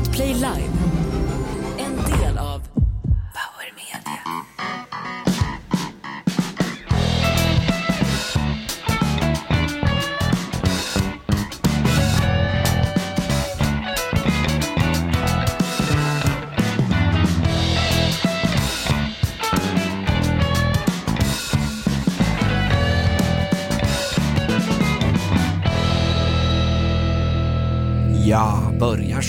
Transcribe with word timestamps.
Podplay 0.00 0.32
Live. 0.40 2.19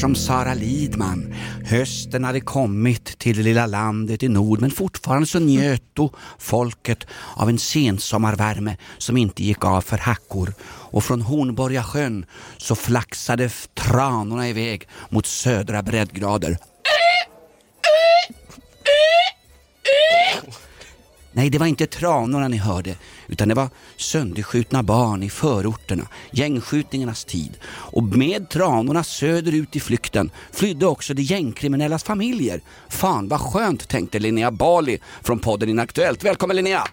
Som 0.02 0.16
Sara 0.16 0.54
Lidman. 0.54 1.34
Hösten 1.66 2.24
hade 2.24 2.42
kommit 2.42 3.20
till 3.20 3.38
det 3.38 3.44
lilla 3.44 3.66
landet 3.66 4.24
i 4.24 4.28
nord 4.28 4.62
men 4.62 4.72
fortfarande 4.72 5.28
så 5.28 5.40
njöt 5.40 5.84
då 5.94 6.12
folket 6.40 7.08
av 7.36 7.50
en 7.50 7.60
sensommarvärme 7.60 8.78
som 8.98 9.18
inte 9.18 9.44
gick 9.44 9.66
av 9.66 9.82
för 9.82 9.98
hackor 9.98 10.54
och 10.64 11.04
från 11.04 11.22
Hornborga 11.22 11.84
sjön 11.84 12.26
så 12.58 12.76
flaxade 12.76 13.50
tranorna 13.74 14.50
iväg 14.50 14.88
mot 15.10 15.26
södra 15.26 15.84
breddgrader. 15.84 16.58
Nej, 21.32 21.50
det 21.50 21.58
var 21.58 21.68
inte 21.68 21.88
tranorna 21.88 22.48
ni 22.48 22.58
hörde, 22.58 22.96
utan 23.32 23.48
det 23.50 23.56
var 23.56 23.70
sönderskjutna 23.98 24.84
barn 24.84 25.24
i 25.24 25.30
förorterna, 25.30 26.08
gängskjutningarnas 26.32 27.26
tid. 27.26 27.58
Och 27.66 28.04
med 28.04 28.50
tranorna 28.50 29.04
söderut 29.04 29.76
i 29.76 29.80
flykten 29.80 30.32
flydde 30.52 30.86
också 30.86 31.14
de 31.14 31.22
gängkriminellas 31.24 32.04
familjer. 32.04 32.62
Fan 32.90 33.28
vad 33.28 33.42
skönt, 33.42 33.88
tänkte 33.90 34.20
Linnea 34.20 34.52
Bali 34.52 35.00
från 35.24 35.40
podden 35.40 35.70
Inaktuellt. 35.70 36.24
Välkommen 36.24 36.56
Linnea! 36.56 36.88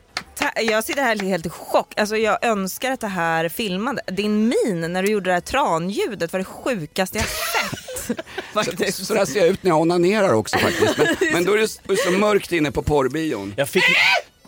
Jag 0.62 0.84
sitter 0.84 1.02
här 1.02 1.16
helt 1.18 1.46
i 1.46 1.48
chock. 1.48 1.98
Alltså 1.98 2.16
jag 2.16 2.44
önskar 2.44 2.90
att 2.90 3.00
det 3.00 3.06
här 3.08 3.48
filmade. 3.48 4.02
Din 4.06 4.48
min 4.48 4.92
när 4.92 5.02
du 5.02 5.10
gjorde 5.10 5.30
det 5.30 5.34
här 5.34 5.40
tranljudet 5.40 6.32
var 6.32 6.38
det 6.38 6.44
sjukaste 6.44 7.18
jag 7.18 7.26
sett. 7.26 8.26
Faktiskt. 8.54 9.06
Så 9.06 9.14
där 9.14 9.24
ser 9.24 9.40
jag 9.40 9.48
ut 9.48 9.62
när 9.62 9.70
jag 9.70 9.80
onanerar 9.80 10.32
också 10.32 10.58
faktiskt. 10.58 10.98
Men, 10.98 11.06
men 11.32 11.44
då 11.44 11.52
är 11.52 11.58
det 11.58 11.68
så- 11.68 11.80
så 12.04 12.10
mörkt 12.10 12.52
inne 12.52 12.70
på 12.70 12.82
porrbion. 12.82 13.54
Jag 13.56 13.68
fick, 13.68 13.82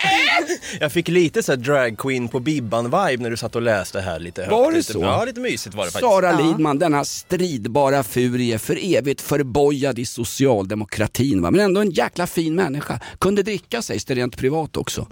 jag 0.80 0.92
fick 0.92 1.08
lite 1.08 1.42
så 1.42 1.52
här 1.52 1.56
drag 1.56 1.98
queen 1.98 2.28
på 2.28 2.40
Bibban-vibe 2.40 3.20
när 3.22 3.30
du 3.30 3.36
satt 3.36 3.56
och 3.56 3.62
läste 3.62 4.00
här 4.00 4.18
lite 4.18 4.40
högt. 4.42 4.52
Var 4.52 4.70
det 4.70 4.76
lite, 4.76 4.92
så? 4.92 5.00
Ja, 5.00 5.24
lite 5.24 5.40
mysigt 5.40 5.74
var 5.74 5.84
det 5.84 5.90
faktiskt. 5.90 6.12
Sara 6.12 6.30
Ja. 6.30 6.46
Lidman, 6.46 6.78
denna 6.78 7.04
stridbara 7.04 8.02
furie, 8.02 8.58
för 8.58 8.96
evigt 8.96 9.20
förbojad 9.20 9.98
i 9.98 10.06
socialdemokratin. 10.06 11.42
Va? 11.42 11.50
Men 11.50 11.60
ändå 11.60 11.80
en 11.80 11.90
jäkla 11.90 12.26
fin 12.26 12.54
människa. 12.54 13.00
Kunde 13.18 13.42
dricka 13.42 13.82
sägs 13.82 14.04
det 14.04 14.14
rent 14.14 14.36
privat 14.36 14.76
också. 14.76 15.06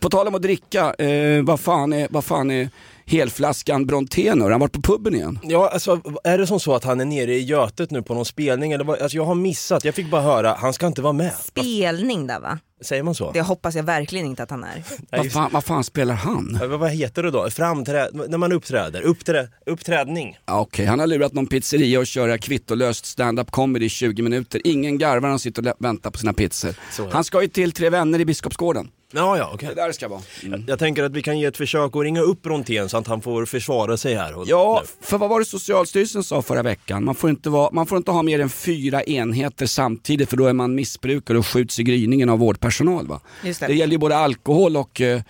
På 0.00 0.10
tal 0.10 0.28
om 0.28 0.34
att 0.34 0.42
dricka, 0.42 0.94
eh, 0.94 1.42
vad, 1.42 1.60
fan 1.60 1.92
är, 1.92 2.08
vad 2.10 2.24
fan 2.24 2.50
är 2.50 2.70
helflaskan 3.08 3.86
Brontén 3.86 4.40
Har 4.40 4.50
han 4.50 4.60
varit 4.60 4.72
på 4.72 4.82
puben 4.82 5.14
igen? 5.14 5.38
Ja, 5.42 5.68
alltså 5.68 6.00
är 6.24 6.38
det 6.38 6.46
som 6.46 6.60
så 6.60 6.74
att 6.74 6.84
han 6.84 7.00
är 7.00 7.04
nere 7.04 7.34
i 7.34 7.42
Götet 7.42 7.90
nu 7.90 8.02
på 8.02 8.14
någon 8.14 8.24
spelning 8.24 8.72
eller 8.72 8.84
vad? 8.84 9.02
Alltså 9.02 9.16
jag 9.16 9.24
har 9.24 9.34
missat, 9.34 9.84
jag 9.84 9.94
fick 9.94 10.10
bara 10.10 10.22
höra, 10.22 10.56
han 10.58 10.72
ska 10.72 10.86
inte 10.86 11.02
vara 11.02 11.12
med. 11.12 11.32
Spelning 11.34 12.26
där 12.26 12.40
va? 12.40 12.58
Säger 12.80 13.02
man 13.02 13.14
så? 13.14 13.32
Det 13.32 13.40
hoppas 13.40 13.74
jag 13.74 13.82
verkligen 13.82 14.26
inte 14.26 14.42
att 14.42 14.50
han 14.50 14.64
är. 14.64 14.74
Nej, 14.74 14.84
Vad 15.10 15.32
fan, 15.32 15.50
vad 15.52 15.64
fan 15.64 15.84
spelar 15.84 16.14
han? 16.14 16.58
Ja, 16.60 16.66
Vad 16.66 16.80
vad 16.80 16.90
heter 16.90 17.22
det 17.22 17.30
då? 17.30 17.50
Framträ... 17.50 18.08
När 18.28 18.38
man 18.38 18.52
uppträder? 18.52 19.02
Uppträ... 19.02 19.48
Uppträdning? 19.66 20.38
Ja, 20.46 20.60
Okej, 20.60 20.86
han 20.86 20.98
har 20.98 21.06
lurat 21.06 21.32
någon 21.32 21.46
pizzeria 21.46 21.98
och 21.98 22.06
köra 22.06 22.38
kvittolöst 22.38 23.06
stand-up 23.06 23.50
comedy 23.50 23.86
i 23.86 23.88
20 23.88 24.22
minuter. 24.22 24.60
Ingen 24.64 24.98
garvar 24.98 25.20
när 25.20 25.28
han 25.28 25.38
sitter 25.38 25.68
och 25.68 25.74
väntar 25.78 26.10
på 26.10 26.18
sina 26.18 26.32
pizzor. 26.32 26.74
Så. 26.92 27.08
Han 27.10 27.24
ska 27.24 27.42
ju 27.42 27.48
till 27.48 27.72
Tre 27.72 27.90
Vänner 27.90 28.18
i 28.20 28.24
Biskopsgården. 28.24 28.90
Ja, 29.12 29.38
ja, 29.38 29.50
okej. 29.54 29.68
Det 29.68 29.74
där 29.74 29.92
ska 29.92 30.08
vara. 30.08 30.20
Mm. 30.44 30.64
Jag 30.66 30.78
tänker 30.78 31.02
att 31.04 31.12
vi 31.12 31.22
kan 31.22 31.38
ge 31.38 31.46
ett 31.46 31.56
försök 31.56 31.96
att 31.96 32.02
ringa 32.02 32.20
upp 32.20 32.42
Brontén 32.42 32.88
så 32.88 32.96
att 32.98 33.06
han 33.06 33.20
får 33.22 33.44
försvara 33.44 33.96
sig 33.96 34.14
här. 34.14 34.34
Och, 34.38 34.44
Ja, 34.48 34.82
nu. 34.84 35.06
för 35.06 35.18
vad 35.18 35.30
var 35.30 35.38
det 35.38 35.44
Socialstyrelsen 35.44 36.24
sa 36.24 36.42
förra 36.42 36.62
veckan? 36.62 37.04
Man 37.04 37.14
får, 37.14 37.30
inte 37.30 37.50
vara, 37.50 37.70
man 37.72 37.86
får 37.86 37.98
inte 37.98 38.10
ha 38.10 38.22
mer 38.22 38.40
än 38.40 38.50
fyra 38.50 39.02
enheter 39.02 39.66
samtidigt 39.66 40.30
för 40.30 40.36
då 40.36 40.46
är 40.46 40.52
man 40.52 40.74
missbrukare 40.74 41.38
och 41.38 41.46
skjuts 41.46 41.78
i 41.78 41.82
gryningen 41.82 42.28
av 42.28 42.38
vårdpersonal. 42.38 43.06
Va? 43.06 43.20
Det. 43.42 43.66
det 43.66 43.74
gäller 43.74 43.92
ju 43.92 43.98
både 43.98 44.16
alkohol 44.16 44.76
och 44.76 45.00
eh, 45.00 45.22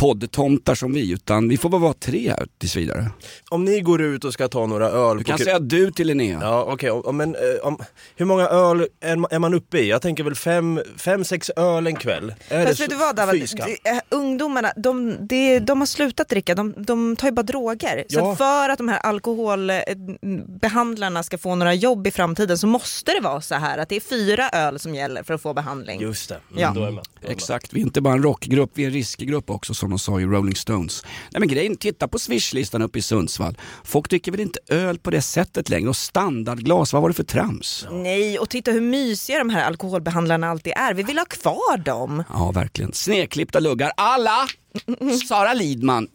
poddtomtar 0.00 0.74
som 0.74 0.92
vi, 0.92 1.12
utan 1.12 1.48
vi 1.48 1.56
får 1.56 1.68
bara 1.68 1.80
vara 1.80 1.92
tre 1.92 2.28
här 2.30 2.46
tills 2.58 2.76
vidare. 2.76 3.10
Om 3.48 3.64
ni 3.64 3.80
går 3.80 4.02
ut 4.02 4.24
och 4.24 4.32
ska 4.32 4.48
ta 4.48 4.66
några 4.66 4.88
öl 4.88 5.18
Du 5.18 5.24
kan 5.24 5.38
säga 5.38 5.58
du 5.58 5.90
till 5.90 6.06
Linnea. 6.06 6.38
Ja 6.42 6.64
okej, 6.72 6.90
om- 6.90 7.16
men 7.16 7.34
eh, 7.34 7.40
om, 7.62 7.78
hur 8.16 8.26
många 8.26 8.46
öl 8.48 8.86
är, 9.00 9.34
är 9.34 9.38
man 9.38 9.54
uppe 9.54 9.78
i? 9.78 9.88
Jag 9.88 10.02
tänker 10.02 10.24
väl 10.24 10.34
fem, 10.34 10.80
fem 10.96 11.24
sex 11.24 11.50
öl 11.56 11.86
en 11.86 11.96
kväll? 11.96 12.34
Är 12.48 12.66
Fast 12.66 12.78
det 12.78 12.84
vet 12.84 12.86
så- 12.86 12.86
du 12.86 12.96
vad? 12.96 13.16
Det- 13.16 13.90
eh, 13.90 13.98
ungdomarna 14.08 14.72
de, 14.76 15.16
de, 15.26 15.58
de 15.58 15.78
har 15.80 15.86
slutat 15.86 16.28
dricka, 16.28 16.54
de, 16.54 16.74
de 16.78 17.16
tar 17.16 17.28
ju 17.28 17.32
bara 17.32 17.42
droger. 17.42 18.04
Så 18.08 18.18
Ja. 18.18 18.32
att 18.32 18.38
för 18.38 18.68
att 18.68 18.78
de 18.78 18.88
här 18.88 18.98
alkoholbehandlarna 18.98 21.22
ska 21.22 21.38
få 21.38 21.54
några 21.54 21.74
jobb 21.74 22.06
i 22.06 22.10
framtiden 22.10 22.58
så 22.58 22.66
måste 22.66 23.12
det 23.12 23.20
vara 23.20 23.40
så 23.40 23.54
här 23.54 23.78
att 23.78 23.88
det 23.88 23.96
är 23.96 24.00
fyra 24.00 24.48
öl 24.50 24.78
som 24.78 24.94
gäller 24.94 25.22
för 25.22 25.34
att 25.34 25.42
få 25.42 25.54
behandling. 25.54 26.00
Just 26.00 26.28
det, 26.28 26.34
mm, 26.50 26.62
Ja. 26.62 26.72
då 26.74 26.84
är 26.84 26.90
med. 26.90 27.04
Exakt, 27.28 27.72
vi 27.72 27.80
är 27.80 27.84
inte 27.84 28.00
bara 28.00 28.14
en 28.14 28.22
rockgrupp, 28.22 28.70
vi 28.74 28.82
är 28.82 28.86
en 28.86 28.92
riskgrupp 28.92 29.50
också 29.50 29.74
som 29.74 29.89
de 29.90 29.98
sa 29.98 30.20
i 30.20 30.24
Rolling 30.24 30.56
Stones. 30.56 31.04
Nej 31.30 31.40
men 31.40 31.48
grejen, 31.48 31.76
titta 31.76 32.08
på 32.08 32.18
swishlistan 32.18 32.82
uppe 32.82 32.98
i 32.98 33.02
Sundsvall. 33.02 33.58
Folk 33.84 34.10
dricker 34.10 34.32
väl 34.32 34.40
inte 34.40 34.58
öl 34.68 34.98
på 34.98 35.10
det 35.10 35.22
sättet 35.22 35.68
längre 35.68 35.88
och 35.88 35.96
standardglas, 35.96 36.92
vad 36.92 37.02
var 37.02 37.08
det 37.08 37.14
för 37.14 37.24
trams? 37.24 37.86
Nej, 37.90 38.38
och 38.38 38.48
titta 38.50 38.70
hur 38.70 38.80
mysiga 38.80 39.38
de 39.38 39.50
här 39.50 39.64
alkoholbehandlarna 39.64 40.48
alltid 40.50 40.72
är. 40.76 40.94
Vi 40.94 41.02
vill 41.02 41.18
ha 41.18 41.24
kvar 41.24 41.76
dem. 41.78 42.24
Ja, 42.32 42.50
verkligen. 42.52 42.92
Sneklippta 42.92 43.60
luggar. 43.60 43.92
Alla! 43.96 44.46
Sara 45.28 45.54
Lidman. 45.54 46.08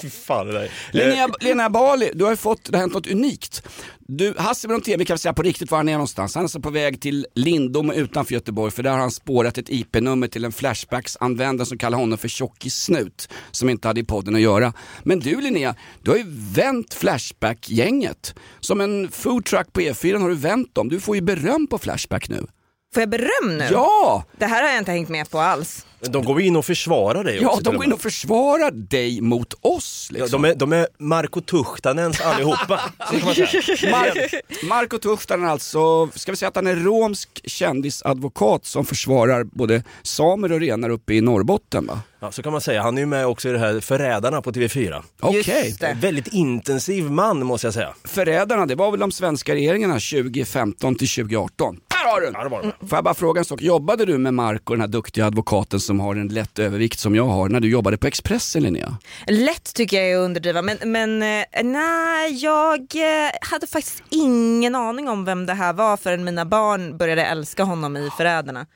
Fy 0.00 0.10
fan 0.10 0.46
det 0.46 0.52
där. 0.52 0.64
Eh, 0.64 0.70
Linnea, 0.92 1.28
Linnea 1.40 1.70
Bali, 1.70 2.10
du 2.14 2.24
har 2.24 2.30
ju 2.30 2.36
fått, 2.36 2.64
det 2.64 2.76
har 2.76 2.80
hänt 2.80 2.94
något 2.94 3.10
unikt. 3.10 3.62
Du, 3.98 4.34
Hasse 4.38 4.68
Brontén, 4.68 4.98
vi 4.98 5.04
kan 5.04 5.14
väl 5.14 5.18
säga 5.18 5.32
på 5.32 5.42
riktigt 5.42 5.70
var 5.70 5.78
han 5.78 5.88
är 5.88 5.92
någonstans. 5.92 6.34
Han 6.34 6.40
är 6.40 6.44
alltså 6.44 6.60
på 6.60 6.70
väg 6.70 7.00
till 7.00 7.26
Lindom 7.34 7.90
utanför 7.90 8.34
Göteborg 8.34 8.72
för 8.72 8.82
där 8.82 8.90
har 8.90 8.98
han 8.98 9.10
spårat 9.10 9.58
ett 9.58 9.70
IP-nummer 9.70 10.28
till 10.28 10.44
en 10.44 10.52
Flashbacks-användare 10.52 11.64
som 11.66 11.78
kallar 11.78 11.98
honom 11.98 12.18
för 12.18 12.28
Tjockis-snut 12.28 13.28
som 13.50 13.68
inte 13.68 13.88
hade 13.88 14.00
i 14.00 14.04
podden 14.04 14.34
att 14.34 14.40
göra. 14.40 14.72
Men 15.02 15.20
du 15.20 15.40
Linnea, 15.40 15.74
du 16.02 16.10
har 16.10 16.18
ju 16.18 16.24
vänt 16.54 16.94
Flashback-gänget. 16.94 18.34
Som 18.60 18.80
en 18.80 19.08
foodtruck 19.10 19.72
på 19.72 19.80
E4 19.80 20.18
har 20.18 20.28
du 20.28 20.34
vänt 20.34 20.74
dem. 20.74 20.88
Du 20.88 21.00
får 21.00 21.14
ju 21.14 21.22
beröm 21.22 21.66
på 21.66 21.78
Flashback 21.78 22.28
nu. 22.28 22.46
Får 22.94 23.00
jag 23.02 23.10
beröm 23.10 23.58
nu? 23.58 23.68
Ja! 23.70 24.24
Det 24.38 24.46
här 24.46 24.62
har 24.62 24.68
jag 24.68 24.78
inte 24.78 24.92
hängt 24.92 25.08
med 25.08 25.30
på 25.30 25.38
alls. 25.38 25.86
De 26.10 26.24
går 26.24 26.40
in 26.40 26.56
och 26.56 26.64
försvarar 26.66 27.24
dig 27.24 27.38
Ja, 27.42 27.48
också. 27.48 27.60
de 27.62 27.76
går 27.76 27.84
in 27.84 27.92
och 27.92 28.00
försvarar 28.00 28.70
dig 28.70 29.20
mot 29.20 29.54
oss. 29.60 30.08
Ja, 30.12 30.18
Liksom. 30.22 30.42
de, 30.42 30.50
är, 30.50 30.54
de 30.54 30.72
är 30.72 30.86
Marko 30.98 31.40
Tuhtanens 31.40 32.20
allihopa. 32.20 32.80
Så 33.10 33.16
kan 33.18 33.24
man 33.24 33.34
säga. 33.34 33.46
Mar- 33.92 34.68
Marko 34.68 34.98
Tuhtanen 34.98 35.48
alltså, 35.48 36.08
ska 36.14 36.32
vi 36.32 36.36
säga 36.36 36.48
att 36.48 36.56
han 36.56 36.66
är 36.66 36.76
romsk 36.76 37.28
kändisadvokat 37.44 38.64
som 38.64 38.84
försvarar 38.84 39.44
både 39.44 39.82
samer 40.02 40.52
och 40.52 40.60
renar 40.60 40.90
uppe 40.90 41.14
i 41.14 41.20
Norrbotten 41.20 41.86
va? 41.86 42.00
Ja, 42.20 42.32
så 42.32 42.42
kan 42.42 42.52
man 42.52 42.60
säga. 42.60 42.82
Han 42.82 42.96
är 42.98 43.02
ju 43.02 43.06
med 43.06 43.26
också 43.26 43.48
i 43.48 43.52
det 43.52 43.58
här 43.58 43.80
Förrädarna 43.80 44.42
på 44.42 44.52
TV4. 44.52 45.02
Okej. 45.20 45.76
En 45.80 46.00
väldigt 46.00 46.26
intensiv 46.28 47.10
man 47.10 47.46
måste 47.46 47.66
jag 47.66 47.74
säga. 47.74 47.94
Förrädarna, 48.04 48.66
det 48.66 48.74
var 48.74 48.90
väl 48.90 49.00
de 49.00 49.12
svenska 49.12 49.54
regeringarna 49.54 49.94
2015 49.94 50.94
till 50.94 51.08
2018. 51.08 51.76
Där 51.88 52.10
har 52.10 52.20
du 52.20 52.26
den! 52.26 52.34
Ja, 52.38 52.42
det 52.44 52.48
var 52.50 52.62
det. 52.62 52.86
Får 52.88 52.96
jag 52.96 53.04
bara 53.04 53.14
fråga 53.14 53.38
en 53.38 53.44
sak, 53.44 53.62
jobbade 53.62 54.04
du 54.04 54.18
med 54.18 54.34
Marko, 54.34 54.74
den 54.74 54.80
här 54.80 54.88
duktiga 54.88 55.26
advokaten 55.26 55.80
som 55.80 55.91
har 56.00 56.16
en 56.16 56.28
lätt 56.28 56.58
övervikt 56.58 56.98
som 56.98 57.14
jag 57.14 57.24
har, 57.24 57.48
när 57.48 57.60
du 57.60 57.68
jobbade 57.70 57.96
på 57.96 58.06
Expressen 58.06 58.62
Linnea? 58.62 58.96
Lätt 59.26 59.74
tycker 59.74 59.96
jag 59.96 60.10
är 60.10 60.16
att 60.16 60.24
underdriva 60.24 60.62
men, 60.62 60.78
men 60.84 61.22
eh, 61.22 61.62
nej, 61.62 62.32
jag 62.32 62.80
eh, 62.80 63.30
hade 63.40 63.66
faktiskt 63.66 64.02
ingen 64.10 64.74
aning 64.74 65.08
om 65.08 65.24
vem 65.24 65.46
det 65.46 65.54
här 65.54 65.72
var 65.72 65.96
förrän 65.96 66.24
mina 66.24 66.44
barn 66.44 66.98
började 66.98 67.24
älska 67.24 67.64
honom 67.64 67.96
i 67.96 68.10
Förrädarna. 68.16 68.66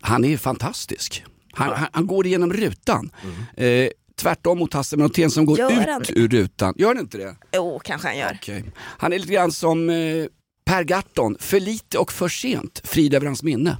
Han 0.00 0.24
är 0.24 0.36
fantastisk. 0.36 1.24
Han, 1.52 1.72
han, 1.72 1.88
han 1.92 2.06
går 2.06 2.26
igenom 2.26 2.52
rutan. 2.52 3.10
Eh, 3.56 3.88
tvärtom 4.16 4.58
mot 4.58 4.74
Hasse 4.74 4.96
Brontén 4.96 5.30
som 5.30 5.46
går 5.46 5.58
Gör 5.58 6.00
ut 6.00 6.10
ur 6.10 6.28
rutan. 6.28 6.74
Gör 6.76 6.88
han 6.88 6.98
inte 6.98 7.18
det? 7.18 7.36
Jo, 7.52 7.80
kanske 7.84 8.08
han 8.08 8.18
gör. 8.18 8.38
Okej. 8.42 8.64
Han 8.76 9.12
är 9.12 9.18
lite 9.18 9.32
grann 9.32 9.52
som 9.52 9.90
eh, 9.90 10.26
Per 10.66 10.84
Gahrton, 10.84 11.36
för 11.40 11.60
lite 11.60 11.98
och 11.98 12.12
för 12.12 12.28
sent, 12.28 12.80
frid 12.84 13.14
över 13.14 13.26
hans 13.26 13.42
minne. 13.42 13.78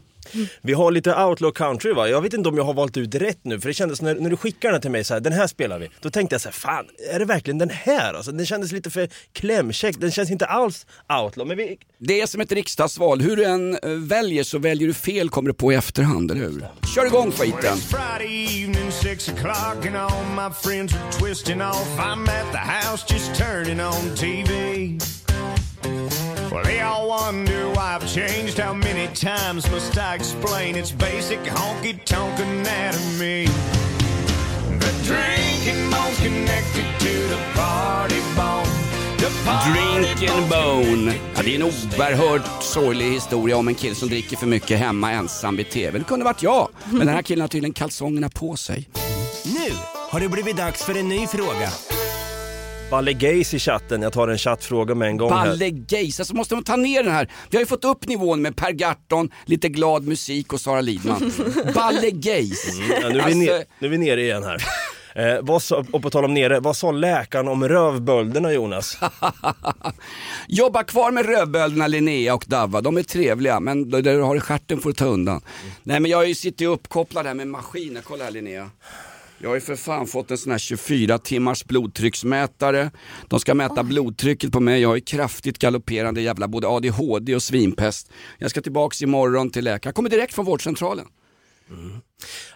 Vi 0.63 0.73
har 0.73 0.91
lite 0.91 1.15
outlaw 1.15 1.55
country 1.55 1.93
va? 1.93 2.09
Jag 2.09 2.21
vet 2.21 2.33
inte 2.33 2.49
om 2.49 2.57
jag 2.57 2.65
har 2.65 2.75
valt 2.75 2.97
ut 2.97 3.15
rätt 3.15 3.39
nu 3.43 3.61
för 3.61 3.69
det 3.69 3.75
kändes 3.75 4.03
när, 4.03 4.15
när 4.15 4.31
du 4.31 4.37
skickade 4.37 4.75
den 4.75 4.81
till 4.81 4.91
mig 4.91 5.05
så 5.05 5.15
här, 5.15 5.21
den 5.21 5.33
här 5.33 5.47
spelar 5.47 5.79
vi. 5.79 5.89
Då 6.01 6.11
tänkte 6.11 6.35
jag 6.35 6.41
så 6.41 6.49
här, 6.49 6.53
fan 6.53 6.87
är 7.13 7.19
det 7.19 7.25
verkligen 7.25 7.59
den 7.59 7.71
här? 7.71 8.15
Alltså, 8.15 8.33
den 8.33 8.47
kändes 8.47 8.73
lite 8.73 8.91
för 8.91 9.09
klämkäck, 9.33 9.97
den 9.99 10.11
känns 10.11 10.31
inte 10.31 10.47
alls 10.47 10.87
outlaw. 11.23 11.49
Men 11.49 11.57
vi, 11.57 11.79
Det 11.99 12.21
är 12.21 12.27
som 12.27 12.41
ett 12.41 12.53
riksdagsval, 12.53 13.21
hur 13.21 13.37
du 13.37 13.45
än 13.45 13.79
eh, 13.83 13.91
väljer 13.91 14.45
så 14.45 14.59
väljer 14.59 14.89
du 14.89 14.95
fel 14.95 15.31
kommer 15.31 15.49
du 15.49 15.55
på 15.55 15.73
i 15.73 15.75
efterhand, 15.75 16.31
eller 16.31 16.41
hur? 16.41 16.67
Kör 16.95 17.07
igång 17.07 17.33
skiten! 17.33 17.77
Friday 17.77 18.67
Well, 26.53 26.65
they 26.65 26.81
all 26.81 27.09
wonder 27.09 27.69
why 27.75 27.97
I've 27.97 28.09
changed. 28.09 28.59
How 28.59 28.75
many 28.75 29.07
times 29.15 29.71
must 29.71 29.99
I 29.99 30.15
explain? 30.15 30.77
It's 30.77 30.93
basic 30.93 31.39
honky 31.41 32.05
tonk 32.05 32.41
anatomy. 32.41 33.47
The 34.81 34.93
drinking 35.09 35.91
bone's 35.91 36.19
connected 36.19 36.87
to 37.01 37.13
the 37.33 37.39
party 37.55 38.21
bone. 38.37 38.69
The 39.19 39.31
party 39.45 39.71
Drink 39.73 40.31
and 40.31 40.49
bone. 40.51 41.15
Ja, 41.37 41.43
det 41.43 41.51
är 41.51 41.57
en 41.57 41.63
oerhört 41.63 42.63
sorglig 42.63 43.11
historia 43.13 43.57
om 43.57 43.69
en 43.69 43.75
kille 43.75 43.95
som 43.95 44.09
dricker 44.09 44.37
för 44.37 44.47
mycket 44.47 44.79
hemma 44.79 45.13
ensam 45.13 45.57
vid 45.57 45.71
TV. 45.71 45.99
Det 45.99 46.05
kunde 46.05 46.25
varit 46.25 46.43
jag, 46.43 46.69
men 46.85 46.99
den 46.99 47.15
här 47.15 47.23
killen 47.23 47.41
har 47.41 47.49
tydligen 47.49 47.75
kalsongerna 47.75 48.29
på 48.29 48.57
sig. 48.57 48.89
Nu 49.45 49.73
har 50.11 50.21
det 50.21 50.29
blivit 50.29 50.57
dags 50.57 50.85
för 50.85 50.99
en 50.99 51.09
ny 51.09 51.27
fråga. 51.27 51.71
Balle 52.91 53.13
Gays 53.13 53.55
i 53.55 53.59
chatten, 53.59 54.03
jag 54.03 54.13
tar 54.13 54.29
en 54.29 54.39
chattfråga 54.39 54.95
med 54.95 55.09
en 55.09 55.17
gång. 55.17 55.31
Balle 55.31 55.71
Gays, 55.71 56.21
alltså 56.21 56.35
måste 56.35 56.55
man 56.55 56.65
ta 56.65 56.77
ner 56.77 57.03
den 57.03 57.13
här. 57.13 57.29
Vi 57.51 57.57
har 57.57 57.63
ju 57.63 57.67
fått 57.67 57.85
upp 57.85 58.09
nivån 58.09 58.43
med 58.43 58.57
Per 58.57 58.73
Gahrton, 58.73 59.31
lite 59.45 59.69
glad 59.69 60.05
musik 60.07 60.53
och 60.53 60.61
Sara 60.61 60.81
Lidman. 60.81 61.33
Balle 61.75 62.11
Gays. 62.11 62.79
Ja, 63.03 63.09
nu, 63.09 63.19
är 63.19 63.23
Alltså- 63.23 63.39
ner, 63.39 63.65
nu 63.79 63.87
är 63.87 63.91
vi 63.91 63.99
nere 63.99 64.23
igen 64.23 64.43
här. 64.45 64.63
Eh, 65.17 65.39
vad 65.43 65.63
sa, 65.63 65.85
och 65.93 66.03
på 66.03 66.11
tal 66.11 66.25
om 66.25 66.35
nere, 66.35 66.61
vad 66.61 66.77
sa 66.77 66.93
läkaren 66.93 67.49
om 67.49 67.69
rövbölderna 67.69 68.53
Jonas? 68.53 68.99
Jobba 70.49 70.83
kvar 70.83 71.11
med 71.11 71.27
rövbölderna 71.27 71.87
Linnea 71.87 72.35
och 72.35 72.45
Davva, 72.47 72.81
de 72.81 72.97
är 72.97 73.03
trevliga 73.03 73.61
men 73.61 73.91
det 73.91 74.03
du 74.03 74.21
har 74.21 74.37
i 74.37 74.41
stjärten 74.41 74.81
får 74.81 74.91
du 74.91 74.95
ta 74.95 75.05
undan. 75.05 75.41
Nej 75.83 76.01
men 76.01 76.11
jag 76.11 76.19
har 76.19 76.25
ju 76.61 76.67
uppkopplad 76.67 77.27
här 77.27 77.35
med 77.35 77.47
maskiner, 77.49 78.01
kolla 78.05 78.25
här 78.25 78.31
Linnea. 78.31 78.71
Jag 79.39 79.49
har 79.49 79.55
ju 79.55 79.61
för 79.61 79.77
fan 79.77 80.07
fått 80.07 80.31
en 80.31 80.39
sån 80.39 80.53
här 80.53 80.59
24 80.59 81.19
timmars 81.19 81.65
blodtrycksmätare. 81.65 82.91
De 83.29 83.41
ska 83.41 83.55
mäta 83.55 83.83
blodtrycket 83.83 84.53
på 84.53 84.61
mig, 84.61 84.81
jag 84.81 84.89
har 84.89 84.95
ju 84.95 85.01
kraftigt 85.01 85.59
galopperande 85.59 86.21
jävla 86.21 86.49
både 86.49 86.69
ADHD 86.69 87.35
och 87.35 87.43
svinpest. 87.43 88.11
Jag 88.39 88.51
ska 88.51 88.61
tillbaks 88.61 89.03
imorgon 89.03 89.51
till 89.51 89.65
läkaren, 89.65 89.89
jag 89.89 89.95
kommer 89.95 90.11
direkt 90.11 90.35
från 90.35 90.45
vårdcentralen. 90.45 91.07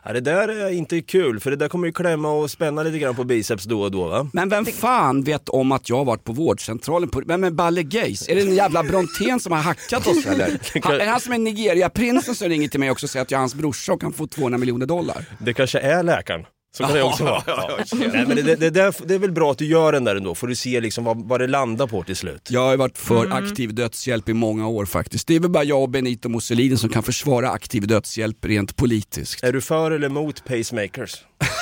Ja, 0.05 0.13
det 0.13 0.21
där 0.21 0.49
är 0.49 0.71
inte 0.71 1.01
kul, 1.01 1.41
för 1.41 1.51
det 1.51 1.57
där 1.57 1.69
kommer 1.69 1.87
ju 1.87 1.93
klämma 1.93 2.33
och 2.33 2.51
spänna 2.51 2.83
lite 2.83 2.99
grann 2.99 3.15
på 3.15 3.25
biceps 3.25 3.65
då 3.65 3.83
och 3.83 3.91
då 3.91 4.09
va? 4.09 4.31
Men 4.33 4.49
vem 4.49 4.67
fan 4.67 5.23
vet 5.23 5.49
om 5.49 5.73
att 5.73 5.89
jag 5.89 5.97
har 5.97 6.05
varit 6.05 6.25
på 6.25 6.33
vårdcentralen? 6.33 7.09
På, 7.09 7.23
vem 7.27 7.45
är 7.45 7.51
Balle 7.51 7.83
Gays? 7.83 8.29
Är 8.29 8.35
det 8.35 8.41
en 8.41 8.55
jävla 8.55 8.83
Brontén 8.83 9.41
som 9.41 9.53
har 9.53 9.61
hackat 9.61 10.07
oss 10.07 10.27
eller? 10.27 10.59
Han, 10.83 10.95
är 10.95 10.99
det 10.99 11.05
han 11.05 11.21
som 11.21 11.33
är 11.33 11.39
Nigeria-prinsen 11.39 12.35
som 12.35 12.49
ringer 12.49 12.69
till 12.69 12.81
mig 12.81 12.91
också 12.91 13.07
och 13.07 13.11
säger 13.11 13.23
att 13.23 13.31
jag 13.31 13.39
är 13.39 13.41
hans 13.41 13.55
brorsa 13.55 13.93
och 13.93 14.01
kan 14.01 14.13
få 14.13 14.27
200 14.27 14.59
miljoner 14.59 14.87
dollar? 14.87 15.25
Det 15.39 15.55
kanske 15.55 15.79
är 15.79 16.03
läkaren. 16.03 16.45
Så 16.77 16.85
kan 16.85 16.95
det 16.95 17.03
också 17.03 17.25
vara. 17.25 17.43
Ja. 17.47 17.79
Nej, 17.93 18.09
men 18.27 18.37
det, 18.37 18.43
det, 18.43 18.57
det, 18.57 18.71
där, 18.71 18.95
det 19.05 19.15
är 19.15 19.19
väl 19.19 19.33
bra 19.33 19.51
att 19.51 19.59
du 19.59 19.67
gör 19.67 19.93
den 19.93 20.05
där 20.05 20.17
ändå, 20.17 20.35
får 20.35 20.47
du 20.47 20.55
se 20.55 20.81
liksom 20.81 21.05
vad, 21.05 21.29
vad 21.29 21.41
det 21.41 21.47
landar 21.47 21.87
på 21.87 22.03
till 22.03 22.17
slut. 22.17 22.49
Jag 22.51 22.61
har 22.61 22.71
ju 22.71 22.77
varit 22.77 22.99
för 22.99 23.25
Mm. 23.27 23.45
aktiv 23.45 23.75
dödshjälp 23.75 24.29
i 24.29 24.33
många 24.33 24.69
år 24.69 24.87
faktiskt. 24.87 25.27
Det 25.27 25.35
är 25.35 25.41
väl 25.41 25.51
bara 25.51 25.65
jag 25.65 25.83
och 25.83 25.89
Benito 25.89 26.29
Mussolini 26.29 26.77
som 26.77 26.91
kan 26.91 27.03
försvara 27.03 27.51
aktiv 27.51 27.87
dödshjälp 27.87 28.45
rent 28.45 28.77
politiskt. 28.77 29.45
Är 29.45 29.53
du 29.53 29.61
för 29.61 29.91
eller 29.91 30.07
emot 30.07 30.45
pacemakers? 30.45 31.15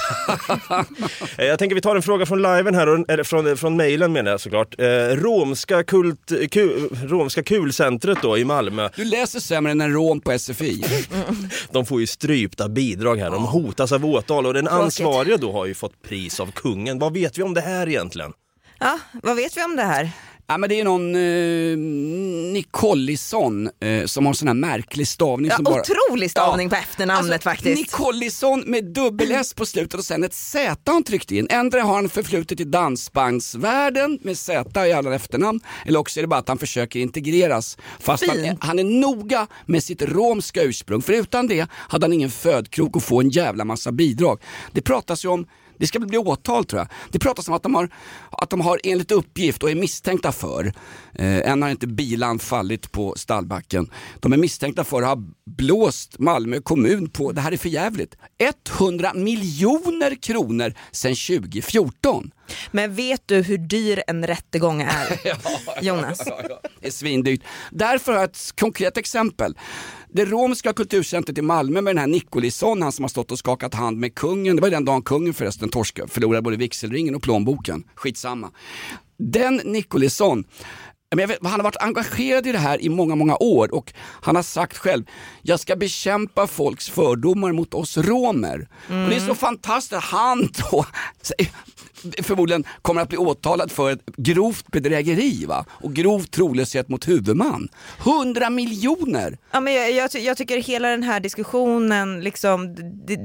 Eh, 1.39 1.45
jag 1.47 1.59
tänker 1.59 1.75
vi 1.75 1.81
tar 1.81 1.97
en 1.97 2.03
fråga 2.03 2.27
från 2.27 2.43
liven 2.43 2.75
här, 2.75 3.11
eller 3.13 3.25
från, 3.25 3.57
från 3.57 3.77
mejlen 3.77 4.13
menar 4.13 4.31
jag 4.31 4.41
såklart. 4.41 4.81
Eh, 4.81 4.87
romska, 5.17 5.85
kult, 5.85 6.33
ku, 6.51 6.89
romska 7.07 7.43
kulcentret 7.43 8.19
då 8.23 8.39
i 8.39 8.45
Malmö, 8.45 8.89
Du 8.97 9.05
läser 9.05 9.41
sämre 9.41 9.73
än 9.73 9.81
en 9.81 9.93
rom 9.93 10.21
på 10.21 10.39
SFI. 10.39 10.85
de 11.71 11.87
får 11.87 12.01
ju 12.01 12.07
strypta 12.07 12.69
bidrag 12.69 13.17
här. 13.17 13.31
De 13.31 13.45
hotas 13.45 13.93
av 13.93 14.05
åtal 14.07 14.47
och 14.47 14.55
den 14.55 14.65
Tråkigt. 14.67 14.83
ansvariga 14.85 15.37
då 15.37 15.53
har 15.53 15.67
ju 15.67 15.75
fått 15.75 16.03
pris 16.03 16.41
av 16.41 16.51
kungen. 16.53 16.99
Vad 16.99 17.13
vet 17.15 17.39
vi 17.39 17.43
om 17.43 17.55
det 17.55 17.61
här 17.61 17.89
egentligen? 17.89 18.33
Ja, 18.79 18.99
vad 19.23 19.37
vet 19.37 19.57
vi 19.57 19.65
om 19.65 19.77
det 19.77 19.83
här? 19.83 20.11
Ja 20.51 20.59
men 20.59 20.69
det 20.69 20.81
är 20.81 20.85
någon 20.85 21.15
eh, 21.15 21.79
Nicollisson 22.53 23.71
eh, 23.81 24.05
som 24.07 24.27
har 24.27 24.31
en 24.33 24.37
sån 24.37 24.49
här 24.49 24.55
märklig 24.55 25.09
stavning 25.09 25.51
Ja, 25.51 25.57
som 25.57 25.65
bara... 25.65 25.81
otrolig 25.81 26.31
stavning 26.31 26.69
på 26.71 26.77
efternamnet 26.77 27.33
Alltså, 27.33 27.49
faktiskt. 27.51 27.81
Nicollisson 27.81 28.61
med 28.67 28.85
dubbel 28.85 29.33
S 29.33 29.55
på 29.55 29.67
slutet 29.67 29.95
och 29.95 30.05
sen 30.05 30.25
ett 30.25 30.35
Z 30.35 30.77
han 30.87 31.03
tryckt 31.05 31.31
in. 31.33 31.47
Ändra 31.51 31.83
har 31.83 31.95
han 31.95 32.09
förflutet 32.09 32.61
i 32.61 32.65
dansbandsvärlden 32.65 34.19
med 34.23 34.39
Z 34.39 34.87
i 34.87 34.93
alla 34.93 35.15
efternamn. 35.15 35.61
Eller 35.87 35.99
också 35.99 36.21
är 36.21 36.23
det 36.23 36.29
bara 36.29 36.41
att 36.41 36.49
han 36.49 36.59
försöker 36.59 37.01
integreras. 37.01 37.79
Fast 38.01 38.27
han 38.29 38.45
är, 38.45 38.57
han 38.61 38.79
är 38.79 38.85
noga 38.85 39.47
med 39.67 39.85
sitt 39.85 40.03
romska 40.03 40.63
ursprung. 40.63 41.03
För 41.03 41.13
utan 41.13 41.47
det 41.47 41.67
hade 41.73 42.05
han 42.05 42.13
ingen 42.13 42.31
födkrok 42.31 42.97
och 42.97 43.03
få 43.03 43.21
en 43.21 43.31
jävla 43.31 43.65
massa 43.65 43.93
bidrag. 43.93 44.41
Det 44.73 44.81
pratas 44.81 45.25
ju 45.25 45.29
om 45.29 45.47
det 45.79 45.87
ska 45.87 45.99
bli 45.99 46.19
åtal 46.19 46.65
tror 46.65 46.81
jag. 46.81 46.89
Det 47.11 47.19
pratas 47.19 47.49
om 47.49 47.55
att 47.55 47.63
de 47.63 47.75
har, 47.75 47.91
att 48.31 48.51
de 48.51 48.61
har 48.61 48.81
enligt 48.85 49.11
uppgift 49.11 49.63
och 49.63 49.71
är 49.71 49.75
misstänkta 49.75 50.33
för, 50.33 50.73
eh, 51.15 51.51
än 51.51 51.63
har 51.63 51.71
inte 51.71 51.87
bilan 51.87 52.39
fallit 52.39 52.93
på 52.93 53.15
stallbacken, 53.17 53.91
de 54.21 54.33
är 54.33 54.37
misstänkta 54.37 54.85
för 54.85 55.03
att 55.03 55.09
ha 55.09 55.17
blåst 55.47 56.19
Malmö 56.19 56.61
kommun 56.61 57.11
på, 57.11 57.33
det 57.33 57.41
här 57.41 57.53
är 57.53 57.57
för 57.57 57.69
jävligt 57.69 58.17
100 58.79 59.13
miljoner 59.15 60.15
kronor 60.23 60.75
sedan 60.93 61.15
2014. 61.15 62.31
Men 62.71 62.95
vet 62.95 63.23
du 63.27 63.43
hur 63.43 63.59
dyr 63.59 64.03
en 64.07 64.27
rättegång 64.27 64.83
är? 64.83 65.21
Jonas? 65.83 66.19
Det 66.81 66.87
är 66.87 66.91
svindyrt. 66.91 67.41
Därför 67.71 68.13
har 68.13 68.19
jag 68.19 68.31
ett 68.31 68.53
konkret 68.61 68.97
exempel. 68.97 69.55
Det 70.13 70.25
romska 70.25 70.73
kulturcentret 70.73 71.39
i 71.39 71.43
Malmö 71.43 71.81
med 71.81 71.91
den 71.91 71.99
här 71.99 72.07
Nicolisson, 72.07 72.83
han 72.83 72.93
som 72.93 73.03
har 73.03 73.09
stått 73.09 73.33
och 73.33 73.39
skakat 73.39 73.75
hand 73.75 73.99
med 73.99 74.15
kungen. 74.15 74.57
Det 74.57 74.63
var 74.63 74.71
den 74.71 74.85
dagen 74.85 75.03
kungen 75.03 75.35
förresten 75.35 75.69
torskade, 75.69 76.09
förlorade 76.09 76.43
både 76.43 76.57
vigselringen 76.57 77.15
och 77.15 77.23
plånboken. 77.23 77.85
Skitsamma. 77.95 78.51
Den 79.19 79.57
Nicolisson, 79.65 80.45
men 81.17 81.29
vet, 81.29 81.39
han 81.43 81.53
har 81.53 81.63
varit 81.63 81.77
engagerad 81.83 82.47
i 82.47 82.53
det 82.53 82.59
här 82.59 82.83
i 82.83 82.89
många, 82.89 83.15
många 83.15 83.37
år 83.37 83.75
och 83.75 83.93
han 83.97 84.37
har 84.37 84.43
sagt 84.43 84.77
själv, 84.79 85.05
jag 85.43 85.61
ska 85.61 85.77
bekämpa 85.77 86.47
folks 86.47 86.91
fördomar 86.91 87.53
mot 87.53 87.75
oss 87.75 87.97
romer. 87.97 88.69
Och 88.87 89.11
det 89.11 89.17
är 89.17 89.21
så 89.21 89.35
fantastiskt 89.35 89.93
att 89.93 90.05
han 90.05 90.49
då 90.71 90.87
förmodligen 92.23 92.65
kommer 92.83 93.03
att 93.03 93.09
bli 93.09 93.19
åtalad 93.19 93.73
för 93.73 93.91
ett 93.91 94.07
grovt 94.17 94.67
bedrägeri 94.67 95.45
va? 95.45 95.65
och 95.69 95.95
grov 95.95 96.21
trolöshet 96.21 96.89
mot 96.89 97.09
huvudman. 97.09 97.69
100 97.99 98.51
miljoner! 98.51 99.39
Ja, 99.51 99.61
men 99.61 99.75
jag, 99.75 99.93
jag, 99.93 100.11
jag 100.15 100.37
tycker 100.37 100.63
hela 100.63 100.89
den 100.89 101.03
här 101.03 101.21
diskussionen, 101.21 102.21
liksom, 102.21 102.75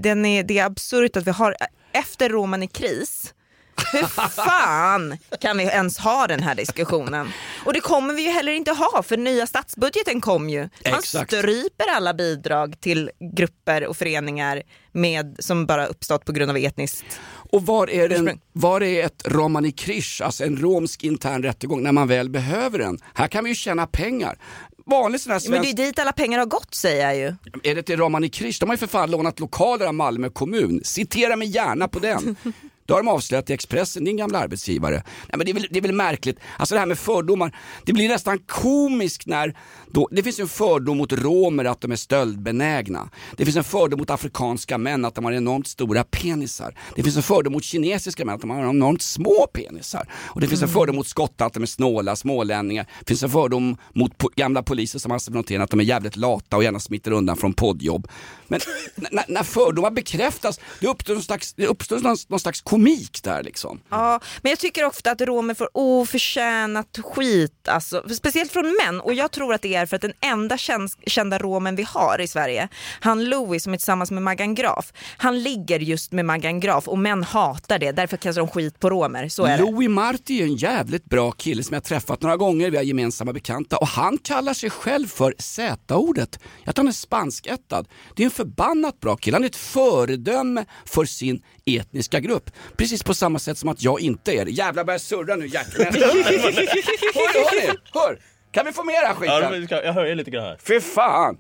den 0.04 0.26
är, 0.26 0.44
det 0.44 0.60
är 0.60 0.66
absurt 0.66 1.18
att 1.18 1.28
vi 1.28 1.32
har, 1.32 1.56
efter 1.92 2.30
roman 2.30 2.64
i 2.64 2.68
kris, 2.68 3.34
hur 3.92 4.30
fan 4.30 5.18
kan 5.42 5.58
vi 5.58 5.64
ens 5.64 5.98
ha 5.98 6.28
den 6.28 6.44
här 6.44 6.56
diskussionen? 6.56 7.32
Och 7.66 7.74
det 7.74 7.80
kommer 7.80 8.14
vi 8.14 8.24
ju 8.24 8.30
heller 8.30 8.52
inte 8.52 8.72
ha 8.72 9.04
för 9.04 9.18
nya 9.18 9.48
statsbudgeten 9.48 10.22
kom 10.22 10.50
ju. 10.50 10.60
Man 10.60 10.70
Exakt. 11.00 11.34
stryper 11.34 11.86
alla 11.96 12.14
bidrag 12.14 12.80
till 12.82 13.12
grupper 13.38 13.88
och 13.88 13.98
föreningar 13.98 14.64
med, 14.92 15.36
som 15.40 15.66
bara 15.66 15.86
uppstått 15.86 16.26
på 16.26 16.32
grund 16.32 16.52
av 16.52 16.58
etniskt 16.58 17.06
Och 17.52 17.66
var 17.66 17.90
är, 17.90 18.12
Ursprung. 18.12 18.42
var 18.54 18.84
är 18.84 19.06
ett 19.06 19.22
romani 19.26 19.72
krish, 19.72 20.22
alltså 20.26 20.44
en 20.44 20.58
romsk 20.58 21.04
intern 21.04 21.44
rättegång 21.44 21.84
när 21.84 21.92
man 21.92 22.08
väl 22.08 22.30
behöver 22.30 22.80
den? 22.80 23.00
Här 23.14 23.28
kan 23.28 23.44
vi 23.44 23.50
ju 23.50 23.56
tjäna 23.56 23.88
pengar. 23.88 24.38
Vanlig 24.86 25.22
sån 25.22 25.32
här 25.32 25.42
Men 25.50 25.52
det 25.52 25.68
svensk... 25.68 25.80
är 25.80 25.86
dit 25.86 26.00
alla 26.00 26.12
pengar 26.12 26.40
har 26.40 26.46
gått 26.46 26.76
säger 26.76 27.04
jag 27.06 27.18
ju. 27.18 27.36
Är 27.64 27.76
det 27.76 27.84
till 27.84 27.98
Romani 27.98 28.30
Krish? 28.30 28.60
De 28.60 28.70
har 28.70 28.74
ju 28.74 28.78
för 28.78 28.88
fan 28.88 29.12
lånat 29.12 29.40
lokaler 29.40 29.86
av 29.86 29.94
Malmö 29.94 30.30
kommun. 30.30 30.82
Citera 30.84 31.36
mig 31.36 31.48
gärna 31.48 31.88
på 31.88 32.00
den. 32.00 32.36
Det 32.86 32.94
har 32.94 33.04
de 33.04 33.08
avslöjat 33.08 33.50
i 33.50 33.54
Expressen, 33.54 34.04
din 34.04 34.18
gamla 34.18 34.40
arbetsgivare. 34.40 34.96
Nej, 34.96 35.38
men 35.38 35.46
det, 35.46 35.52
är 35.52 35.54
väl, 35.54 35.68
det 35.72 35.80
är 35.80 35.82
väl 35.82 35.94
märkligt, 35.94 36.40
alltså 36.58 36.76
det 36.76 36.80
här 36.80 36.88
med 36.88 37.00
fördomar, 37.00 37.56
det 37.86 37.94
blir 37.94 38.10
nästan 38.10 38.40
komiskt 38.40 39.28
när, 39.28 39.58
då, 39.92 40.08
det 40.12 40.24
finns 40.24 40.40
en 40.40 40.48
fördom 40.48 40.98
mot 40.98 41.14
romer 41.14 41.66
att 41.66 41.82
de 41.82 41.92
är 41.92 41.96
stöldbenägna. 41.96 43.10
Det 43.38 43.46
finns 43.46 43.58
en 43.58 43.64
fördom 43.64 44.00
mot 44.00 44.10
afrikanska 44.10 44.78
män 44.78 45.06
att 45.06 45.16
de 45.16 45.26
har 45.26 45.32
enormt 45.32 45.68
stora 45.68 46.04
penisar. 46.04 46.78
Det 46.96 47.04
finns 47.04 47.16
en 47.18 47.24
fördom 47.24 47.54
mot 47.54 47.64
kinesiska 47.64 48.26
män 48.26 48.36
att 48.36 48.42
de 48.42 48.50
har 48.50 48.70
enormt 48.70 49.02
små 49.02 49.48
penisar. 49.54 50.08
Och 50.14 50.42
det 50.42 50.48
finns 50.48 50.62
en 50.62 50.70
fördom 50.70 50.96
mot 50.96 51.08
skottar 51.08 51.46
att 51.46 51.54
de 51.54 51.64
är 51.64 51.68
snåla, 51.68 52.16
smålänningar. 52.16 52.88
Det 53.00 53.08
finns 53.08 53.24
en 53.24 53.30
fördom 53.30 53.78
mot 53.94 54.18
po- 54.18 54.34
gamla 54.36 54.64
poliser 54.64 55.00
som 55.00 55.20
Brontén 55.32 55.62
att 55.62 55.70
de 55.70 55.80
är 55.80 55.84
jävligt 55.84 56.16
lata 56.16 56.58
och 56.58 56.64
gärna 56.64 56.80
smiter 56.80 57.12
undan 57.12 57.38
från 57.38 57.54
poddjobb. 57.54 58.08
Men 58.96 59.10
när, 59.12 59.26
när 59.28 59.44
fördomar 59.44 59.92
bekräftas, 59.92 60.60
det 60.80 60.88
uppstår 60.88 61.14
någon 61.14 61.24
slags, 61.24 61.54
det 61.54 61.68
uppstår 61.68 62.00
någon, 62.00 62.18
någon 62.28 62.40
slags 62.40 62.62
komik 62.62 63.24
där 63.24 63.44
liksom. 63.44 63.82
Ja, 63.90 64.20
men 64.42 64.50
jag 64.50 64.60
tycker 64.60 64.86
ofta 64.86 65.12
att 65.12 65.22
romer 65.22 65.54
får 65.54 65.70
oförtjänat 65.74 67.00
skit, 67.04 67.68
alltså, 67.68 68.04
speciellt 68.10 68.52
från 68.52 68.78
män. 68.86 69.02
Och 69.02 69.14
jag 69.14 69.32
tror 69.32 69.54
att 69.54 69.62
det 69.62 69.76
är 69.76 69.86
för 69.86 69.96
att 69.96 70.02
den 70.02 70.14
enda 70.22 70.58
kända 71.08 71.38
romen 71.40 71.76
vi 71.76 71.84
har 71.84 72.22
i 72.22 72.28
Sverige, 72.28 72.68
han 73.00 73.26
Louis 73.26 73.64
som 73.64 73.74
är 73.74 73.78
tillsammans 73.78 74.12
med 74.12 74.24
Maggan 74.24 74.56
Graf, 74.56 74.94
han 75.18 75.44
ligger 75.44 75.80
just 75.80 76.12
med 76.12 76.26
Maggan 76.26 76.60
Graf 76.60 76.88
och 76.88 76.98
män 76.98 77.24
hatar 77.24 77.80
det, 77.80 77.92
därför 77.92 78.18
kastar 78.18 78.42
de 78.42 78.48
skit 78.48 78.80
på 78.80 78.90
romer. 78.90 79.30
Så 79.30 79.46
är 79.46 79.58
det. 79.58 79.64
Louis 79.64 79.90
Marti 79.90 80.42
är 80.42 80.44
en 80.44 80.56
jävligt 80.56 81.06
bra 81.06 81.32
kille 81.32 81.64
som 81.64 81.74
jag 81.74 81.84
träffat 81.84 82.22
några 82.22 82.38
gånger, 82.38 82.72
vi 82.72 82.78
har 82.78 82.84
gemensamma 82.84 83.34
bekanta 83.34 83.78
och 83.78 83.88
han 83.88 84.18
kallar 84.18 84.54
sig 84.54 84.70
själv 84.70 85.08
för 85.08 85.36
Z-ordet. 85.40 86.40
Att 86.66 86.78
han 86.78 86.88
är 86.88 86.92
spanskättad. 86.92 87.88
Det 88.16 88.24
är 88.24 88.26
en 88.26 88.32
förbannat 88.44 89.00
bra 89.00 89.16
kille, 89.16 89.36
han 89.36 89.44
är 89.44 89.48
ett 89.48 89.56
föredöme 89.56 90.66
för 90.86 91.06
sin 91.06 91.44
etniska 91.66 92.20
grupp. 92.20 92.50
Precis 92.78 93.04
på 93.04 93.14
samma 93.14 93.40
sätt 93.40 93.58
som 93.58 93.70
att 93.70 93.84
jag 93.84 94.00
inte 94.02 94.32
är 94.32 94.46
det. 94.46 94.52
Jävlar 94.52 94.84
börjar 94.84 94.98
surra 95.00 95.36
nu 95.36 95.48
hjärtmätaren. 95.48 95.94
hör, 96.24 97.44
hör 97.44 97.62
ni? 97.62 97.78
Hör! 97.94 98.20
Kan 98.52 98.66
vi 98.66 98.72
få 98.72 98.84
med 98.84 98.96
den 98.96 99.06
här 99.06 99.42
Ja, 99.42 99.50
skiten? 99.50 99.66
ska- 99.68 99.84
jag 99.84 99.94
höjer 99.94 100.16
lite 100.16 100.32
grann 100.32 100.44
här. 100.44 100.58
Fy 100.68 100.80
fan! 100.82 101.36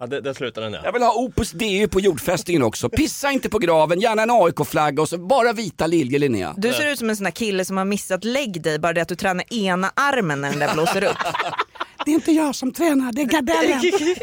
Ja, 0.00 0.06
där, 0.06 0.20
där 0.20 0.34
slutar 0.34 0.62
den 0.62 0.72
ja. 0.72 0.80
Jag 0.84 0.92
vill 0.92 1.02
ha 1.02 1.14
Opus 1.14 1.50
Dei 1.52 1.88
på 1.88 2.00
jordfästningen 2.00 2.62
också. 2.62 2.88
Pissa 2.88 3.30
inte 3.32 3.48
på 3.48 3.58
graven, 3.58 4.00
gärna 4.00 4.22
en 4.22 4.30
AIK-flagga 4.30 5.02
och 5.02 5.08
så 5.08 5.18
bara 5.18 5.52
vita 5.52 5.86
liljor 5.86 6.18
Linnea. 6.18 6.54
Du 6.56 6.72
ser 6.72 6.92
ut 6.92 6.98
som 6.98 7.10
en 7.10 7.16
sån 7.16 7.26
här 7.26 7.30
kille 7.32 7.64
som 7.64 7.76
har 7.76 7.84
missat 7.84 8.24
lägg 8.24 8.62
dig, 8.62 8.78
bara 8.78 8.92
det 8.92 9.00
att 9.02 9.08
du 9.08 9.14
tränar 9.16 9.52
ena 9.54 9.92
armen 9.96 10.40
när 10.40 10.50
den 10.50 10.58
där 10.58 10.74
blåser 10.74 11.04
upp. 11.04 11.16
Det 12.04 12.10
är 12.10 12.14
inte 12.14 12.32
jag 12.32 12.54
som 12.54 12.72
tränar, 12.72 13.12
det 13.12 13.22
är 13.22 13.26
Gardellen. 13.26 13.80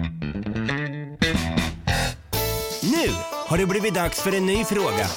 Nu 3.05 3.13
har 3.47 3.57
det 3.57 3.65
blivit 3.65 3.93
dags 3.93 4.21
för 4.21 4.35
en 4.35 4.45
ny 4.45 4.63
fråga. 4.63 5.07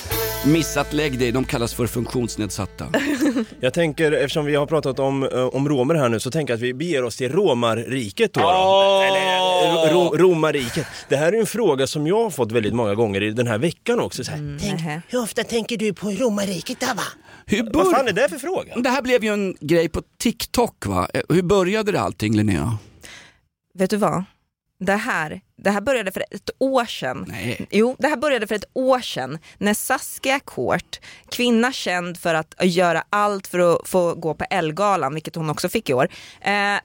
Missat 0.47 0.93
lägg 0.93 1.19
dig, 1.19 1.33
de 1.33 1.45
kallas 1.45 1.75
för 1.75 1.87
funktionsnedsatta. 1.87 2.87
Jag 3.61 3.75
tänker, 3.75 4.13
eftersom 4.13 4.45
vi 4.47 4.55
har 4.55 4.67
pratat 4.67 4.99
om, 4.99 5.23
eh, 5.23 5.45
om 5.47 5.69
romer 5.69 5.95
här 5.95 6.09
nu, 6.09 6.21
så 6.21 6.31
tänker 6.31 6.53
jag 6.53 6.57
att 6.59 6.63
vi 6.63 6.75
beger 6.75 7.03
oss 7.05 7.17
till 7.17 7.33
romarriket 7.33 8.33
då. 8.33 8.41
då. 8.41 8.47
Eller 8.47 9.93
ro, 9.93 10.17
romarriket. 10.17 10.87
Det 11.09 11.17
här 11.17 11.33
är 11.33 11.41
en 11.41 11.47
fråga 11.47 11.87
som 11.87 12.07
jag 12.07 12.23
har 12.23 12.31
fått 12.31 12.53
väldigt 12.53 12.75
många 12.75 12.95
gånger 12.95 13.23
i 13.23 13.31
den 13.31 13.47
här 13.47 13.59
veckan 13.59 14.01
också. 14.01 14.25
Så 14.25 14.31
här, 14.31 14.39
Nähä. 14.41 15.03
Hur 15.09 15.23
ofta 15.23 15.45
tänker 15.45 15.77
du 15.77 15.95
på 15.95 16.11
romarriket 16.11 16.91
Abba? 16.91 17.03
Hur 17.47 17.71
Vad 17.73 17.91
fan 17.91 18.05
bör... 18.05 18.09
är 18.11 18.13
det 18.13 18.29
för 18.29 18.39
fråga? 18.39 18.77
Det 18.77 18.89
här 18.89 19.03
blev 19.03 19.25
ju 19.25 19.33
en 19.33 19.57
grej 19.61 19.89
på 19.89 20.03
TikTok 20.19 20.87
va? 20.87 21.09
Eh, 21.15 21.21
Hur 21.29 21.43
började 21.43 21.93
det 21.93 22.01
allting 22.01 22.37
Linnea? 22.37 22.79
Vet 23.75 23.91
du 23.91 23.97
vad? 23.97 24.25
Det 24.81 24.97
här, 24.97 25.41
det 25.57 25.71
här 25.71 25.81
började 25.81 26.13
för 26.13 26.25
ett 26.31 26.51
år 26.59 26.85
sedan. 26.85 27.25
Nej. 27.29 27.67
Jo, 27.71 27.97
det 27.99 28.09
här 28.09 28.17
började 28.17 28.47
för 28.47 28.55
ett 28.55 28.71
år 28.73 29.01
sedan 29.01 29.39
när 29.59 29.75
Saskia 29.75 30.41
Kort, 30.41 31.01
kvinna 31.31 31.73
känd 31.73 32.19
för 32.19 32.35
att 32.35 32.55
göra 32.63 33.05
allt 33.11 33.47
för 33.47 33.59
att 33.59 33.89
få 33.89 34.15
gå 34.15 34.35
på 34.35 34.45
Ellegalan, 34.51 35.15
vilket 35.15 35.37
hon 35.37 35.51
också 35.51 35.69
fick 35.69 35.91
i 35.91 35.95
år, 35.95 36.09
eh, 36.41 36.79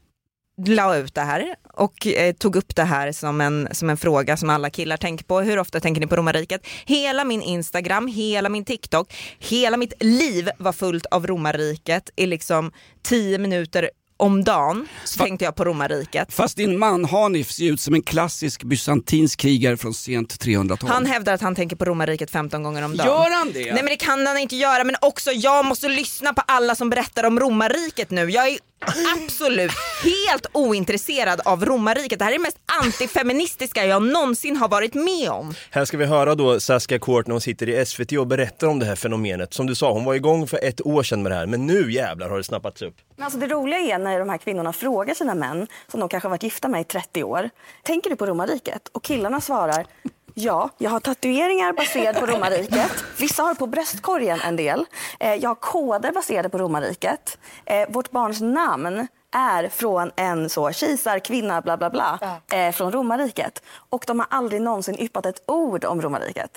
la 0.67 0.95
ut 0.95 1.15
det 1.15 1.21
här 1.21 1.55
och 1.73 2.07
eh, 2.07 2.33
tog 2.33 2.55
upp 2.55 2.75
det 2.75 2.83
här 2.83 3.11
som 3.11 3.41
en, 3.41 3.67
som 3.71 3.89
en 3.89 3.97
fråga 3.97 4.37
som 4.37 4.49
alla 4.49 4.69
killar 4.69 4.97
tänker 4.97 5.25
på. 5.25 5.41
Hur 5.41 5.59
ofta 5.59 5.79
tänker 5.79 6.01
ni 6.01 6.07
på 6.07 6.15
romarriket? 6.15 6.67
Hela 6.85 7.23
min 7.23 7.41
Instagram, 7.41 8.07
hela 8.07 8.49
min 8.49 8.65
TikTok, 8.65 9.13
hela 9.39 9.77
mitt 9.77 9.93
liv 9.99 10.49
var 10.57 10.73
fullt 10.73 11.05
av 11.05 11.27
romarriket 11.27 12.09
i 12.15 12.25
liksom 12.25 12.71
tio 13.03 13.37
minuter 13.37 13.89
om 14.19 14.43
dagen 14.43 14.87
så 15.05 15.19
Fa- 15.19 15.23
tänkte 15.23 15.45
jag 15.45 15.55
på 15.55 15.65
romarriket. 15.65 16.33
Fast 16.33 16.57
din 16.57 16.79
man 16.79 17.05
Hanif 17.05 17.51
ser 17.51 17.71
ut 17.71 17.81
som 17.81 17.93
en 17.93 18.01
klassisk 18.03 18.63
bysantinsk 18.63 19.39
krigare 19.39 19.77
från 19.77 19.93
sent 19.93 20.43
300-tal. 20.45 20.89
Han 20.89 21.05
hävdar 21.05 21.33
att 21.33 21.41
han 21.41 21.55
tänker 21.55 21.75
på 21.75 21.85
romarriket 21.85 22.31
15 22.31 22.63
gånger 22.63 22.81
om 22.81 22.97
dagen. 22.97 23.07
Gör 23.07 23.37
han 23.37 23.51
det? 23.53 23.59
Nej 23.59 23.73
men 23.83 23.85
det 23.85 23.95
kan 23.95 24.27
han 24.27 24.37
inte 24.37 24.55
göra 24.55 24.83
men 24.83 24.95
också 25.01 25.31
jag 25.31 25.65
måste 25.65 25.87
lyssna 25.89 26.33
på 26.33 26.41
alla 26.47 26.75
som 26.75 26.89
berättar 26.89 27.23
om 27.23 27.39
romarriket 27.39 28.09
nu. 28.11 28.29
Jag 28.31 28.47
är 28.47 28.57
absolut 28.79 29.71
helt 30.03 30.45
ointresserad 30.51 31.41
av 31.45 31.65
romarriket. 31.65 32.19
Det 32.19 32.25
här 32.25 32.31
är 32.31 32.37
det 32.37 32.41
mest 32.41 32.57
antifeministiska 32.83 33.85
jag 33.85 34.03
någonsin 34.03 34.57
har 34.57 34.69
varit 34.69 34.93
med 34.93 35.29
om. 35.29 35.53
Här 35.71 35.85
ska 35.85 35.97
vi 35.97 36.05
höra 36.05 36.35
då 36.35 36.59
Saskia 36.59 36.99
Kort 36.99 37.27
när 37.27 37.31
hon 37.33 37.41
sitter 37.41 37.69
i 37.69 37.85
SVT 37.85 38.11
och 38.11 38.27
berättar 38.27 38.67
om 38.67 38.79
det 38.79 38.85
här 38.85 38.95
fenomenet. 38.95 39.53
Som 39.53 39.67
du 39.67 39.75
sa, 39.75 39.91
hon 39.91 40.05
var 40.05 40.13
igång 40.13 40.47
för 40.47 40.59
ett 40.63 40.85
år 40.85 41.03
sedan 41.03 41.23
med 41.23 41.31
det 41.31 41.35
här, 41.35 41.45
men 41.45 41.65
nu 41.65 41.91
jävlar 41.91 42.29
har 42.29 42.37
det 42.37 42.43
snappats 42.43 42.81
upp. 42.81 42.95
Men 43.15 43.23
alltså 43.25 43.39
det 43.39 43.47
roliga 43.47 43.79
är 43.79 43.99
när 43.99 44.19
de 44.19 44.29
här 44.29 44.37
kvinnorna 44.37 44.73
frågar 44.73 45.13
sina 45.13 45.35
män, 45.35 45.67
som 45.91 45.99
de 45.99 46.09
kanske 46.09 46.27
har 46.27 46.31
varit 46.31 46.43
gifta 46.43 46.67
med 46.67 46.81
i 46.81 46.83
30 46.83 47.23
år, 47.23 47.49
tänker 47.83 48.09
du 48.09 48.15
på 48.15 48.25
romarriket? 48.25 48.87
Och 48.91 49.03
killarna 49.03 49.41
svarar, 49.41 49.85
ja, 50.33 50.69
jag 50.77 50.89
har 50.89 50.99
tatueringar 50.99 51.73
baserade 51.73 52.19
på 52.19 52.25
romarriket. 52.25 53.03
Vissa 53.17 53.43
har 53.43 53.55
på 53.55 53.67
bröstkorgen 53.67 54.39
en 54.41 54.55
del. 54.55 54.85
Eh, 55.19 55.33
jag 55.35 55.49
har 55.49 55.55
koder 55.55 56.11
baserade 56.11 56.49
på 56.49 56.57
romarriket. 56.57 57.37
Eh, 57.65 57.89
vårt 57.89 58.11
barns 58.11 58.41
namn 58.41 59.07
är 59.35 59.69
från 59.69 60.11
en 60.15 60.49
så 60.49 60.71
kejsarkvinna 60.71 61.61
bla 61.61 61.77
bla 61.77 61.89
bla 61.89 62.19
eh, 62.53 62.71
från 62.71 62.91
romarriket. 62.91 63.63
Och 63.89 64.03
de 64.07 64.19
har 64.19 64.27
aldrig 64.29 64.61
någonsin 64.61 64.99
yppat 64.99 65.25
ett 65.25 65.43
ord 65.47 65.85
om 65.85 66.01
romarriket. 66.01 66.51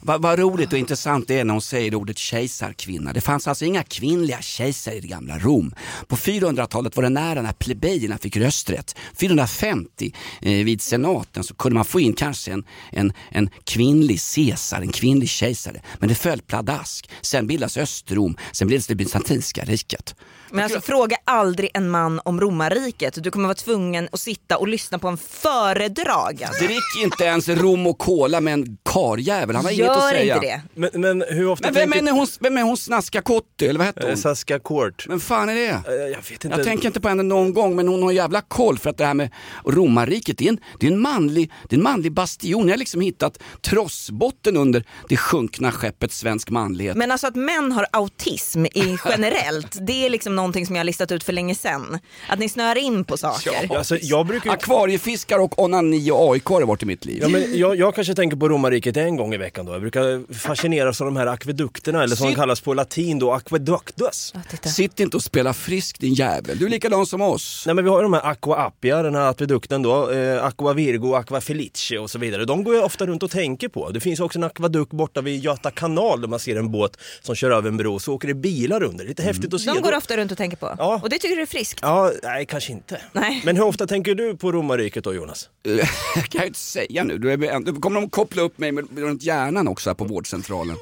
Vad 0.00 0.22
vad 0.22 0.38
roligt 0.38 0.72
och 0.72 0.78
intressant 0.78 1.28
det 1.28 1.40
är 1.40 1.44
när 1.44 1.52
hon 1.52 1.62
säger 1.62 1.94
ordet 1.94 2.18
kejsarkvinna. 2.18 3.12
Det 3.12 3.20
fanns 3.20 3.48
alltså 3.48 3.64
inga 3.64 3.82
kvinnliga 3.82 4.40
kejsare 4.40 4.94
i 4.94 5.00
det 5.00 5.08
gamla 5.08 5.38
Rom. 5.38 5.74
På 6.06 6.16
400-talet 6.16 6.96
var 6.96 7.02
det 7.02 7.08
nära 7.08 7.42
när 7.42 7.52
plebejerna 7.52 8.18
fick 8.18 8.36
rösträtt. 8.36 8.96
450 9.20 10.14
eh, 10.40 10.50
vid 10.50 10.82
senaten 10.82 11.44
så 11.44 11.54
kunde 11.54 11.74
man 11.74 11.84
få 11.84 12.00
in 12.00 12.12
kanske 12.12 12.52
en, 12.52 12.64
en, 12.90 13.12
en 13.30 13.50
kvinnlig 13.64 14.20
Caesar, 14.34 14.80
en 14.80 14.92
kvinnlig 14.92 15.28
kejsare. 15.28 15.80
Men 15.98 16.08
det 16.08 16.14
föll 16.14 16.40
pladask. 16.40 17.10
Sen 17.22 17.46
bildas 17.46 17.76
Östrom, 17.76 18.36
sen 18.52 18.68
bildas 18.68 18.86
det 18.86 18.94
bysantinska 18.94 19.64
riket. 19.64 20.14
Men 20.50 20.64
alltså 20.64 20.80
fråga 20.80 21.16
aldrig 21.24 21.70
en 21.74 21.90
man 21.90 22.20
om 22.24 22.40
romarriket. 22.40 23.22
Du 23.22 23.30
kommer 23.30 23.48
vara 23.48 23.54
tvungen 23.54 24.08
att 24.12 24.20
sitta 24.20 24.58
och 24.58 24.68
lyssna 24.68 24.98
på 24.98 25.08
en 25.08 25.16
föredrag. 25.16 26.42
alltså. 26.42 26.64
Drick 26.64 27.04
inte 27.04 27.24
ens 27.24 27.48
rom 27.48 27.86
och 27.86 27.98
cola 27.98 28.40
med 28.40 28.52
en 28.52 28.78
karjävel 28.84 29.45
jävel, 29.46 29.56
han 29.56 29.64
har 29.64 29.72
inget 29.72 29.88
att 29.90 29.96
Gör 29.96 30.10
säga. 30.10 30.34
inte 30.34 30.46
det. 30.46 30.62
Men, 30.74 31.00
men 31.00 31.24
hur 31.36 31.48
ofta 31.48 31.66
Men 31.66 31.74
vem 31.74 31.92
tänker... 31.92 32.08
är 32.08 32.12
hon, 32.12 32.26
vem 32.40 32.56
är 32.58 32.62
hon 32.62 32.76
Snaska 32.76 33.22
Kotti, 33.22 33.66
eller 33.66 33.78
vad 33.78 33.86
hette 33.86 34.00
Eh, 34.00 34.06
hon? 34.08 34.16
Saskia 34.16 34.58
Court. 34.58 35.06
Vem 35.08 35.20
fan 35.20 35.48
är 35.48 35.54
det? 35.54 35.66
Eh, 35.66 35.94
Jag 35.94 36.16
vet 36.30 36.30
inte. 36.44 36.48
Jag 36.48 36.64
tänker 36.64 36.86
inte 36.86 37.00
på 37.00 37.08
henne 37.08 37.22
någon 37.22 37.54
gång 37.54 37.76
men 37.76 37.88
hon 37.88 38.02
har 38.02 38.12
jävla 38.12 38.40
koll 38.40 38.78
för 38.78 38.90
att 38.90 38.98
det 38.98 39.06
här 39.06 39.14
med 39.14 39.30
romarriket 39.66 40.38
det 40.38 40.44
är 40.44 40.48
en, 40.48 40.58
det 40.80 40.86
är 40.86 40.90
en, 40.92 41.00
manlig, 41.00 41.50
det 41.68 41.74
är 41.74 41.78
en 41.78 41.82
manlig 41.82 42.12
bastion. 42.12 42.66
Jag 42.68 42.72
har 42.72 42.78
liksom 42.78 43.00
hittat 43.00 43.38
trossbotten 43.62 44.56
under 44.56 44.84
det 45.08 45.16
sjunkna 45.16 45.72
skeppet 45.72 46.12
svensk 46.12 46.50
manlighet. 46.50 46.96
Men 46.96 47.10
alltså 47.12 47.26
att 47.26 47.36
män 47.36 47.72
har 47.72 47.86
autism 47.92 48.64
i 48.66 48.96
generellt, 49.08 49.76
det 49.86 50.06
är 50.06 50.10
liksom 50.10 50.36
någonting 50.36 50.66
som 50.66 50.76
jag 50.76 50.80
har 50.80 50.84
listat 50.84 51.12
ut 51.12 51.24
för 51.24 51.32
länge 51.32 51.54
sedan. 51.54 51.98
Att 52.28 52.38
ni 52.38 52.48
snöar 52.48 52.76
in 52.78 53.04
på 53.04 53.16
saker. 53.16 53.52
Ja, 53.70 53.78
Alltså, 53.78 53.96
jag 54.02 54.26
brukar 54.26 54.50
ju... 54.50 54.54
Akvariefiskar 54.54 55.38
och 55.38 55.62
onani 55.62 56.10
och 56.10 56.32
AIK 56.34 56.44
har 56.44 56.60
det 56.60 56.66
varit 56.66 56.82
i 56.82 56.86
mitt 56.86 57.04
liv. 57.04 57.18
Ja, 57.22 57.28
men 57.28 57.58
jag, 57.58 57.76
jag 57.76 57.94
kanske 57.94 58.14
tänker 58.14 58.36
på 58.36 58.48
romarriket 58.48 58.96
en 58.96 59.16
gång 59.16 59.34
i 59.36 59.38
veckan 59.38 59.66
då. 59.66 59.72
Jag 59.72 59.80
brukar 59.80 60.32
fascineras 60.34 61.00
av 61.00 61.04
de 61.04 61.16
här 61.16 61.26
akvedukterna, 61.26 62.02
eller 62.02 62.16
som 62.16 62.26
de 62.26 62.30
Sitt- 62.32 62.36
kallas 62.38 62.60
på 62.60 62.74
latin 62.74 63.18
då, 63.18 63.32
aqueductus. 63.32 64.30
Ja, 64.34 64.40
titta. 64.50 64.68
Sitt 64.68 65.00
inte 65.00 65.16
och 65.16 65.22
spela 65.22 65.54
frisk 65.54 65.98
din 66.00 66.14
jävel. 66.14 66.58
Du 66.58 66.66
är 66.66 66.70
likadan 66.70 67.06
som 67.06 67.20
oss. 67.20 67.62
Nej 67.66 67.74
men 67.74 67.84
vi 67.84 67.90
har 67.90 67.98
ju 67.98 68.02
de 68.02 68.12
här 68.12 68.26
Aqua 68.30 68.56
Appia, 68.56 69.02
den 69.02 69.14
här 69.14 69.30
akvedukten 69.30 69.82
då, 69.82 70.10
eh, 70.10 70.44
Aqua 70.44 70.72
Virgo, 70.72 71.14
Aqua 71.14 71.40
Felice 71.40 71.92
och 71.98 72.10
så 72.10 72.18
vidare. 72.18 72.44
De 72.44 72.64
går 72.64 72.74
jag 72.74 72.84
ofta 72.84 73.06
runt 73.06 73.22
och 73.22 73.30
tänker 73.30 73.68
på. 73.68 73.90
Det 73.90 74.00
finns 74.00 74.20
också 74.20 74.38
en 74.38 74.44
akvadukt 74.44 74.92
borta 74.92 75.20
vid 75.20 75.40
Göta 75.44 75.70
kanal 75.70 76.20
där 76.20 76.28
man 76.28 76.38
ser 76.38 76.56
en 76.56 76.70
båt 76.72 76.96
som 77.22 77.34
kör 77.34 77.50
över 77.50 77.68
en 77.68 77.76
bro, 77.76 77.98
så 77.98 78.14
åker 78.14 78.28
det 78.28 78.34
bilar 78.34 78.82
under. 78.82 79.04
Lite 79.04 79.22
häftigt 79.22 79.54
att 79.54 79.60
se. 79.60 79.70
De 79.70 79.80
går 79.82 79.90
Då- 79.92 79.96
ofta 79.98 80.16
runt 80.16 80.32
och 80.32 80.38
tänker 80.38 80.56
på. 80.56 80.74
Ja. 80.78 81.00
Och 81.02 81.10
det 81.10 81.18
tycker 81.18 81.36
du 81.36 81.42
är 81.42 81.46
friskt. 81.46 81.78
Ja, 81.82 82.12
nej 82.22 82.46
kanske 82.46 82.72
inte. 82.72 83.00
Nej. 83.12 83.42
Men 83.44 83.56
hur 83.56 83.64
ofta 83.64 83.86
tänker 83.86 84.14
du 84.14 84.36
på 84.36 84.52
romarriket 84.52 85.04
då 85.04 85.14
Jonas? 85.14 85.48
Jag 86.16 86.24
kan 86.24 86.40
ju 86.40 86.46
inte 86.46 86.58
säga 86.58 87.04
nu, 87.04 87.18
då, 87.18 87.28
är 87.28 87.80
kommer 87.80 88.00
de 88.00 88.10
koppla 88.10 88.42
upp 88.42 88.58
mig 88.58 88.72
med, 88.72 88.92
med 88.92 89.04
hjärnan 89.26 89.68
också 89.68 89.90
här 89.90 89.94
på 89.94 90.04
vårdcentralen. 90.04 90.76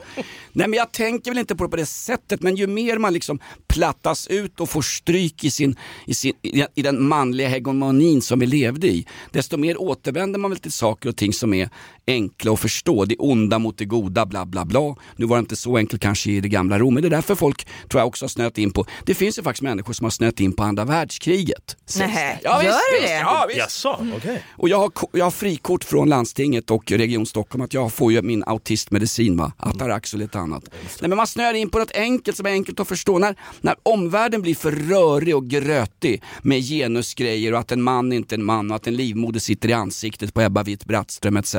Nej 0.53 0.69
men 0.69 0.73
jag 0.73 0.93
tänker 0.93 1.31
väl 1.31 1.39
inte 1.39 1.57
på 1.57 1.65
det 1.65 1.71
på 1.71 1.77
det 1.77 1.87
sättet, 1.87 2.43
men 2.43 2.57
ju 2.57 2.67
mer 2.67 2.99
man 2.99 3.13
liksom 3.13 3.39
plattas 3.67 4.27
ut 4.27 4.61
och 4.61 4.69
får 4.69 4.83
stryk 4.83 5.45
i, 5.45 5.51
sin, 5.51 5.77
i, 6.07 6.15
sin, 6.15 6.33
i, 6.75 6.83
den 6.83 7.09
manliga 7.09 7.49
hegemonin 7.49 8.23
som 8.23 8.39
vi 8.39 8.47
levde 8.47 8.87
i, 8.87 9.07
desto 9.31 9.57
mer 9.57 9.81
återvänder 9.81 10.39
man 10.39 10.51
väl 10.51 10.61
till 10.61 10.73
saker 10.73 11.09
och 11.09 11.17
ting 11.17 11.33
som 11.33 11.55
är 11.55 11.71
enkla 12.07 12.53
att 12.53 12.61
förstå. 12.61 13.05
Det 13.05 13.17
onda 13.19 13.59
mot 13.59 13.79
det 13.79 13.85
goda, 13.85 14.27
bla 14.27 14.47
bla 14.47 14.65
bla. 14.65 14.97
Nu 15.17 15.27
var 15.27 15.37
det 15.37 15.41
inte 15.41 15.57
så 15.57 15.77
enkelt 15.77 16.03
kanske 16.03 16.31
i 16.31 16.41
det 16.41 16.49
gamla 16.49 16.79
Rom, 16.79 16.95
men 16.95 17.03
det 17.03 17.09
är 17.09 17.11
därför 17.11 17.35
folk 17.35 17.67
tror 17.89 18.01
jag 18.01 18.07
också 18.07 18.25
har 18.25 18.29
snöat 18.29 18.59
in 18.59 18.71
på, 18.71 18.87
det 19.07 19.15
finns 19.15 19.39
ju 19.39 19.43
faktiskt 19.43 19.63
människor 19.63 19.93
som 19.93 20.05
har 20.05 20.11
snöat 20.11 20.41
in 20.41 20.53
på 20.53 20.63
andra 20.63 20.85
världskriget. 20.85 21.77
Nähä, 21.99 22.39
Ja, 22.43 22.59
visst, 22.59 22.65
gör 22.65 22.73
det 22.93 23.01
visst, 23.01 23.09
det? 23.09 23.19
Ja, 23.19 23.45
visst. 23.49 23.59
Jaså, 23.59 24.07
okej. 24.17 24.43
Och 24.57 24.69
jag 24.69 24.79
har, 24.79 24.91
jag 25.13 25.25
har 25.25 25.31
frikort 25.31 25.85
från 25.85 26.09
landstinget 26.09 26.71
och 26.71 26.93
Region 26.93 27.27
Stockholm 27.27 27.65
att 27.65 27.75
jag 27.75 27.93
får 27.93 28.13
ju 28.13 28.23
min 28.23 28.45
autistmedicin 28.45 29.37
va, 29.37 29.53
Atarax 29.59 30.13
och 30.13 30.19
lite 30.19 30.39
annat. 30.39 30.65
Nej 31.01 31.09
men 31.09 31.17
man 31.17 31.27
snöar 31.27 31.55
in 31.55 31.71
på 31.71 31.79
något 31.79 31.97
enkelt 31.97 32.37
som 32.37 32.47
är 32.47 32.51
enkelt 32.51 32.81
att 32.81 32.89
förstå. 32.89 33.19
När, 33.19 33.37
när 33.61 33.75
omvärlden 33.83 34.43
blir 34.43 34.55
för 34.55 34.73
rörig 34.73 35.37
och 35.37 35.47
grötig 35.47 36.23
med 36.43 36.61
genusgrejer 36.63 37.53
och 37.53 37.59
att 37.59 37.73
en 37.73 37.83
man 37.83 38.13
inte 38.13 38.35
är 38.35 38.39
en 38.39 38.45
man 38.45 38.71
och 38.71 38.77
att 38.77 38.87
en 38.87 38.97
livmoder 38.97 39.41
sitter 39.41 39.69
i 39.69 39.73
ansiktet 39.73 40.35
på 40.35 40.41
Ebba 40.41 40.63
Witt-Brattström 40.63 41.39
etc. 41.39 41.57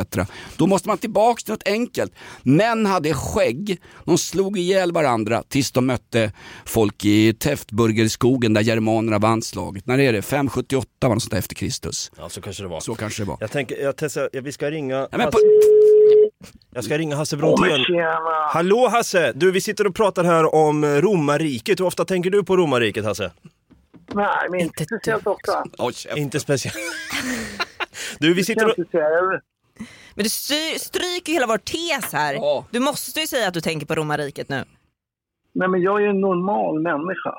Då 0.57 0.67
måste 0.67 0.87
man 0.87 0.97
tillbaks 0.97 1.43
till 1.43 1.53
något 1.53 1.67
enkelt. 1.67 2.13
Män 2.43 2.85
hade 2.85 3.13
skägg, 3.13 3.81
de 4.05 4.17
slog 4.17 4.57
ihjäl 4.57 4.91
varandra 4.91 5.43
tills 5.49 5.71
de 5.71 5.85
mötte 5.85 6.31
folk 6.65 7.05
i 7.05 7.33
Täftburgerskogen 7.33 8.53
där 8.53 8.61
germanerna 8.61 9.19
vann 9.19 9.41
slaget. 9.41 9.85
När 9.85 9.99
är 9.99 10.13
det? 10.13 10.21
578 10.21 10.87
var 10.99 11.09
något 11.09 11.23
sånt 11.23 11.31
där 11.31 11.39
efter 11.39 11.55
Kristus. 11.55 12.11
Ja, 12.17 12.29
så 12.29 12.41
kanske 12.41 12.63
det 12.63 12.69
var. 12.69 12.79
Så 12.79 12.95
kanske 12.95 13.23
det 13.23 13.27
var. 13.27 13.37
Jag 13.39 13.51
tänker, 13.51 13.77
jag 13.83 13.95
testar, 13.97 14.29
ja, 14.33 14.41
vi 14.41 14.51
ska 14.51 14.71
ringa... 14.71 15.07
Hasse, 15.11 15.31
på, 15.31 15.37
jag 16.73 16.83
ska 16.83 16.97
ringa 16.97 17.15
Hasse 17.15 17.37
Brontén. 17.37 17.85
Hallå 18.49 18.87
Hasse! 18.87 19.31
Du, 19.35 19.51
vi 19.51 19.61
sitter 19.61 19.87
och 19.87 19.95
pratar 19.95 20.23
här 20.23 20.55
om 20.55 20.83
eh, 20.83 20.87
romarriket. 20.87 21.79
Hur 21.79 21.85
ofta 21.85 22.05
tänker 22.05 22.29
du 22.29 22.43
på 22.43 22.57
romarriket 22.57 23.05
Hasse? 23.05 23.31
Nej, 24.13 24.27
men 24.51 24.59
Inte 24.59 24.85
speciellt 24.85 25.27
ofta. 25.27 25.63
oj, 25.77 25.93
käften. 25.93 26.21
Inte 26.21 26.39
speciellt. 26.39 26.77
Du, 28.19 28.33
vi 28.33 28.43
sitter 28.43 28.65
och... 28.65 28.75
Men 30.15 30.23
du 30.23 30.29
styr, 30.29 30.79
stryker 30.79 31.31
ju 31.31 31.33
hela 31.33 31.47
vår 31.47 31.57
tes 31.57 32.13
här. 32.13 32.33
Ja. 32.33 32.65
Du 32.71 32.79
måste 32.79 33.19
ju 33.19 33.27
säga 33.27 33.47
att 33.47 33.53
du 33.53 33.61
tänker 33.61 33.85
på 33.85 33.95
romarriket 33.95 34.49
nu. 34.49 34.63
Nej, 35.53 35.67
men 35.69 35.81
jag 35.81 35.95
är 35.97 36.03
ju 36.03 36.09
en 36.09 36.21
normal 36.21 36.81
människa. 36.81 37.33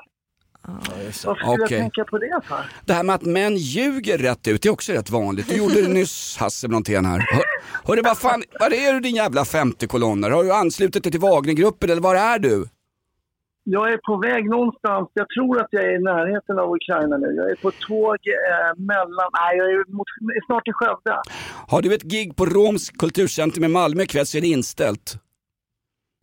Varför 0.67 1.35
skulle 1.35 1.35
Okej. 1.35 1.57
jag 1.59 1.69
tänka 1.69 2.05
på 2.05 2.17
det 2.17 2.41
för? 2.47 2.71
Det 2.85 2.93
här 2.93 3.03
med 3.03 3.15
att 3.15 3.21
män 3.21 3.57
ljuger 3.57 4.17
rätt 4.17 4.47
ut, 4.47 4.61
det 4.61 4.69
är 4.69 4.73
också 4.73 4.93
rätt 4.93 5.09
vanligt. 5.09 5.49
Du 5.49 5.55
gjorde 5.55 5.81
det 5.81 5.87
nyss 5.87 6.37
Hasse 6.37 6.67
Brontén 6.67 7.05
här. 7.05 7.19
Hör, 7.19 7.43
hörru, 7.83 8.01
vad 8.01 8.17
fan, 8.17 8.43
var 8.59 8.73
är 8.73 8.93
du 8.93 8.99
din 8.99 9.15
jävla 9.15 9.45
femte 9.45 9.87
kolonner? 9.87 10.29
Har 10.29 10.43
du 10.43 10.53
anslutit 10.53 11.03
dig 11.03 11.11
till 11.11 11.21
Wagnergruppen 11.21 11.89
eller 11.89 12.01
var 12.01 12.15
är 12.15 12.39
du? 12.39 12.65
Jag 13.69 13.93
är 13.93 13.97
på 13.97 14.17
väg 14.17 14.49
någonstans. 14.49 15.09
Jag 15.13 15.29
tror 15.29 15.61
att 15.61 15.67
jag 15.71 15.83
är 15.83 15.95
i 15.99 16.03
närheten 16.03 16.59
av 16.59 16.75
Ukraina 16.75 17.17
nu. 17.17 17.27
Jag 17.35 17.51
är 17.51 17.55
på 17.55 17.71
tåg 17.71 18.17
eh, 18.27 18.71
mellan... 18.77 19.29
Nej, 19.41 19.57
jag 19.57 19.67
är 19.71 19.91
mot, 19.97 20.07
snart 20.45 20.67
i 20.67 20.71
Skövde. 20.73 21.21
Har 21.67 21.81
du 21.81 21.93
ett 21.93 22.03
gig 22.03 22.35
på 22.35 22.45
Roms 22.45 22.89
kulturcentrum 22.89 23.63
i 23.63 23.67
Malmö 23.67 24.03
ikväll 24.03 24.25
så 24.25 24.37
är 24.37 24.41
det 24.41 24.47
inställt. 24.47 25.15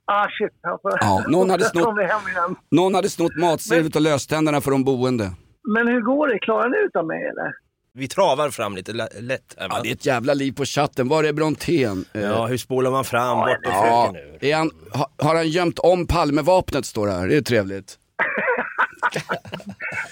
Ah, 0.05 0.27
shit. 0.39 0.53
Alltså. 0.63 0.89
Ja, 1.01 1.25
någon 1.29 1.51
hade 1.51 1.65
snott-. 1.73 2.57
Någon 2.71 2.95
hade 2.95 3.09
snott 3.09 3.37
matsilvret 3.37 3.97
och 3.97 4.03
löständerna 4.03 4.61
för 4.61 4.71
de 4.71 4.85
boende. 4.85 5.25
Men 5.75 5.89
hur 5.89 6.01
går 6.01 6.29
det? 6.29 6.39
Klarar 6.39 6.69
ni 6.69 6.79
utav 6.87 7.07
mig 7.07 7.23
eller? 7.25 7.64
Vi 7.97 8.09
travar 8.09 8.51
fram 8.51 8.77
lite 8.77 8.93
lä- 8.93 9.09
lätt 9.21 9.55
här? 9.59 9.69
Ja, 9.71 9.81
det 9.83 9.89
är 9.89 9.93
ett 9.93 10.07
jävla 10.07 10.35
liv 10.35 10.53
på 10.53 10.65
chatten. 10.65 11.09
Var 11.09 11.25
är 11.25 11.33
Brontén? 11.33 12.05
Eh, 12.15 12.21
Ja, 12.23 12.47
hur 12.47 12.59
spolar 12.59 12.91
man 12.91 13.05
fram 13.05 13.39
bort 13.39 13.59
ja, 13.63 14.11
fröken 14.13 14.39
nu? 14.41 14.49
är 14.51 14.57
han, 14.57 14.71
ha, 14.93 15.11
har 15.19 15.35
han 15.35 15.49
gömt 15.49 15.79
om 15.79 16.07
Palmevapnet 16.07 16.87
står 16.87 17.07
det 17.07 17.13
här. 17.13 17.29
Det 17.29 17.37
är 17.37 17.41
trevligt. 17.43 17.99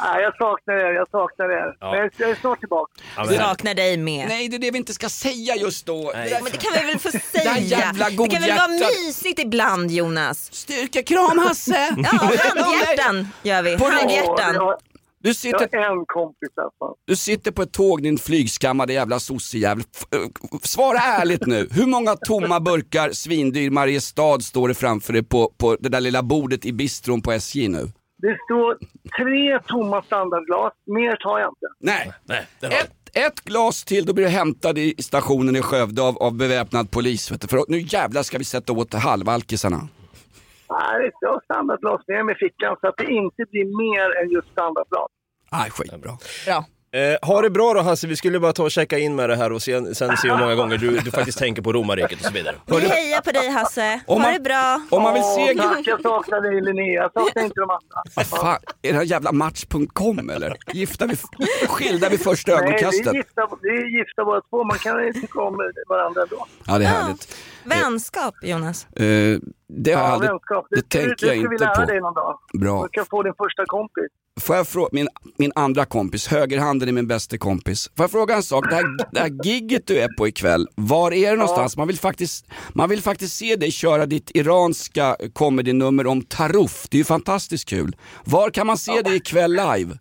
Nej, 0.01 0.23
jag 0.23 0.37
saknar 0.37 0.75
er. 0.75 0.93
Jag 0.95 1.09
saknar 1.11 1.45
er. 1.51 1.77
Ja. 1.81 1.91
Men 1.91 2.01
jag, 2.01 2.11
jag 2.17 2.31
är 2.31 2.35
snart 2.35 2.61
tillbaka. 2.61 2.93
Ja, 3.17 3.25
men- 3.25 3.35
Saknar 3.39 3.75
dig 3.75 3.97
med. 3.97 4.29
Nej, 4.29 4.49
det 4.49 4.57
är 4.57 4.59
det 4.59 4.71
vi 4.71 4.79
inte 4.79 4.93
ska 4.95 5.09
säga 5.09 5.57
just 5.57 5.87
då. 5.87 6.13
Nej. 6.15 6.29
Det 6.29 6.35
där- 6.35 6.43
Men 6.43 6.53
det 6.53 6.59
kan 6.59 6.73
vi 6.81 6.87
väl 6.87 6.99
få 6.99 7.11
säga? 7.11 7.59
jävla 7.59 8.11
Det 8.11 8.17
kan 8.17 8.43
väl 8.43 8.57
vara 8.57 8.69
mysigt 8.69 9.39
ibland 9.39 9.91
Jonas? 9.91 10.55
Styrkekram 10.55 11.39
Hasse! 11.39 11.89
Ja, 11.97 12.09
handhjärtan 12.55 13.29
gör 13.43 13.63
vi. 13.63 13.79
På- 13.79 13.85
Handhjärtan. 13.91 14.77
Jag, 15.23 15.35
Du 15.43 15.49
jag 15.49 15.61
sitter, 15.61 15.79
har 15.79 15.97
en 15.97 16.05
kompis 16.07 16.49
alltså. 16.57 16.97
du 17.07 17.17
sitter 17.17 17.51
på 17.51 17.63
ett 17.63 17.73
tåg 17.73 18.03
din 18.03 18.19
flygskammade 18.19 18.93
jävla 18.93 19.19
sossejävel. 19.19 19.85
Eh, 20.15 20.19
Svara 20.63 20.99
ärligt 20.99 21.47
nu, 21.47 21.69
hur 21.71 21.87
många 21.87 22.17
tomma 22.17 22.61
burkar 22.61 23.11
svindyr 23.13 23.71
Mariestad 23.71 24.41
står 24.41 24.69
det 24.69 24.75
framför 24.75 25.13
dig 25.13 25.23
på, 25.23 25.53
på 25.59 25.77
det 25.81 25.89
där 25.89 26.01
lilla 26.01 26.23
bordet 26.23 26.65
i 26.67 26.73
bistron 26.73 27.23
på 27.23 27.33
SJ 27.33 27.69
nu? 27.69 27.89
Det 28.19 28.37
står 28.49 28.79
tre 29.19 29.61
tomma 29.69 30.03
standardglas. 30.03 30.73
Mer 30.87 31.17
tar 31.17 31.39
jag 31.39 31.49
inte. 31.49 31.67
Nej, 31.81 32.13
Nej, 32.25 32.47
det 32.61 32.67
har... 32.67 32.73
ett, 32.73 32.91
ett 33.13 33.41
glas 33.41 33.85
till 33.85 34.07
då 34.07 34.13
blir 34.13 34.25
du 34.25 34.31
hämtad 34.31 34.79
i 34.79 34.95
stationen 34.99 35.57
i 35.57 35.63
Skövde 35.63 36.03
av, 36.03 36.19
av 36.19 36.35
beväpnad 36.35 36.91
polis. 36.91 37.33
Vet 37.33 37.41
du. 37.41 37.49
För 37.49 37.65
nu 37.69 37.79
jävlar 37.81 38.23
ska 38.23 38.39
vi 38.39 38.45
sätta 38.45 38.73
åt 38.73 38.95
halvalkisarna. 38.95 39.89
Nej, 40.79 41.11
jag 41.21 41.29
har 41.33 41.41
standardglas 41.45 42.01
med 42.07 42.25
mig 42.27 42.35
i 42.35 42.39
fickan 42.39 42.77
så 42.81 42.89
att 42.89 42.97
det 42.97 43.05
inte 43.21 43.43
blir 43.51 43.67
mer 43.85 44.07
än 44.23 44.31
just 44.31 44.49
standardglas. 44.53 45.09
Nej, 45.53 45.71
skitbra. 45.71 45.99
Bra. 46.47 46.65
Eh, 46.95 47.29
ha 47.29 47.43
det 47.43 47.51
bra 47.51 47.75
då 47.75 47.81
Hasse, 47.81 48.07
vi 48.07 48.17
skulle 48.17 48.41
bara 48.41 48.53
ta 48.53 48.63
och 48.63 48.71
checka 48.71 48.99
in 48.99 49.17
med 49.17 49.31
det 49.31 49.37
här 49.37 49.53
och 49.53 49.63
se, 49.63 49.95
sen 49.95 50.17
se 50.17 50.31
hur 50.31 50.39
många 50.39 50.55
gånger 50.55 50.79
du, 50.79 50.99
du 50.99 51.11
faktiskt 51.11 51.39
tänker 51.39 51.63
på 51.63 51.73
romarriket 51.73 52.19
och 52.21 52.25
så 52.27 52.33
vidare. 52.33 52.57
Vi 52.67 52.89
hejar 52.89 53.21
på 53.21 53.31
dig 53.31 53.49
Hasse. 53.51 54.01
Om 54.07 54.23
Ha 54.23 54.23
man- 54.29 54.33
det 54.35 54.41
bra. 54.41 54.81
Om 54.91 55.03
man 55.03 55.15
vill 55.15 55.23
Åh, 55.23 55.47
se... 55.47 55.55
tack, 55.55 55.81
jag 55.87 56.01
saknar 56.03 56.41
dig 56.41 56.61
Linnea. 56.61 57.03
Jag 57.03 57.13
saknar 57.13 57.43
inte 57.43 57.61
de 57.61 57.71
andra. 57.71 58.03
Vad 58.17 58.27
fan, 58.27 58.59
är 58.83 58.93
det 58.93 58.99
här 58.99 59.05
jävla 59.05 59.33
match.com 59.33 60.31
eller? 60.31 60.57
Gifta 60.73 61.07
vid, 61.07 61.19
skilda 61.69 62.09
vid 62.09 62.21
första 62.21 62.53
Nej, 62.53 62.61
vi 62.63 62.69
ögonkastet? 62.69 63.07
är, 63.07 63.15
gifta, 63.15 63.49
vi 63.63 63.69
är 63.69 63.99
gifta 63.99 64.25
båda 64.25 64.41
två. 64.51 64.65
Man 64.65 64.79
kan 64.79 65.13
tycka 65.13 65.41
om 65.41 65.57
varandra 65.89 66.23
ändå. 66.23 66.47
Ja, 66.67 66.79
det 66.79 66.85
är 66.85 66.89
härligt. 66.89 67.37
Vänskap 67.65 68.35
Jonas. 68.43 68.87
Eh, 68.87 69.03
det 69.03 69.93
har 69.93 70.01
jag 70.01 70.09
Ja, 70.09 70.13
aldrig, 70.13 70.31
vänskap. 70.31 70.67
det 70.71 70.77
Det, 70.77 70.89
tänker 70.89 71.09
det, 71.27 71.35
jag 71.35 71.39
ska 71.41 71.49
vi 71.49 71.55
inte 71.55 71.65
lära 71.65 71.75
på. 71.75 71.85
dig 71.93 72.01
någon 72.01 72.15
dag. 72.15 72.39
Bra. 72.61 72.83
Du 72.83 72.89
kan 72.89 73.07
få 73.11 73.23
din 73.23 73.35
första 73.39 73.65
kompis. 73.67 74.05
Får 74.41 74.57
jag 74.57 74.69
fråga, 74.69 74.89
min, 74.93 75.09
min 75.39 75.53
andra 75.55 75.85
kompis, 75.85 76.29
högerhanden 76.29 76.89
är 76.89 76.93
min 76.93 77.07
bästa 77.09 77.39
kompis. 77.39 77.91
Får 77.97 78.03
jag 78.05 78.11
fråga 78.11 78.35
en 78.35 78.43
sak? 78.43 78.65
Det 78.71 78.75
här, 78.75 78.85
det 79.13 79.21
här 79.21 79.31
gigget 79.45 79.87
du 79.87 79.99
är 79.99 80.09
på 80.19 80.29
ikväll, 80.29 80.69
var 80.75 81.13
är 81.13 81.31
det 81.31 81.37
någonstans? 81.37 81.77
Man, 81.77 81.87
vill 81.87 81.99
faktiskt, 81.99 82.47
man 82.75 82.89
vill 82.91 83.03
faktiskt 83.03 83.37
se 83.37 83.57
dig 83.57 83.71
köra 83.71 84.07
ditt 84.07 84.31
iranska 84.35 85.17
comedynummer 85.33 86.07
om 86.07 86.23
Taruf. 86.23 86.85
Det 86.91 86.97
är 86.97 86.99
ju 86.99 87.05
fantastiskt 87.05 87.69
kul. 87.69 87.97
Var 88.25 88.51
kan 88.51 88.67
man 88.67 88.77
se 88.77 89.03
dig 89.03 89.17
ikväll 89.17 89.51
live? 89.51 89.95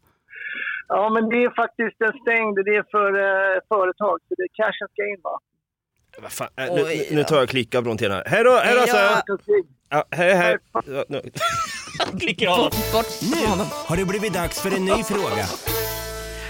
Ja, 0.88 1.10
men 1.14 1.30
det 1.30 1.36
är 1.44 1.56
faktiskt 1.64 2.02
en 2.08 2.16
stängd. 2.24 2.56
Det 2.68 2.76
är 2.82 2.86
för 2.96 3.10
eh, 3.28 3.60
företag. 3.74 4.18
Så 4.28 4.32
det, 4.40 4.48
cashen 4.60 4.88
ska 4.94 5.02
in 5.14 5.22
va? 5.24 5.36
Vad 6.20 6.32
fan, 6.32 6.48
eh, 6.58 6.74
nu, 6.74 7.06
nu 7.12 7.24
tar 7.24 7.36
jag 7.36 7.44
och 7.44 7.50
klickar 7.50 7.82
Brontén 7.82 8.12
här. 8.12 8.24
Hej 8.26 8.44
då, 8.44 8.60
hej 8.64 8.76
då. 8.76 8.80
Hasse! 8.80 9.24
Ja, 9.90 10.06
hej 10.12 10.36
hej! 10.36 10.58
Ja, 10.74 11.06
nu. 11.10 11.22
Klickar 12.20 12.48
av. 12.48 12.74
Bort 12.94 13.06
honom. 13.48 13.68
Har 13.72 13.98
det 13.98 14.06
blivit 14.06 14.34
dags 14.34 14.62
för 14.62 14.76
en 14.76 14.86
ny 14.86 15.04
fråga? 15.04 15.48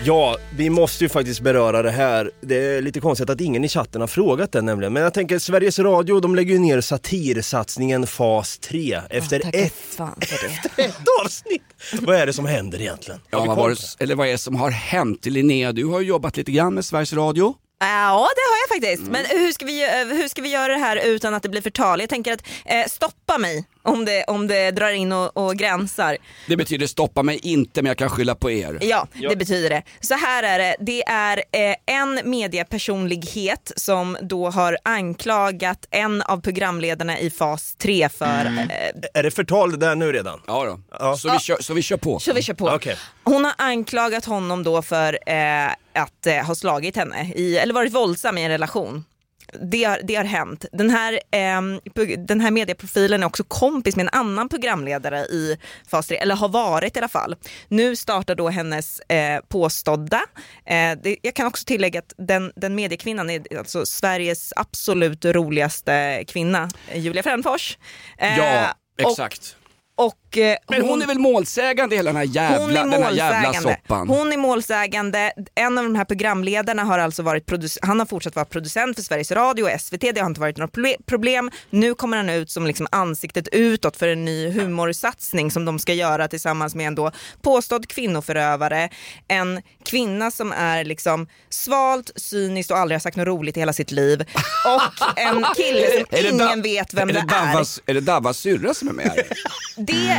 Ja, 0.04 0.38
vi 0.56 0.70
måste 0.70 1.04
ju 1.04 1.10
faktiskt 1.10 1.42
beröra 1.42 1.82
det 1.82 1.92
här. 1.92 2.32
Det 2.42 2.56
är 2.56 2.82
lite 2.82 3.00
konstigt 3.00 3.30
att 3.30 3.42
ingen 3.42 3.64
i 3.64 3.68
chatten 3.68 4.02
har 4.02 4.08
frågat 4.08 4.52
det 4.52 4.62
nämligen. 4.62 4.94
Men 4.94 5.04
jag 5.04 5.14
tänker 5.14 5.40
Sveriges 5.40 5.80
Radio, 5.80 6.20
de 6.20 6.36
lägger 6.36 6.54
ju 6.54 6.60
ner 6.60 6.82
satirsatsningen 6.82 8.08
Fas 8.08 8.60
3 8.60 9.02
efter 9.10 9.40
Tacka 9.40 9.58
ett, 9.58 9.74
fan 9.74 10.16
för 10.22 10.48
det. 10.48 10.84
ett 10.84 10.96
avsnitt. 11.24 11.64
Vad 12.02 12.16
är 12.16 12.26
det 12.26 12.34
som 12.34 12.46
händer 12.46 12.82
egentligen? 12.82 13.22
Ja, 13.30 13.40
vad, 13.40 13.48
var 13.48 13.56
på 13.56 13.70
det, 13.70 14.04
eller 14.04 14.16
vad 14.16 14.28
är 14.28 14.32
det 14.32 14.38
som 14.38 14.56
har 14.56 14.72
hänt? 14.72 15.26
Linnea, 15.26 15.72
du 15.72 15.86
har 15.86 16.00
ju 16.00 16.08
jobbat 16.08 16.38
lite 16.38 16.52
grann 16.52 16.74
med 16.74 16.86
Sveriges 16.86 17.14
Radio. 17.14 17.56
Ja 17.84 18.30
det 18.36 18.42
har 18.52 18.58
jag 18.62 18.70
faktiskt. 18.70 19.12
Men 19.12 19.26
hur 19.26 19.52
ska, 19.52 19.66
vi, 19.66 20.06
hur 20.16 20.28
ska 20.28 20.42
vi 20.42 20.50
göra 20.50 20.74
det 20.74 20.80
här 20.80 20.98
utan 21.06 21.34
att 21.34 21.44
det 21.44 21.50
blir 21.50 21.62
förtal? 21.62 22.00
Jag 22.00 22.10
tänker 22.10 22.34
att 22.34 22.44
eh, 22.66 22.86
stoppa 22.88 23.38
mig 23.38 23.66
om 23.84 24.06
det, 24.06 24.24
om 24.24 24.48
det 24.48 24.72
drar 24.72 24.90
in 24.92 25.12
och, 25.12 25.38
och 25.38 25.56
gränsar. 25.56 26.18
Det 26.48 26.58
betyder 26.58 26.88
stoppa 26.88 27.24
mig 27.24 27.40
inte 27.44 27.82
men 27.82 27.90
jag 27.90 27.98
kan 27.98 28.10
skylla 28.10 28.36
på 28.36 28.52
er. 28.52 28.78
Ja, 28.82 29.08
det 29.30 29.36
betyder 29.36 29.70
det. 29.70 29.84
Så 30.00 30.14
här 30.14 30.44
är 30.44 30.60
det. 30.60 30.76
Det 30.80 31.04
är 31.04 31.38
eh, 31.38 31.76
en 31.86 32.20
mediepersonlighet 32.24 33.72
som 33.76 34.18
då 34.22 34.50
har 34.50 34.78
anklagat 34.84 35.88
en 35.92 36.22
av 36.22 36.42
programledarna 36.42 37.20
i 37.20 37.30
fas 37.30 37.76
3 37.76 38.10
för... 38.10 38.46
Eh, 38.46 38.90
Är 39.14 39.24
det 39.24 39.32
förtal 39.32 39.72
det 39.72 39.78
där 39.78 39.96
nu 39.96 40.12
redan? 40.12 40.42
Ja 40.48 40.66
då. 40.66 40.80
Ja. 41.00 41.18
Så, 41.18 41.32
vi 41.32 41.40
kör, 41.40 41.58
så 41.62 41.74
vi 41.74 41.82
kör 41.82 41.98
på. 41.98 42.20
så 42.20 42.34
vi 42.34 42.42
kör 42.42 42.54
på. 42.54 42.70
Okej. 42.70 42.96
Hon 43.24 43.46
har 43.46 43.54
anklagat 43.58 44.26
honom 44.26 44.64
då 44.64 44.82
för 44.82 45.20
eh, 45.30 45.66
att 45.94 46.28
eh, 46.28 46.36
ha 46.36 46.56
slagit 46.56 46.96
henne, 46.96 47.32
i, 47.36 47.58
eller 47.58 47.74
varit 47.74 47.94
våldsam 47.94 48.38
i 48.38 48.44
en 48.44 48.50
relation. 48.50 49.04
Det 49.62 49.84
har, 49.84 50.00
det 50.04 50.16
har 50.16 50.24
hänt. 50.24 50.66
Den 50.72 50.90
här, 50.90 51.20
pu- 51.96 52.26
den 52.28 52.42
här 52.42 52.52
medieprofilen 52.52 53.24
är 53.24 53.28
också 53.28 53.44
kompis 53.44 53.96
med 53.96 54.04
en 54.04 54.20
annan 54.20 54.50
programledare 54.50 55.20
i 55.20 55.58
fas 55.88 56.08
3, 56.08 56.18
eller 56.18 56.36
har 56.36 56.50
varit 56.50 56.96
i 56.96 57.00
alla 57.00 57.08
fall. 57.08 57.36
Nu 57.68 57.96
startar 57.96 58.36
då 58.36 58.50
hennes 58.50 59.00
eh, 59.00 59.40
påstådda, 59.48 60.22
eh, 60.66 60.92
det, 61.04 61.18
jag 61.22 61.34
kan 61.36 61.48
också 61.48 61.66
tillägga 61.66 62.00
att 62.00 62.14
den, 62.18 62.52
den 62.56 62.76
mediekvinnan 62.76 63.30
är 63.30 63.58
alltså 63.58 63.86
Sveriges 63.86 64.54
absolut 64.56 65.26
roligaste 65.26 66.24
kvinna, 66.28 66.70
eh, 66.88 67.00
Julia 67.00 67.24
Fränfors. 67.24 67.78
Eh, 68.18 68.38
Ja, 68.38 68.76
och- 69.04 69.12
exakt. 69.12 69.56
Och, 69.96 70.14
eh, 70.14 70.21
Men 70.68 70.82
hon 70.82 71.02
är 71.02 71.08
väl 71.08 71.20
målsägande 71.20 71.96
i 71.96 71.98
hela 71.98 72.10
den 72.10 72.18
här 72.18 72.24
jävla, 72.24 72.86
den 72.86 73.04
här 73.04 73.12
jävla 73.12 73.54
soppan? 73.54 74.10
Hon 74.10 74.34
är 74.34 74.38
målsägande. 74.38 75.32
En 75.56 75.78
av 75.78 75.84
de 75.84 75.96
här 75.96 76.06
programledarna 76.06 76.84
har 76.84 77.00
alltså 77.00 77.24
varit 77.24 77.52
han 77.82 78.00
har 78.00 78.06
fortsatt 78.06 78.36
vara 78.36 78.46
producent 78.46 78.96
för 78.96 79.04
Sveriges 79.04 79.32
Radio 79.32 79.64
och 79.64 79.82
SVT. 79.82 80.02
Det 80.02 80.20
har 80.20 80.28
inte 80.28 80.42
varit 80.42 80.58
något 80.58 81.06
problem. 81.06 81.52
Nu 81.70 81.94
kommer 81.94 82.18
han 82.18 82.30
ut 82.30 82.52
som 82.52 82.68
liksom 82.68 82.88
ansiktet 82.92 83.48
utåt 83.52 83.98
för 83.98 84.08
en 84.08 84.26
ny 84.26 84.52
humorsatsning 84.52 85.52
som 85.52 85.66
de 85.66 85.80
ska 85.80 85.94
göra 85.94 86.28
tillsammans 86.28 86.76
med 86.76 86.88
en 86.88 86.96
då 86.96 87.12
påstådd 87.42 87.88
kvinnoförövare. 87.88 88.90
En 89.28 89.62
kvinna 89.86 90.32
som 90.32 90.52
är 90.52 90.84
liksom 90.84 91.28
svalt, 91.50 92.12
cyniskt 92.16 92.72
och 92.72 92.78
aldrig 92.78 92.96
har 92.96 93.02
sagt 93.02 93.18
något 93.18 93.28
roligt 93.28 93.58
i 93.58 93.60
hela 93.60 93.74
sitt 93.74 93.92
liv. 93.92 94.22
Och 94.66 95.20
en 95.20 95.46
kille 95.56 95.88
som 95.98 96.06
det 96.10 96.30
ingen 96.30 96.62
vet 96.62 96.94
vem 96.94 97.10
är 97.10 97.14
det, 97.14 97.26
det 97.30 97.36
är. 97.36 97.54
Davas, 97.54 97.82
är 97.86 97.94
det 97.94 98.02
Davas 98.02 98.38
syrra 98.38 98.74
som 98.74 98.88
är 98.88 98.94
med 98.94 99.06
här? 99.06 99.28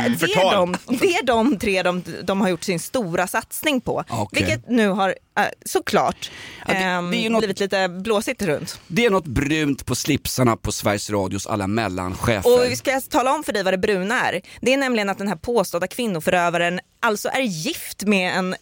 Det, 0.09 0.15
det, 0.25 0.33
är 0.33 0.51
de, 0.55 0.75
det 0.87 1.13
är 1.15 1.23
de 1.23 1.57
tre 1.59 1.83
de, 1.83 2.03
de 2.23 2.41
har 2.41 2.49
gjort 2.49 2.63
sin 2.63 2.79
stora 2.79 3.27
satsning 3.27 3.81
på. 3.81 4.03
Okej. 4.09 4.43
Vilket 4.43 4.69
nu 4.69 4.87
har 4.87 5.09
äh, 5.39 5.45
såklart 5.65 6.31
Ja, 6.67 6.73
det- 6.73 6.79
ehm, 6.79 7.11
det 7.11 7.17
är 7.25 7.29
något- 7.29 7.39
blivit 7.39 7.59
lite 7.59 7.89
blåsigt 7.89 8.41
runt. 8.41 8.79
Det 8.87 9.05
är 9.05 9.09
något 9.09 9.25
brunt 9.25 9.85
på 9.85 9.95
slipsarna 9.95 10.55
på 10.57 10.71
Sveriges 10.71 11.09
Radios 11.09 11.47
alla 11.47 11.67
mellanchefer. 11.67 12.53
Och 12.65 12.71
vi 12.71 12.75
ska 12.75 13.01
tala 13.01 13.33
om 13.35 13.43
för 13.43 13.53
dig 13.53 13.63
vad 13.63 13.73
det 13.73 13.77
bruna 13.77 14.29
är. 14.29 14.41
Det 14.61 14.73
är 14.73 14.77
nämligen 14.77 15.09
att 15.09 15.17
den 15.17 15.27
här 15.27 15.35
påstådda 15.35 15.87
kvinnoförövaren 15.87 16.79
alltså 16.99 17.29
är 17.29 17.41
gift 17.41 18.03
med 18.03 18.37
en 18.37 18.55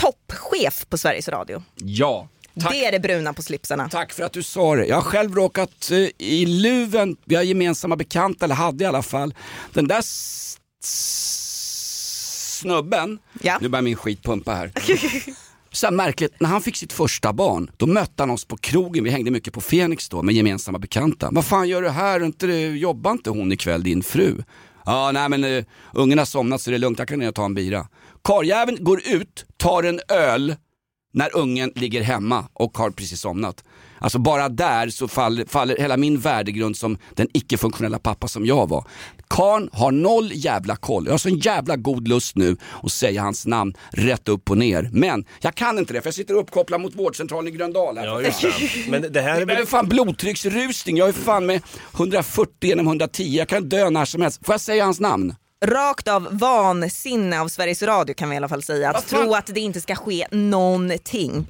toppchef 0.00 0.86
på 0.88 0.98
Sveriges 0.98 1.28
Radio. 1.28 1.62
Ja. 1.76 2.28
Tack, 2.60 2.72
Det 2.72 2.84
är 2.84 2.92
det 2.92 3.00
bruna 3.00 3.32
på 3.32 3.42
slipsarna. 3.42 3.88
tack 3.88 4.12
för 4.12 4.22
att 4.22 4.32
du 4.32 4.42
sa 4.42 4.76
det. 4.76 4.86
Jag 4.86 4.96
har 4.96 5.02
själv 5.02 5.34
råkat 5.34 5.90
eh, 5.90 5.98
i 6.18 6.46
luven, 6.46 7.16
vi 7.24 7.34
har 7.34 7.42
gemensamma 7.42 7.96
bekanta, 7.96 8.44
eller 8.44 8.54
hade 8.54 8.84
i 8.84 8.86
alla 8.86 9.02
fall. 9.02 9.34
Den 9.72 9.88
där 9.88 10.02
snubben, 12.60 13.18
Ja. 13.42 13.58
nu 13.60 13.68
börjar 13.68 13.82
min 13.82 13.96
skit 13.96 14.22
pumpa 14.22 14.54
här. 14.54 14.72
Så 15.72 15.86
här 15.86 15.92
märkligt, 15.92 16.40
när 16.40 16.48
han 16.48 16.62
fick 16.62 16.76
sitt 16.76 16.92
första 16.92 17.32
barn, 17.32 17.70
då 17.76 17.86
mötte 17.86 18.22
han 18.22 18.30
oss 18.30 18.44
på 18.44 18.56
krogen, 18.56 19.04
vi 19.04 19.10
hängde 19.10 19.30
mycket 19.30 19.54
på 19.54 19.60
Fenix 19.60 20.08
då 20.08 20.22
med 20.22 20.34
gemensamma 20.34 20.78
bekanta. 20.78 21.28
Vad 21.32 21.44
fan 21.44 21.68
gör 21.68 21.82
du 21.82 21.88
här? 21.88 22.24
Inte, 22.24 22.46
jobbar 22.46 23.12
inte 23.12 23.30
hon 23.30 23.52
ikväll, 23.52 23.82
din 23.82 24.02
fru? 24.02 24.42
Ja, 24.84 25.10
nej 25.12 25.28
men 25.28 25.44
uh, 25.44 25.64
ungen 25.94 26.18
har 26.18 26.24
somnat 26.24 26.60
så 26.60 26.70
det 26.70 26.76
är 26.76 26.78
lugnt, 26.78 26.98
jag 26.98 27.08
kan 27.08 27.18
ner 27.18 27.28
och 27.28 27.34
ta 27.34 27.44
en 27.44 27.54
bira. 27.54 27.88
Karljäveln 28.24 28.84
går 28.84 29.00
ut, 29.08 29.44
tar 29.56 29.82
en 29.82 30.00
öl 30.08 30.56
när 31.12 31.36
ungen 31.36 31.72
ligger 31.74 32.02
hemma 32.02 32.48
och 32.52 32.78
har 32.78 32.90
precis 32.90 33.20
somnat. 33.20 33.64
Alltså 33.98 34.18
bara 34.18 34.48
där 34.48 34.88
så 34.88 35.08
faller, 35.08 35.44
faller 35.44 35.76
hela 35.76 35.96
min 35.96 36.20
värdegrund 36.20 36.76
som 36.76 36.98
den 37.14 37.28
icke-funktionella 37.32 37.98
pappa 37.98 38.28
som 38.28 38.46
jag 38.46 38.68
var. 38.68 38.84
Karn 39.28 39.70
har 39.72 39.90
noll 39.90 40.30
jävla 40.34 40.76
koll. 40.76 41.04
Jag 41.06 41.12
har 41.12 41.18
sån 41.18 41.38
jävla 41.38 41.76
god 41.76 42.08
lust 42.08 42.36
nu 42.36 42.56
att 42.82 42.92
säga 42.92 43.22
hans 43.22 43.46
namn 43.46 43.74
rätt 43.90 44.28
upp 44.28 44.50
och 44.50 44.58
ner. 44.58 44.88
Men 44.92 45.24
jag 45.40 45.54
kan 45.54 45.78
inte 45.78 45.92
det 45.92 46.00
för 46.00 46.06
jag 46.08 46.14
sitter 46.14 46.34
uppkopplad 46.34 46.80
mot 46.80 46.94
vårdcentralen 46.94 47.54
i 47.54 47.56
Gröndal. 47.56 47.98
här. 47.98 48.06
Ja, 48.06 48.22
just 48.22 48.40
det. 48.40 48.50
Men 48.90 49.12
det 49.12 49.20
här 49.20 49.40
är 49.40 49.40
Jag 49.40 49.50
är 49.50 49.66
fan 49.66 49.88
blodtrycksrusning, 49.88 50.96
jag 50.96 51.08
är 51.08 51.12
fan 51.12 51.46
med 51.46 51.62
140 51.94 52.52
genom 52.60 52.86
110, 52.86 53.22
jag 53.22 53.48
kan 53.48 53.68
dö 53.68 53.90
när 53.90 54.04
som 54.04 54.22
helst. 54.22 54.46
Får 54.46 54.52
jag 54.52 54.60
säga 54.60 54.84
hans 54.84 55.00
namn? 55.00 55.34
Rakt 55.64 56.08
av 56.08 56.28
vansinne 56.30 57.40
av 57.40 57.48
Sveriges 57.48 57.82
Radio 57.82 58.14
kan 58.14 58.28
vi 58.28 58.34
i 58.34 58.36
alla 58.36 58.48
fall 58.48 58.62
säga. 58.62 58.90
Att 58.90 59.08
tro 59.08 59.34
att 59.34 59.46
det 59.46 59.60
inte 59.60 59.80
ska 59.80 59.94
ske 59.94 60.26
någonting. 60.30 61.46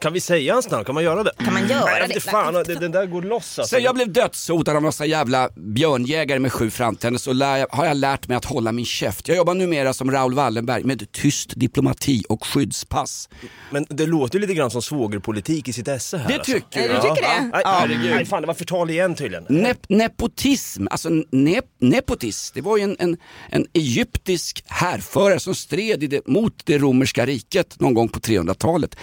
Kan 0.00 0.12
vi 0.12 0.20
säga 0.20 0.52
hans 0.54 0.70
namn? 0.70 0.84
Kan 0.84 0.94
man 0.94 1.04
göra 1.04 1.22
det? 1.22 1.32
Kan 1.38 1.52
man 1.52 1.68
göra 1.68 1.84
Nej, 1.84 2.10
det? 2.14 2.20
fan, 2.20 2.54
det, 2.54 2.74
den 2.74 2.92
där 2.92 3.06
går 3.06 3.22
loss 3.22 3.58
alltså. 3.58 3.76
Sen 3.76 3.82
jag 3.82 3.94
blev 3.94 4.12
dödshotad 4.12 4.76
av 4.76 4.82
massa 4.82 5.06
jävla 5.06 5.48
björnjägare 5.56 6.38
med 6.38 6.52
sju 6.52 6.70
framtänder 6.70 7.18
så 7.18 7.32
lär 7.32 7.66
har 7.70 7.84
jag 7.86 7.96
lärt 7.96 8.28
mig 8.28 8.36
att 8.36 8.44
hålla 8.44 8.72
min 8.72 8.84
käft. 8.84 9.28
Jag 9.28 9.36
jobbar 9.36 9.54
numera 9.54 9.92
som 9.92 10.10
Raoul 10.10 10.34
Wallenberg 10.34 10.84
med 10.84 11.12
tyst 11.12 11.52
diplomati 11.56 12.22
och 12.28 12.46
skyddspass. 12.46 13.28
Men 13.70 13.86
det 13.88 14.06
låter 14.06 14.34
ju 14.34 14.40
lite 14.40 14.54
grann 14.54 14.70
som 14.70 14.82
svågerpolitik 14.82 15.68
i 15.68 15.72
sitt 15.72 15.88
esse 15.88 16.16
här. 16.18 16.28
Det 16.28 16.34
alltså. 16.34 16.52
tycker 16.52 16.80
jag. 16.80 16.90
Du 16.90 16.94
tycker 17.08 17.22
det? 17.22 17.48
Nej, 17.52 17.62
Ja. 17.64 17.78
herregud. 17.80 18.10
Nej 18.10 18.26
fan, 18.26 18.40
det 18.42 18.46
var 18.46 18.54
förtal 18.54 18.90
igen 18.90 19.14
tydligen. 19.14 19.44
Nep 19.48 19.88
nepotism, 19.88 20.86
alltså 20.90 21.08
nep 21.30 21.64
nepotis, 21.80 22.50
det 22.54 22.60
var 22.60 22.76
ju 22.76 22.82
en, 22.82 22.96
en, 22.98 23.16
en 23.50 23.66
egyptisk 23.72 24.64
härförare 24.66 25.40
som 25.40 25.54
stred 25.54 26.02
i 26.02 26.06
det, 26.06 26.26
mot 26.26 26.52
det 26.66 26.78
romerska 26.78 27.26
riket 27.26 27.80
någon 27.80 27.94
gång 27.94 28.08
på 28.08 28.18
300-talet. 28.20 28.96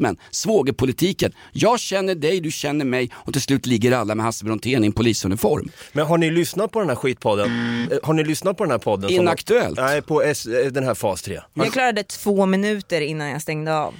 Nepotismen, 0.00 0.16
svågerpolitiken. 0.30 1.32
Jag 1.52 1.80
känner 1.80 2.14
dig, 2.14 2.40
du 2.40 2.50
känner 2.50 2.84
mig 2.84 3.10
och 3.14 3.32
till 3.32 3.42
slut 3.42 3.66
ligger 3.66 3.92
alla 3.92 4.14
med 4.14 4.24
Hasse 4.26 4.44
Brontén 4.44 4.84
i 4.84 4.86
en 4.86 4.92
polisuniform. 4.92 5.68
Men 5.92 6.06
har 6.06 6.18
ni 6.18 6.30
lyssnat 6.30 6.70
på 6.72 6.80
den 6.80 6.88
här 6.88 6.96
skitpodden? 6.96 7.50
Eh, 7.92 7.98
Har 8.02 8.14
ni 8.14 8.24
lyssnat 8.24 8.56
på 8.56 8.64
den 8.64 8.70
här 8.70 8.78
podden? 8.78 9.08
som- 9.10 9.20
Inaktuellt. 9.20 9.76
Nej, 9.78 10.02
på 10.02 10.22
S, 10.22 10.46
eh, 10.46 10.66
den 10.72 10.84
här 10.84 10.94
fas 10.94 11.22
3. 11.22 11.40
Jag 11.54 11.72
klarade 11.72 12.02
två 12.02 12.46
minuter 12.46 13.00
innan 13.00 13.28
jag 13.28 13.42
stängde 13.42 13.76
av. 13.78 13.94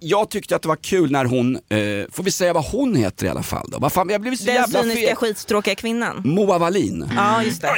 Jag 0.00 0.30
tyckte 0.30 0.56
att 0.56 0.62
det 0.62 0.68
var 0.68 0.76
kul 0.76 1.10
när 1.10 1.24
hon, 1.24 1.56
eh, 1.56 1.60
får 2.12 2.22
vi 2.22 2.30
säga 2.30 2.52
vad 2.52 2.64
hon 2.64 2.96
heter 2.96 3.26
i 3.26 3.28
alla 3.28 3.42
fall 3.42 3.68
då? 3.72 3.78
Vad 3.78 3.92
fan, 3.92 4.08
jag 4.08 4.20
blivit 4.20 4.40
så 4.40 4.46
Den 4.46 4.54
jävla 4.54 4.82
cyniska 4.82 5.06
fel. 5.06 5.16
skittråkiga 5.16 5.74
kvinnan. 5.74 6.22
Moa 6.24 6.58
Wallin. 6.58 7.08
Ja 7.16 7.42
just 7.42 7.60
det. 7.62 7.68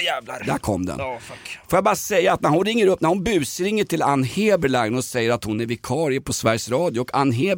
Där 0.46 0.58
kom 0.58 0.86
den. 0.86 0.96
Ja, 0.98 1.18
fuck. 1.22 1.58
Får 1.68 1.76
jag 1.76 1.84
bara 1.84 1.96
säga 1.96 2.32
att 2.32 2.40
när 2.40 2.50
hon 2.50 2.64
ringer 2.64 2.86
upp, 2.86 3.00
när 3.00 3.08
hon 3.08 3.24
busringer 3.24 3.84
till 3.84 4.02
Ann 4.02 4.24
Heberlein 4.24 4.94
och 4.96 5.04
säger 5.04 5.30
att 5.32 5.44
hon 5.44 5.60
är 5.60 5.66
vikarie 5.66 6.20
på 6.20 6.32
Sveriges 6.32 6.68
Radio 6.68 7.00
och 7.00 7.14
Ann 7.14 7.32
Heberlein 7.32 7.57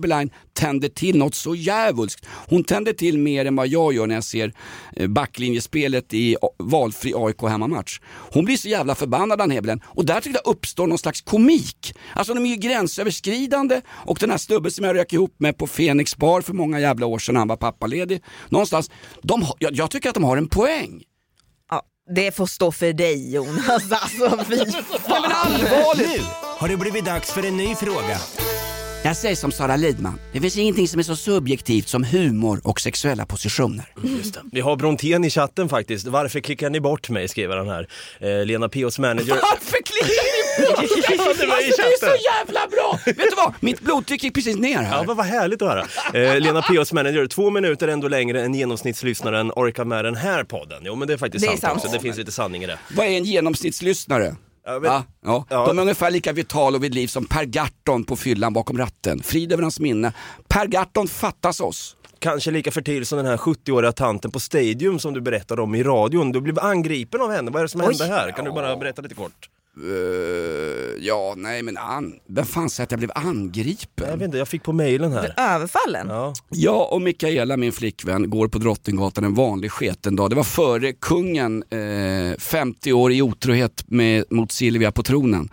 tänder 0.52 0.88
till 0.88 1.18
något 1.18 1.34
så 1.34 1.54
djävulskt. 1.54 2.26
Hon 2.48 2.64
tänder 2.64 2.92
till 2.92 3.18
mer 3.18 3.44
än 3.44 3.56
vad 3.56 3.68
jag 3.68 3.94
gör 3.94 4.06
när 4.06 4.14
jag 4.14 4.24
ser 4.24 4.52
eh, 4.96 5.08
backlinjespelet 5.08 6.14
i 6.14 6.36
valfri 6.58 7.12
AIK 7.16 7.42
hemmamatch. 7.42 8.00
Hon 8.32 8.44
blir 8.44 8.56
så 8.56 8.68
jävla 8.68 8.94
förbannad 8.94 9.40
Ann 9.40 9.50
Heberlein 9.50 9.80
och 9.86 10.04
där 10.04 10.20
tycker 10.20 10.40
jag 10.44 10.52
uppstår 10.52 10.86
någon 10.86 10.98
slags 10.98 11.20
komik. 11.20 11.94
Alltså 12.14 12.34
de 12.34 12.46
är 12.46 12.50
ju 12.50 12.56
gränsöverskridande 12.56 13.80
och 13.88 14.18
den 14.20 14.30
här 14.30 14.38
snubben 14.38 14.70
som 14.70 14.84
jag 14.84 14.96
rök 14.96 15.12
ihop 15.12 15.34
med 15.38 15.58
på 15.58 15.66
Fenix 15.66 16.16
bar 16.16 16.40
för 16.40 16.52
många 16.52 16.80
jävla 16.80 17.06
år 17.06 17.18
sedan 17.18 17.36
han 17.36 17.48
var 17.48 17.56
pappaledig. 17.56 18.22
Någonstans, 18.48 18.90
de, 19.22 19.46
jag, 19.58 19.74
jag 19.74 19.90
tycker 19.90 20.08
att 20.08 20.14
de 20.14 20.24
har 20.24 20.36
en 20.36 20.48
poäng. 20.48 21.02
Ja, 21.70 21.82
det 22.14 22.36
får 22.36 22.46
stå 22.46 22.72
för 22.72 22.92
dig 22.92 23.34
Jonas. 23.34 23.66
Alltså 23.90 24.44
fy 24.44 24.56
Nej 24.56 25.20
men 25.20 25.30
allvarligt! 25.32 26.08
Nu 26.08 26.24
har 26.58 26.68
det 26.68 26.76
blivit 26.76 27.04
dags 27.04 27.32
för 27.32 27.46
en 27.46 27.56
ny 27.56 27.74
fråga. 27.74 28.18
Jag 29.02 29.16
säger 29.16 29.36
som 29.36 29.52
Sara 29.52 29.76
Lidman, 29.76 30.18
det 30.32 30.40
finns 30.40 30.56
ingenting 30.58 30.88
som 30.88 30.98
är 30.98 31.02
så 31.02 31.16
subjektivt 31.16 31.88
som 31.88 32.04
humor 32.04 32.60
och 32.64 32.80
sexuella 32.80 33.26
positioner. 33.26 33.84
Just 34.04 34.34
det. 34.34 34.40
Vi 34.52 34.60
har 34.60 34.76
Brontén 34.76 35.24
i 35.24 35.30
chatten 35.30 35.68
faktiskt. 35.68 36.06
Varför 36.06 36.40
klickar 36.40 36.70
ni 36.70 36.80
bort 36.80 37.10
mig? 37.10 37.28
skriver 37.28 37.56
han 37.56 37.68
här. 37.68 37.88
Eh, 38.20 38.44
Lena 38.46 38.68
Pios 38.68 38.98
manager. 38.98 39.28
Varför 39.34 39.78
klickar 39.84 40.24
ni 40.58 41.18
bort 41.18 41.38
mig? 41.38 41.46
Ja, 41.48 41.54
Alltså, 41.56 41.82
det 41.82 42.06
är 42.06 42.16
så 42.18 42.24
jävla 42.24 42.60
bra! 42.70 42.98
Vet 43.06 43.16
du 43.30 43.36
vad? 43.36 43.54
Mitt 43.60 43.80
blodtryck 43.80 44.22
gick 44.24 44.34
precis 44.34 44.56
ner 44.56 44.72
Ja, 44.72 44.80
här. 44.80 45.06
men 45.06 45.16
vad 45.16 45.26
härligt 45.26 45.62
att 45.62 45.68
höra. 45.68 45.86
Eh, 46.34 46.40
Lena 46.40 46.62
Pios 46.62 46.92
manager, 46.92 47.26
två 47.26 47.50
minuter 47.50 47.88
ändå 47.88 48.08
längre 48.08 48.42
än 48.42 48.54
genomsnittslyssnaren 48.54 49.50
orkar 49.56 49.84
med 49.84 50.04
den 50.04 50.16
här 50.16 50.44
podden. 50.44 50.82
Jo 50.84 50.94
men 50.94 51.08
det 51.08 51.14
är 51.14 51.18
faktiskt 51.18 51.42
Det 51.44 51.48
är 51.48 51.50
sant, 51.50 51.60
sant. 51.60 51.76
också, 51.76 51.88
det 51.96 52.00
finns 52.00 52.16
lite 52.16 52.32
sanning 52.32 52.62
i 52.64 52.66
det. 52.66 52.78
Vad 52.96 53.06
är 53.06 53.10
en 53.10 53.24
genomsnittslyssnare? 53.24 54.36
Men- 54.66 54.82
Ja, 54.84 55.04
ja. 55.48 55.66
De 55.66 55.78
är 55.78 55.82
ungefär 55.82 56.10
lika 56.10 56.32
vitala 56.32 56.76
och 56.76 56.84
vid 56.84 56.94
liv 56.94 57.06
som 57.06 57.24
Per 57.24 57.44
Gahrton 57.44 58.04
på 58.04 58.16
fyllan 58.16 58.52
bakom 58.52 58.78
ratten. 58.78 59.22
Frid 59.22 59.52
över 59.52 59.62
hans 59.62 59.80
minne. 59.80 60.12
Per 60.48 60.66
Gahrton 60.66 61.08
fattas 61.08 61.60
oss. 61.60 61.96
Kanske 62.18 62.50
lika 62.50 62.70
fertil 62.70 63.06
som 63.06 63.16
den 63.16 63.26
här 63.26 63.36
70-åriga 63.36 63.92
tanten 63.92 64.30
på 64.30 64.40
Stadium 64.40 64.98
som 64.98 65.14
du 65.14 65.20
berättade 65.20 65.62
om 65.62 65.74
i 65.74 65.82
radion. 65.82 66.32
Du 66.32 66.40
blev 66.40 66.58
angripen 66.58 67.20
av 67.20 67.30
henne. 67.30 67.50
Vad 67.50 67.60
är 67.60 67.64
det 67.64 67.68
som 67.68 67.80
hände 67.80 68.04
här? 68.06 68.30
Kan 68.32 68.44
du 68.44 68.52
bara 68.52 68.76
berätta 68.76 69.02
lite 69.02 69.14
kort? 69.14 69.48
Eh, 69.76 71.04
ja, 71.06 71.35
nej 71.37 71.62
men 71.62 71.76
an... 71.76 72.14
vem 72.28 72.44
fan 72.44 72.70
säger 72.70 72.87
att 72.87 72.90
jag 72.90 72.98
blev 72.98 73.11
angripen? 73.14 74.09
Jag 74.09 74.16
vet 74.16 74.24
inte, 74.24 74.38
jag 74.38 74.48
fick 74.48 74.62
på 74.62 74.72
mailen 74.72 75.12
här. 75.12 75.35
Överfallen? 75.37 76.09
Ja. 76.09 76.35
Jag 76.48 76.92
och 76.92 77.02
Mikaela, 77.02 77.56
min 77.56 77.72
flickvän, 77.72 78.30
går 78.30 78.48
på 78.48 78.59
Drottninggatan 78.59 79.24
en 79.24 79.35
vanlig 79.35 79.70
sketen 79.70 80.16
dag. 80.16 80.30
Det 80.30 80.37
var 80.37 80.42
före 80.42 80.92
kungen, 80.92 81.64
eh, 81.70 82.38
50 82.38 82.92
år 82.92 83.12
i 83.12 83.22
otrohet 83.22 83.85
med, 83.87 84.24
mot 84.30 84.52
Silvia 84.52 84.92
på 84.92 85.02
tronen. 85.02 85.48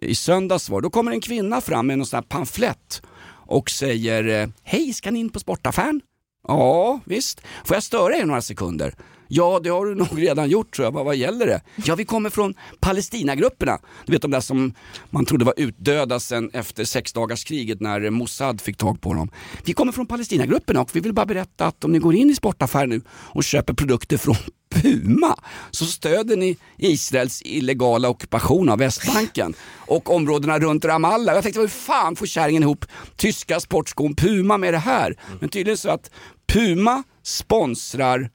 I 0.00 0.14
söndags 0.14 0.68
var. 0.68 0.80
Då 0.80 0.90
kommer 0.90 1.12
en 1.12 1.20
kvinna 1.20 1.60
fram 1.60 1.86
med 1.86 1.94
en 1.98 2.06
sån 2.06 2.16
här 2.16 2.22
pamflett 2.22 3.02
och 3.46 3.70
säger 3.70 4.42
eh, 4.42 4.48
Hej, 4.62 4.92
ska 4.92 5.10
ni 5.10 5.18
in 5.18 5.30
på 5.30 5.40
sportaffären? 5.40 6.00
Ja, 6.48 7.00
visst. 7.04 7.40
Får 7.64 7.76
jag 7.76 7.82
störa 7.82 8.16
er 8.16 8.24
några 8.24 8.42
sekunder? 8.42 8.94
Ja, 9.28 9.60
det 9.62 9.68
har 9.68 9.86
du 9.86 9.94
nog 9.94 10.08
redan 10.18 10.50
gjort 10.50 10.74
tror 10.74 10.84
jag. 10.86 10.92
Vad, 10.92 11.04
vad 11.04 11.16
gäller 11.16 11.46
det? 11.46 11.60
Ja, 11.84 11.94
vi 11.94 12.04
kommer 12.04 12.30
från 12.30 12.54
Palestinagrupperna. 12.80 13.78
Du 14.06 14.12
vet 14.12 14.22
de 14.22 14.30
där 14.30 14.40
som 14.40 14.74
man 15.10 15.24
trodde 15.24 15.44
var 15.44 15.54
utdöda 15.56 16.20
sen 16.20 16.50
efter 16.52 16.84
sexdagarskriget 16.84 17.80
när 17.80 18.10
Mossad 18.10 18.60
fick 18.60 18.76
tag 18.76 19.00
på 19.00 19.14
dem. 19.14 19.30
Vi 19.64 19.72
kommer 19.72 19.92
från 19.92 20.06
Palestinagrupperna 20.06 20.80
och 20.80 20.90
vi 20.96 21.00
vill 21.00 21.12
bara 21.12 21.26
berätta 21.26 21.66
att 21.66 21.84
om 21.84 21.92
ni 21.92 21.98
går 21.98 22.14
in 22.14 22.30
i 22.30 22.34
sportaffären 22.34 22.90
nu 22.90 23.00
och 23.10 23.44
köper 23.44 23.74
produkter 23.74 24.16
från 24.16 24.36
Puma 24.74 25.36
så 25.70 25.84
stöder 25.84 26.36
ni 26.36 26.56
Israels 26.78 27.42
illegala 27.44 28.08
ockupation 28.08 28.68
av 28.68 28.78
Västbanken 28.78 29.54
och 29.76 30.14
områdena 30.14 30.58
runt 30.58 30.84
Ramallah. 30.84 31.34
Jag 31.34 31.42
tänkte 31.42 31.60
hur 31.60 31.68
fan 31.68 32.16
får 32.16 32.26
kärringen 32.26 32.62
ihop 32.62 32.84
tyska 33.16 33.60
sportskon 33.60 34.14
Puma 34.14 34.58
med 34.58 34.74
det 34.74 34.78
här? 34.78 35.16
Men 35.40 35.48
tydligen 35.48 35.76
så 35.78 35.90
att 35.90 36.10
Puma 36.46 37.02
sponsrar 37.22 38.30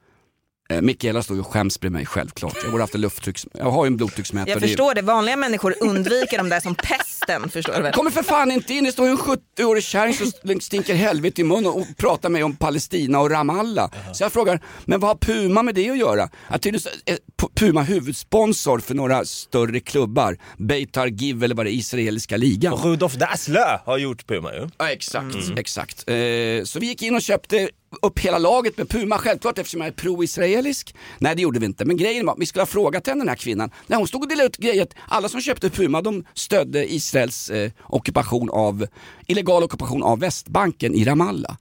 Eh, 0.72 0.82
Mikaela 0.82 1.24
står 1.24 1.36
ju 1.38 1.42
och 1.42 1.48
skäms 1.48 1.80
bredvid 1.80 1.98
mig 1.98 2.06
självklart. 2.06 2.58
Jag 2.64 2.72
borde 2.72 2.84
haft 2.84 2.96
en 2.96 3.02
lufttrycks... 3.02 3.48
Jag 3.54 3.72
har 3.72 3.86
ju 3.86 3.88
en 3.88 3.98
blodtrycksmätare. 3.98 4.52
Jag 4.52 4.62
förstår 4.62 4.94
det, 4.96 5.02
vanliga 5.02 5.36
människor 5.36 5.76
undviker 5.82 6.38
de 6.38 6.50
där 6.50 6.60
som 6.60 6.76
pesten. 6.76 7.50
Förstår 7.50 7.74
du 7.74 7.82
väl? 7.82 7.94
kommer 7.94 8.12
för 8.12 8.24
fan 8.24 8.52
inte 8.52 8.74
in, 8.74 8.84
det 8.84 8.92
står 8.92 9.06
ju 9.06 9.12
en 9.12 9.18
70-årig 9.18 9.84
kärring 9.84 10.14
som 10.14 10.32
stinker 10.62 10.94
helvete 10.96 11.42
i 11.42 11.44
munnen 11.44 11.72
och 11.72 11.88
pratar 11.98 12.30
med 12.30 12.32
mig 12.32 12.44
om 12.44 12.56
Palestina 12.56 13.20
och 13.20 13.30
Ramallah. 13.32 13.92
Så 14.14 14.24
jag 14.24 14.32
frågar, 14.34 14.60
men 14.86 15.00
vad 15.00 15.10
har 15.10 15.16
Puma 15.16 15.64
med 15.64 15.76
det 15.76 15.90
att 15.90 15.98
göra? 15.98 16.30
Att 16.48 16.62
tydligen 16.62 16.92
är 17.06 17.16
P- 17.42 17.48
Puma 17.56 17.82
huvudsponsor 17.82 18.80
för 18.80 18.94
några 18.96 19.26
större 19.26 19.80
klubbar. 19.80 20.38
Beitar 20.58 21.08
Giv 21.08 21.44
eller 21.44 21.56
vad 21.56 21.66
det 21.66 21.72
är, 21.72 21.74
israeliska 21.74 22.38
ligan. 22.38 22.74
Rudolf 22.74 23.14
Dassler 23.14 23.80
har 23.86 23.98
gjort 23.98 24.28
Puma 24.28 24.54
ju. 24.54 24.70
Ja 24.78 24.90
exakt, 24.92 25.36
exakt. 25.58 26.04
Eh, 26.10 26.16
så 26.64 26.80
vi 26.80 26.86
gick 26.86 27.02
in 27.02 27.16
och 27.16 27.22
köpte 27.22 27.70
upp 28.02 28.20
hela 28.20 28.38
laget 28.38 28.78
med 28.78 28.90
Puma, 28.90 29.18
självklart 29.18 29.58
eftersom 29.58 29.82
jag 29.82 29.88
är 29.88 29.92
pro-israelisk. 29.92 30.96
Nej 31.18 31.36
det 31.36 31.42
gjorde 31.42 31.60
vi 31.60 31.66
inte, 31.66 31.86
men 31.86 31.98
grejen 31.98 32.26
var, 32.26 32.36
vi 32.40 32.46
skulle 32.46 32.62
ha 32.62 32.68
frågat 32.68 33.08
henne 33.08 33.22
den 33.22 33.30
här 33.30 33.36
kvinnan. 33.36 33.72
När 33.88 33.98
hon 33.98 34.08
stod 34.08 34.22
och 34.22 34.30
delade 34.30 34.48
ut 34.48 34.58
grejer, 34.58 34.84
att 34.84 34.96
alla 35.08 35.30
som 35.30 35.42
köpte 35.42 35.70
Puma 35.70 36.02
de 36.02 36.26
stödde 36.34 36.94
Israels 36.94 37.50
eh, 37.50 37.72
ockupation 37.88 38.50
av, 38.50 38.88
illegal 39.28 39.64
ockupation 39.64 40.04
av 40.04 40.20
Västbanken 40.20 40.94
i 40.94 41.04
Ramallah. 41.06 41.56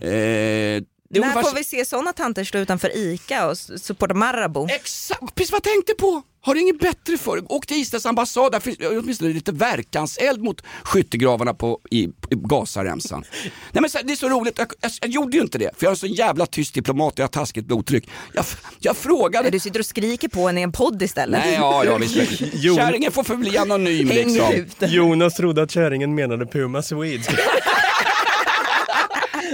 Eh, 0.00 0.82
när 1.12 1.20
ungefär 1.20 1.42
får 1.42 1.56
vi 1.56 1.64
se 1.64 1.84
sådana 1.84 2.12
tanter 2.12 2.44
stå 2.44 2.58
utanför 2.58 2.96
ICA 2.96 3.48
och 3.48 3.58
supporta 3.58 4.14
Marabou? 4.14 4.66
Exakt, 4.70 5.34
precis 5.34 5.52
vad 5.52 5.56
jag 5.56 5.72
tänkte 5.72 5.94
på. 5.94 6.22
Har 6.44 6.54
du 6.54 6.60
inget 6.60 6.78
bättre 6.78 7.18
för 7.18 7.36
dig? 7.36 7.44
Åk 7.48 7.66
till 7.66 7.76
Israels 7.76 8.06
ambassad, 8.06 8.52
där 8.52 8.60
finns 8.60 8.78
åtminstone 8.80 9.32
lite 9.32 9.52
verkanseld 9.52 10.42
mot 10.42 10.62
skyttegravarna 10.82 11.54
på, 11.54 11.80
i, 11.90 12.04
i 12.04 12.10
Gazaremsan. 12.30 13.24
Nej 13.72 13.80
men 13.80 13.90
så, 13.90 13.98
det 14.04 14.12
är 14.12 14.16
så 14.16 14.28
roligt, 14.28 14.58
jag, 14.58 14.68
jag, 14.80 14.92
jag 15.00 15.10
gjorde 15.10 15.36
ju 15.36 15.42
inte 15.42 15.58
det 15.58 15.70
för 15.76 15.86
jag 15.86 15.90
är 15.90 15.92
en 15.92 15.96
så 15.96 16.06
jävla 16.06 16.46
tyst 16.46 16.74
diplomat 16.74 17.12
och 17.12 17.18
jag 17.18 17.24
har 17.24 17.28
taskigt 17.28 17.66
blodtryck. 17.66 18.08
Jag, 18.32 18.44
jag 18.78 18.96
frågade... 18.96 19.50
Du 19.50 19.60
sitter 19.60 19.80
och 19.80 19.86
skriker 19.86 20.28
på 20.28 20.46
henne 20.46 20.60
i 20.60 20.62
en 20.62 20.72
podd 20.72 21.02
istället. 21.02 21.40
Nej, 21.44 21.54
ja, 21.54 21.84
ja 21.84 21.96
visst. 21.96 22.14
Kärringen 22.76 23.12
får 23.12 23.24
förbli 23.24 23.58
anonym 23.58 24.08
liksom. 24.08 24.66
Jonas 24.78 25.34
trodde 25.34 25.62
att 25.62 25.70
kärringen 25.70 26.14
menade 26.14 26.46
Puma 26.46 26.82
Swedes. 26.82 27.28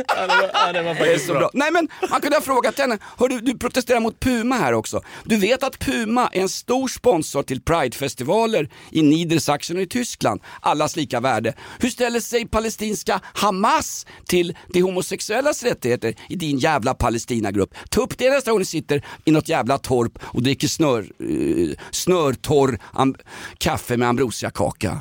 ja, 0.09 0.27
det 0.27 0.27
var, 0.27 0.51
ja, 0.53 0.73
det 0.73 0.83
var 0.83 0.95
faktiskt 0.95 1.27
bra. 1.27 1.39
bra. 1.39 1.51
Nej 1.55 1.71
men 1.73 1.89
man 2.11 2.21
kunde 2.21 2.37
ha 2.37 2.43
frågat 2.43 2.79
henne, 2.79 2.99
Hör 3.19 3.29
du, 3.29 3.41
du 3.41 3.59
protesterar 3.59 4.01
mot 4.01 4.21
Puma 4.21 4.55
här 4.55 4.73
också. 4.73 5.03
Du 5.25 5.37
vet 5.37 5.63
att 5.63 5.79
Puma 5.79 6.29
är 6.33 6.41
en 6.41 6.49
stor 6.49 6.89
sponsor 6.89 7.43
till 7.43 7.63
Pridefestivaler 7.63 8.69
i 8.91 9.03
Niedersachsen 9.03 9.77
och 9.77 9.83
i 9.83 9.87
Tyskland. 9.87 10.41
Allas 10.61 10.97
lika 10.97 11.21
värde. 11.21 11.55
Hur 11.79 11.89
ställer 11.91 12.21
sig 12.21 12.49
palestinska 12.49 13.21
Hamas 13.35 14.07
till 14.27 14.57
de 14.73 14.83
homosexuellas 14.83 15.63
rättigheter 15.63 16.15
i 16.29 16.37
din 16.37 16.59
jävla 16.59 16.95
Palestinagrupp? 16.95 17.75
Ta 17.91 18.01
upp 18.01 18.19
det 18.19 18.31
nästa 18.31 18.51
gång 18.51 18.61
ni 18.61 18.67
sitter 18.67 19.05
i 19.25 19.31
något 19.31 19.49
jävla 19.49 19.79
torp 19.79 20.19
och 20.23 20.43
dricker 20.43 20.69
snör, 20.69 21.01
eh, 21.01 21.79
snörtorr 21.91 22.79
kaffe 23.59 23.97
med 23.97 24.09
ambrosiakaka. 24.09 25.01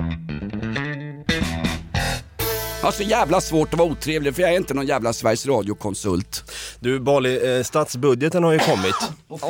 Jag 2.81 2.87
har 2.87 2.91
så 2.91 3.03
jävla 3.03 3.41
svårt 3.41 3.73
att 3.73 3.79
vara 3.79 3.89
otrevlig 3.89 4.35
för 4.35 4.41
jag 4.41 4.51
är 4.51 4.57
inte 4.57 4.73
någon 4.73 4.85
jävla 4.85 5.13
Sveriges 5.13 5.45
Radio-konsult. 5.45 6.51
Du 6.79 6.99
Bali, 6.99 7.57
eh, 7.57 7.63
statsbudgeten 7.63 8.43
har 8.43 8.51
ju 8.53 8.59
kommit. 8.59 8.95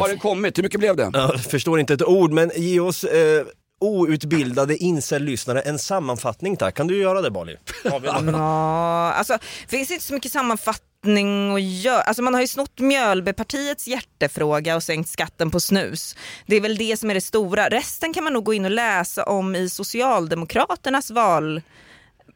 Har 0.00 0.08
den 0.08 0.18
kommit? 0.18 0.58
Hur 0.58 0.62
mycket 0.62 0.80
blev 0.80 0.96
det? 0.96 1.10
Ja, 1.12 1.38
förstår 1.38 1.80
inte 1.80 1.94
ett 1.94 2.02
ord, 2.02 2.32
men 2.32 2.50
ge 2.56 2.80
oss 2.80 3.04
eh, 3.04 3.46
outbildade 3.80 4.76
incel-lyssnare 4.76 5.60
en 5.60 5.78
sammanfattning 5.78 6.56
tack. 6.56 6.74
Kan 6.74 6.86
du 6.86 6.98
göra 6.98 7.20
det 7.22 7.30
Bali? 7.30 7.56
Ja, 8.04 9.12
alltså 9.12 9.38
finns 9.68 9.90
inte 9.90 10.04
så 10.04 10.14
mycket 10.14 10.32
sammanfattning 10.32 11.54
att 11.54 11.62
göra. 11.62 12.02
Alltså 12.02 12.22
man 12.22 12.34
har 12.34 12.40
ju 12.40 12.46
snott 12.46 12.78
Mjölbypartiets 12.80 13.88
hjärtefråga 13.88 14.76
och 14.76 14.82
sänkt 14.82 15.10
skatten 15.10 15.50
på 15.50 15.60
snus. 15.60 16.16
Det 16.46 16.56
är 16.56 16.60
väl 16.60 16.76
det 16.76 16.96
som 16.96 17.10
är 17.10 17.14
det 17.14 17.20
stora. 17.20 17.68
Resten 17.68 18.14
kan 18.14 18.24
man 18.24 18.32
nog 18.32 18.44
gå 18.44 18.54
in 18.54 18.64
och 18.64 18.70
läsa 18.70 19.24
om 19.24 19.54
i 19.54 19.68
Socialdemokraternas 19.70 21.10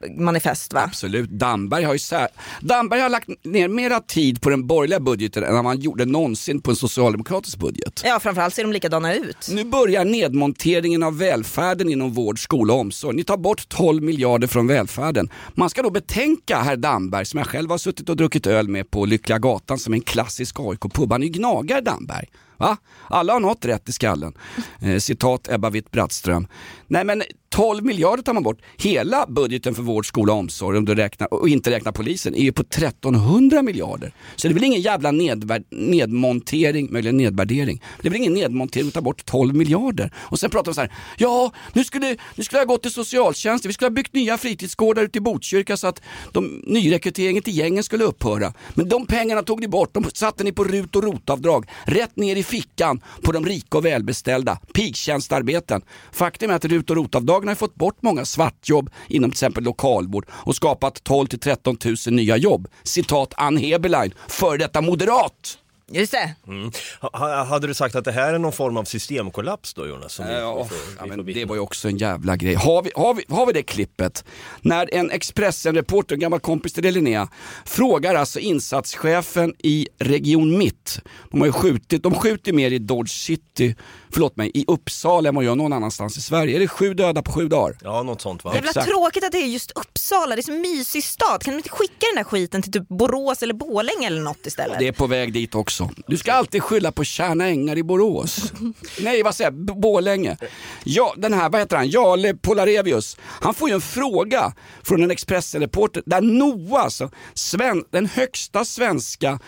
valmanifest 0.01 0.73
va? 0.73 0.81
Absolut. 0.81 1.31
Damberg 1.31 1.85
har 1.85 1.93
ju 1.93 1.99
sär... 1.99 2.29
Damberg 2.61 3.01
har 3.01 3.09
lagt 3.09 3.29
ner 3.45 3.69
mera 3.69 4.01
tid 4.01 4.41
på 4.41 4.51
den 4.51 4.67
borgerliga 4.67 5.01
budgeten 5.01 5.45
än 5.45 5.65
man 5.65 5.81
gjorde 5.81 6.05
någonsin 6.05 6.61
på 6.61 6.71
en 6.71 6.77
socialdemokratisk 6.77 7.59
budget. 7.59 8.03
Ja 8.05 8.21
framförallt 8.21 8.55
ser 8.55 8.63
de 8.63 8.73
likadana 8.73 9.15
ut. 9.15 9.49
Nu 9.51 9.65
börjar 9.65 10.05
nedmonteringen 10.05 11.03
av 11.03 11.19
välfärden 11.19 11.89
inom 11.89 12.13
vård, 12.13 12.43
skola 12.43 12.75
och 12.75 12.81
omsorg. 12.81 13.17
Ni 13.17 13.25
tar 13.25 13.37
bort 13.37 13.69
12 13.69 14.03
miljarder 14.03 14.47
från 14.47 14.67
välfärden. 14.67 15.29
Man 15.55 15.71
ska 15.71 15.83
då 15.83 15.91
betänka 15.91 16.57
herr 16.59 16.77
Damberg, 16.77 17.27
som 17.27 17.39
jag 17.39 17.47
själv 17.47 17.71
har 17.71 17.79
suttit 17.79 18.09
och 18.09 18.17
druckit 18.17 18.47
öl 18.47 18.69
med 18.69 18.91
på 18.91 19.05
Lyckliga 19.05 19.39
Gatan 19.39 19.79
som 19.79 19.93
en 19.93 20.01
klassisk 20.01 20.61
AIK-pub. 20.61 21.13
Han 21.13 21.23
är 21.23 21.27
ju 21.27 21.33
gnagare 21.33 21.81
Damberg. 21.81 22.27
Va? 22.57 22.77
Alla 23.09 23.33
har 23.33 23.41
något 23.41 23.65
rätt 23.65 23.89
i 23.89 23.93
skallen. 23.93 24.33
Eh, 24.81 24.99
citat 24.99 25.49
Ebba 25.49 25.71
Witt-Brattström. 25.71 26.47
Nej 26.87 27.05
men 27.05 27.23
12 27.55 27.85
miljarder 27.85 28.23
tar 28.23 28.33
man 28.35 28.43
bort. 28.43 28.59
Hela 28.77 29.27
budgeten 29.27 29.75
för 29.75 29.83
vård, 29.83 30.07
skola 30.07 30.33
och 30.33 30.39
omsorg, 30.39 30.79
om 30.79 30.85
du 30.85 30.95
räknar, 30.95 31.35
och 31.35 31.49
inte 31.49 31.71
räknar 31.71 31.93
polisen, 31.93 32.35
är 32.35 32.43
ju 32.43 32.53
på 32.53 32.63
1300 32.63 33.63
miljarder. 33.63 34.13
Så 34.37 34.49
det 34.49 34.53
är 34.53 34.55
väl 34.55 34.65
ingen 34.65 34.81
jävla 34.81 35.11
nedvär, 35.11 35.63
nedmontering, 35.71 36.93
möjligen 36.93 37.17
nedvärdering. 37.17 37.83
Det 38.03 38.09
är 38.09 38.11
väl 38.11 38.21
ingen 38.21 38.33
nedmontering 38.33 38.89
att 38.89 38.95
ta 38.95 39.01
bort 39.01 39.25
12 39.25 39.55
miljarder. 39.55 40.13
Och 40.17 40.41
sen 40.41 40.51
pratar 40.51 40.73
de 40.73 40.75
så 40.75 40.81
här, 40.81 40.93
ja 41.19 41.53
nu 41.73 41.85
skulle, 41.85 42.17
nu 42.35 42.45
skulle 42.45 42.61
jag 42.61 42.69
gått 42.69 42.83
till 42.83 42.93
socialtjänsten, 42.93 43.69
vi 43.69 43.73
skulle 43.73 43.87
ha 43.87 43.95
byggt 43.95 44.15
nya 44.15 44.39
fritidsgårdar 44.39 45.03
ute 45.03 45.19
i 45.19 45.21
Botkyrka 45.21 45.77
så 45.77 45.87
att 45.87 46.03
de, 46.33 46.63
nyrekryteringen 46.67 47.43
till 47.43 47.57
gängen 47.57 47.85
skulle 47.85 48.05
upphöra. 48.05 48.53
Men 48.75 48.89
de 48.89 49.07
pengarna 49.07 49.43
tog 49.43 49.61
ni 49.61 49.69
bort, 49.69 49.95
de 49.95 50.05
satte 50.15 50.45
ni 50.45 50.53
på 50.53 50.65
RUT 50.65 50.97
och 50.97 51.03
ROT-avdrag, 51.03 51.67
rätt 51.85 52.17
ner 52.17 52.37
i 52.37 52.43
fickan 52.43 53.01
på 53.23 53.33
de 53.33 53.47
rika 53.47 53.79
och 53.79 53.85
välbeställda, 53.85 54.59
pigtjänstarbeten. 54.75 55.83
Faktum 56.13 56.51
är 56.51 56.55
att 56.55 56.65
RUT 56.65 56.91
och 56.91 56.97
ROT-avdragen 57.41 57.49
har 57.49 57.55
fått 57.55 57.75
bort 57.75 58.03
många 58.03 58.25
svartjobb 58.25 58.91
inom 59.09 59.31
till 59.31 59.35
exempel 59.35 59.65
lokalvård 59.65 60.27
och 60.31 60.57
skapat 60.57 61.05
12 61.05 61.27
till 61.27 61.41
13 61.41 61.77
000 61.85 61.97
nya 62.15 62.37
jobb. 62.37 62.69
Citat 62.83 63.35
Ann 63.37 63.57
Heberlein, 63.57 64.15
före 64.29 64.59
detta 64.59 64.81
moderat. 64.81 65.59
Just 65.93 66.13
det. 66.13 66.35
Mm. 66.47 66.71
Ha, 67.01 67.45
hade 67.45 67.67
du 67.67 67.75
sagt 67.75 67.95
att 67.97 68.05
det 68.05 68.13
här 68.13 68.35
är 68.35 68.39
någon 68.39 68.53
form 68.53 68.77
av 68.77 68.85
systemkollaps 68.85 69.75
då 69.75 69.87
Jonas? 69.87 70.13
Som 70.13 70.27
vi- 70.27 70.33
Ja, 70.33 70.63
vi 70.63 70.69
får- 70.69 70.79
ja, 70.99 71.07
men 71.07 71.27
det 71.35 71.45
var 71.45 71.55
ju 71.55 71.61
också 71.61 71.89
en 71.89 71.97
jävla 71.97 72.37
grej. 72.37 72.55
Har 72.55 72.83
vi, 72.83 72.91
har 72.95 73.15
vi, 73.15 73.25
har 73.29 73.47
vi 73.47 73.53
det 73.53 73.63
klippet? 73.63 74.25
När 74.61 74.95
en 74.95 75.11
Expressen-reporter, 75.11 76.15
en 76.15 76.21
gammal 76.21 76.41
kompis 76.41 76.73
till 76.73 76.85
Linnea, 76.95 77.29
frågar 77.65 78.15
alltså 78.15 78.39
insatschefen 78.39 79.55
i 79.59 79.89
Region 79.99 80.59
Mitt. 80.59 81.01
De 81.31 81.41
har 81.41 81.47
ju 81.47 81.53
skjutit, 81.53 82.03
de 82.03 82.15
skjuter 82.15 82.53
mer 82.53 82.71
i 82.71 82.79
Dodge 82.79 83.11
City, 83.11 83.75
förlåt 84.13 84.37
mig, 84.37 84.51
i 84.55 84.65
Uppsala 84.69 85.29
än 85.29 85.35
vad 85.35 85.45
gör 85.45 85.55
någon 85.55 85.73
annanstans 85.73 86.17
i 86.19 86.21
Sverige. 86.21 86.57
Är 86.57 86.61
det 86.61 86.69
sju 86.69 86.95
döda 86.95 87.23
på 87.23 87.33
sju 87.33 87.49
dagar? 87.49 87.77
Ja, 87.85 88.03
något 88.03 88.21
sånt 88.21 88.45
va? 88.45 88.55
Jävla 88.55 88.73
tråkigt 88.73 89.25
att 89.25 89.33
det 89.33 89.39
är 89.39 89.47
just 89.47 89.71
Uppsala, 89.71 90.37
det 90.37 90.41
är 90.41 90.43
så 90.43 90.53
mysig 90.53 91.05
stad. 91.05 91.43
Kan 91.43 91.53
de 91.55 91.57
inte 91.57 91.69
skicka 91.69 92.07
den 92.15 92.17
där 92.17 92.25
skiten 92.25 92.63
till 92.63 92.73
typ 92.73 92.89
Borås 92.89 93.43
eller 93.43 93.55
Borlänge 93.55 94.07
eller 94.07 94.21
något 94.23 94.47
istället? 94.47 94.79
Det 94.79 94.89
är 94.89 94.93
på 94.93 95.07
väg 95.07 95.33
dit 95.33 95.55
också. 95.55 95.80
Du 96.07 96.17
ska 96.17 96.33
alltid 96.33 96.63
skylla 96.63 96.93
på 96.93 97.05
Tjärna 97.05 97.47
Ängar 97.47 97.79
i 97.79 97.83
Borås. 97.83 98.53
Nej, 99.01 99.23
vad 99.23 99.35
säger 99.35 99.51
jag? 99.51 99.81
Borlänge. 99.81 100.37
Ja, 100.85 101.15
den 101.17 101.33
här, 101.33 101.51
vad 101.51 101.61
heter 101.61 101.77
han? 101.77 101.89
Jale 101.89 102.35
Polarevius. 102.35 103.17
Han 103.21 103.55
får 103.55 103.69
ju 103.69 103.75
en 103.75 103.81
fråga 103.81 104.53
från 104.83 105.03
en 105.03 105.11
Expressen-reporter 105.11 106.03
där 106.07 106.21
NOA, 106.21 106.81
alltså 106.81 107.11
sven, 107.35 107.85
den 107.91 108.07
högsta 108.07 108.65
svenska 108.65 109.39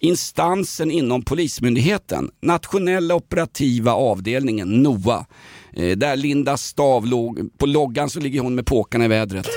instansen 0.00 0.90
inom 0.90 1.22
Polismyndigheten, 1.22 2.30
nationella 2.42 3.14
operativa 3.14 3.92
avdelningen, 3.92 4.82
NOA. 4.82 5.26
Eh, 5.72 5.96
där 5.96 6.16
Linda 6.16 6.56
Stav 6.56 7.06
låg, 7.06 7.58
på 7.58 7.66
loggan 7.66 8.10
så 8.10 8.20
ligger 8.20 8.40
hon 8.40 8.54
med 8.54 8.66
påkarna 8.66 9.04
i 9.04 9.08
vädret 9.08 9.48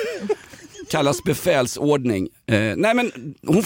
kallas 0.90 1.22
befälsordning. 1.22 2.28
Eh, 2.46 2.60
nej 2.76 2.94
men 2.94 3.34
hon, 3.46 3.62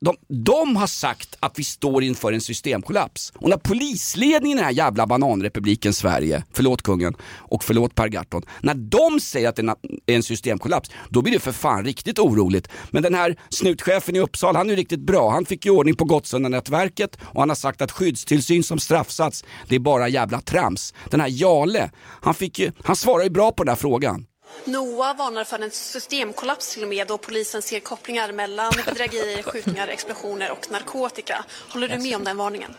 de, 0.00 0.16
de 0.28 0.76
har 0.76 0.86
sagt 0.86 1.36
att 1.40 1.58
vi 1.58 1.64
står 1.64 2.02
inför 2.02 2.32
en 2.32 2.40
systemkollaps. 2.40 3.32
Och 3.36 3.48
när 3.48 3.56
polisledningen 3.56 4.58
i 4.58 4.60
den 4.60 4.64
här 4.64 4.72
jävla 4.72 5.06
bananrepubliken 5.06 5.94
Sverige, 5.94 6.44
förlåt 6.52 6.82
kungen 6.82 7.14
och 7.22 7.64
förlåt 7.64 7.94
Per 7.94 8.08
Gahrton, 8.08 8.42
när 8.60 8.74
de 8.74 9.20
säger 9.20 9.48
att 9.48 9.56
det 9.56 9.62
är 10.06 10.16
en 10.16 10.22
systemkollaps, 10.22 10.90
då 11.08 11.22
blir 11.22 11.32
det 11.32 11.40
för 11.40 11.52
fan 11.52 11.84
riktigt 11.84 12.18
oroligt. 12.18 12.68
Men 12.90 13.02
den 13.02 13.14
här 13.14 13.36
snutchefen 13.48 14.16
i 14.16 14.20
Uppsala, 14.20 14.58
han 14.58 14.66
är 14.66 14.70
ju 14.70 14.76
riktigt 14.76 15.00
bra. 15.00 15.30
Han 15.30 15.44
fick 15.44 15.64
ju 15.66 15.70
ordning 15.70 15.96
på 15.96 16.04
Gottsunda-nätverket 16.04 17.18
och 17.22 17.40
han 17.40 17.48
har 17.48 17.56
sagt 17.56 17.82
att 17.82 17.90
skyddstillsyn 17.90 18.62
som 18.62 18.78
straffsats, 18.78 19.44
det 19.68 19.74
är 19.74 19.80
bara 19.80 20.08
jävla 20.08 20.40
trams. 20.40 20.94
Den 21.10 21.20
här 21.20 21.28
Jale, 21.30 21.90
han, 22.22 22.34
fick 22.34 22.58
ju, 22.58 22.72
han 22.84 22.96
svarar 22.96 23.24
ju 23.24 23.30
bra 23.30 23.52
på 23.52 23.64
den 23.64 23.68
här 23.68 23.76
frågan. 23.76 24.26
NOA 24.64 25.14
varnar 25.14 25.44
för 25.44 25.58
en 25.58 25.70
systemkollaps 25.70 26.74
till 26.74 26.82
och 26.82 26.88
med 26.88 27.06
då 27.06 27.18
polisen 27.18 27.62
ser 27.62 27.80
kopplingar 27.80 28.32
mellan 28.32 28.72
bedrägerier, 28.86 29.42
skjutningar, 29.42 29.88
explosioner 29.88 30.50
och 30.50 30.70
narkotika. 30.70 31.44
Håller 31.68 31.88
du 31.88 31.98
med 31.98 32.16
om 32.16 32.24
den 32.24 32.36
varningen? 32.36 32.74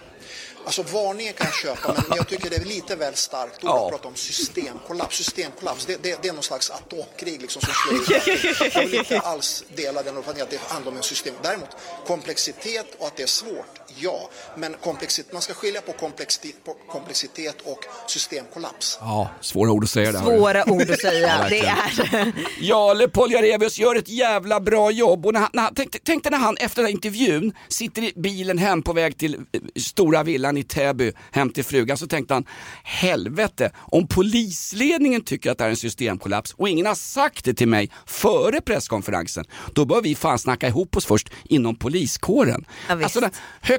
Alltså 0.66 0.84
varningen 0.84 1.34
kan 1.34 1.46
jag 1.46 1.56
köpa, 1.56 1.94
men 2.08 2.18
jag 2.18 2.28
tycker 2.28 2.50
det 2.50 2.56
är 2.56 2.66
lite 2.66 2.96
väl 2.96 3.16
starkt 3.16 3.64
ord 3.64 3.70
att 3.70 3.90
prata 3.92 4.08
om 4.08 4.16
systemkollaps. 4.16 5.18
Systemkollaps, 5.18 5.86
det, 5.86 6.04
det, 6.04 6.22
det 6.22 6.28
är 6.28 6.34
någon 6.34 6.44
slags 6.44 6.70
atomkrig 6.70 7.42
liksom 7.42 7.62
som 7.62 7.74
slår 7.74 8.02
ut. 8.02 8.74
Jag 8.74 8.82
vill 8.82 8.96
inte 8.96 9.20
alls 9.20 9.64
dela 9.76 10.04
den 10.04 10.18
uppfattningen 10.18 10.46
att 10.46 10.52
det 10.52 10.74
handlar 10.74 10.92
om 10.92 10.98
en 10.98 11.04
system. 11.04 11.36
Däremot 11.42 11.70
komplexitet 12.08 12.86
och 12.98 13.08
att 13.08 13.16
det 13.16 13.24
är 13.24 13.28
svårt, 13.28 13.80
ja. 14.00 14.30
Men 14.56 14.74
komplexitet, 14.84 15.34
man 15.34 15.42
ska 15.42 15.54
skilja 15.54 15.82
på 15.82 15.92
komplexitet, 15.92 16.64
på 16.64 16.74
komplexitet 16.92 17.62
och 17.62 17.80
systemkollaps. 18.08 18.98
Ja, 19.02 19.30
svåra 19.42 19.72
ord 19.72 19.84
att 19.84 19.90
säga 19.90 20.12
där. 20.12 20.20
Svåra 20.20 20.70
ord 20.72 20.90
att 20.90 21.02
säga, 21.02 21.28
Ja, 21.28 21.50
det 21.50 21.60
är 21.60 22.34
Jale 22.60 23.08
Poljarevius 23.08 23.80
gör 23.80 23.96
ett 23.96 24.10
jävla 24.10 24.60
bra 24.60 24.92
jobb 24.92 25.26
och 25.26 25.34
när 25.34 25.40
han, 25.40 25.50
när 25.54 25.64
han, 25.64 25.74
tänk, 25.76 25.98
tänk 26.04 26.24
dig 26.24 26.32
när 26.32 26.38
han 26.38 26.58
efter 26.58 26.76
den 26.76 26.86
här 26.86 26.92
intervjun 26.92 27.54
sitter 27.68 28.02
i 28.02 28.14
bilen 28.16 28.58
hem 28.58 28.82
på 28.82 28.94
väg 28.94 29.18
till 29.18 29.36
eh, 29.36 29.62
stora 29.76 30.24
villan 30.24 30.58
i 30.58 30.64
Täby 30.64 31.12
hem 31.32 31.50
till 31.50 31.64
frugan 31.64 31.98
så 31.98 32.08
tänkte 32.08 32.34
han 32.34 32.46
helvete 32.84 33.72
om 33.76 34.08
polisledningen 34.08 35.22
tycker 35.22 35.52
att 35.52 35.58
det 35.58 35.64
här 35.64 35.70
är 35.70 35.72
en 35.72 35.78
systemkollaps 35.78 36.54
och 36.54 36.70
ingen 36.70 36.86
har 36.86 36.96
sagt 36.96 37.46
det 37.46 37.54
till 37.54 37.68
mig 37.68 37.92
före 38.06 38.62
presskonferensen 38.62 39.46
då 39.74 39.86
bör 39.86 40.02
vi 40.02 40.16
fan 40.16 40.40
snacka 40.40 40.68
ihop 40.68 40.98
oss 40.98 41.06
först 41.06 41.30
inom 41.44 41.76
poliskåren. 41.76 42.66
alltså 42.88 43.20
den 43.20 43.32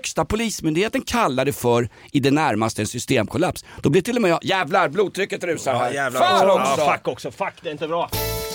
högsta 0.08 0.24
polismyndigheten 0.24 1.02
kallar 1.02 1.44
det 1.44 1.52
för 1.52 1.88
i 2.12 2.20
det 2.20 2.30
närmaste 2.30 2.82
en 2.82 2.86
systemkollaps. 2.86 3.64
Då 3.82 3.90
blir 3.90 4.02
till 4.02 4.16
och 4.16 4.22
med 4.22 4.30
jag, 4.30 4.44
jävlar 4.44 4.88
blodtrycket 4.88 5.44
rusar 5.44 5.74
här. 5.74 5.86
Ja, 5.86 5.92
jävlar 5.92 6.20
Fan 6.20 6.50
också. 6.50 6.62
också! 6.62 6.80
Ja, 6.80 6.92
fuck 6.92 7.08
också. 7.08 7.30
Fuck, 7.30 7.54
det 7.62 7.68
är 7.68 7.72
inte 7.72 7.88
bra. 7.88 8.10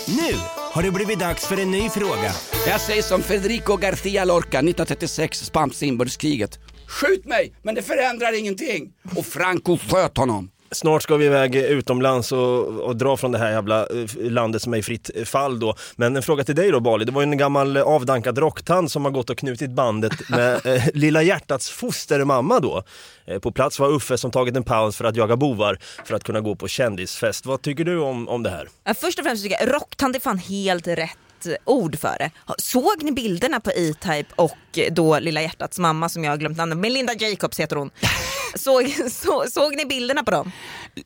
Nu 0.08 0.36
har 0.74 0.84
det 0.84 0.92
blivit 0.92 1.20
dags 1.20 1.48
för 1.48 1.58
en 1.60 1.72
ny 1.72 1.90
fråga. 1.90 2.32
Jag 2.68 2.82
säger 2.82 3.02
som 3.02 3.22
Federico 3.22 3.74
García 3.78 4.26
Lorca 4.26 4.58
1936, 4.60 5.40
spanska 5.46 5.86
inbördeskriget. 5.86 6.60
Skjut 6.88 7.26
mig, 7.26 7.54
men 7.64 7.76
det 7.76 7.82
förändrar 7.82 8.40
ingenting. 8.40 8.92
Och 9.16 9.26
Franco 9.26 9.78
sköt 9.78 10.18
honom. 10.18 10.50
Snart 10.74 11.04
ska 11.04 11.16
vi 11.16 11.26
iväg 11.26 11.56
utomlands 11.56 12.32
och, 12.32 12.66
och 12.68 12.96
dra 12.96 13.18
från 13.18 13.32
det 13.32 13.38
här 13.38 13.52
jävla 13.52 13.80
eh, 13.80 14.32
landet 14.32 14.62
som 14.62 14.74
är 14.74 14.78
i 14.78 14.84
fritt 14.84 15.10
fall 15.26 15.60
då. 15.60 15.76
Men 15.96 16.16
en 16.16 16.24
fråga 16.24 16.44
till 16.44 16.56
dig 16.56 16.72
då 16.72 16.80
Bali, 16.80 17.06
det 17.06 17.12
var 17.12 17.22
ju 17.22 17.24
en 17.24 17.38
gammal 17.38 17.78
avdankad 17.78 18.38
rocktant 18.38 18.92
som 18.92 19.06
har 19.06 19.12
gått 19.12 19.30
och 19.30 19.38
knutit 19.38 19.72
bandet 19.72 20.30
med 20.30 20.66
eh, 20.66 20.84
Lilla 20.94 21.22
Hjärtats 21.22 21.70
fostermamma 21.70 22.60
då. 22.60 22.84
Eh, 23.26 23.40
på 23.40 23.52
plats 23.52 23.80
var 23.80 23.96
Uffe 23.96 24.18
som 24.18 24.32
tagit 24.32 24.56
en 24.56 24.64
paus 24.64 24.98
för 24.98 25.06
att 25.06 25.16
jaga 25.16 25.36
bovar 25.36 25.78
för 26.06 26.16
att 26.16 26.24
kunna 26.24 26.42
gå 26.42 26.56
på 26.56 26.68
kändisfest. 26.68 27.46
Vad 27.46 27.62
tycker 27.62 27.84
du 27.84 28.00
om, 28.00 28.30
om 28.30 28.44
det 28.44 28.50
här? 28.50 28.70
Ja, 28.84 28.94
Först 28.94 29.20
och 29.20 29.26
främst 29.26 29.44
tycker 29.44 29.58
jag 29.60 29.76
rocktant 29.76 30.16
är 30.16 30.20
fan 30.20 30.38
helt 30.38 30.88
rätt 30.88 31.18
ord 31.66 32.00
för 32.00 32.18
det. 32.20 32.32
Såg 32.58 33.04
ni 33.04 33.12
bilderna 33.12 33.60
på 33.60 33.72
E-Type 33.72 34.34
och 34.36 34.80
då 34.92 35.20
Lilla 35.20 35.42
Hjärtats 35.42 35.80
mamma 35.80 36.10
som 36.10 36.24
jag 36.24 36.32
har 36.32 36.38
glömt 36.38 36.58
namnet 36.58 36.78
Melinda 36.78 37.14
Jacobs 37.14 37.60
heter 37.60 37.76
hon. 37.76 37.92
Såg, 38.56 38.96
så, 39.12 39.46
såg 39.52 39.76
ni 39.76 39.86
bilderna 39.86 40.24
på 40.24 40.32
dem? 40.32 40.52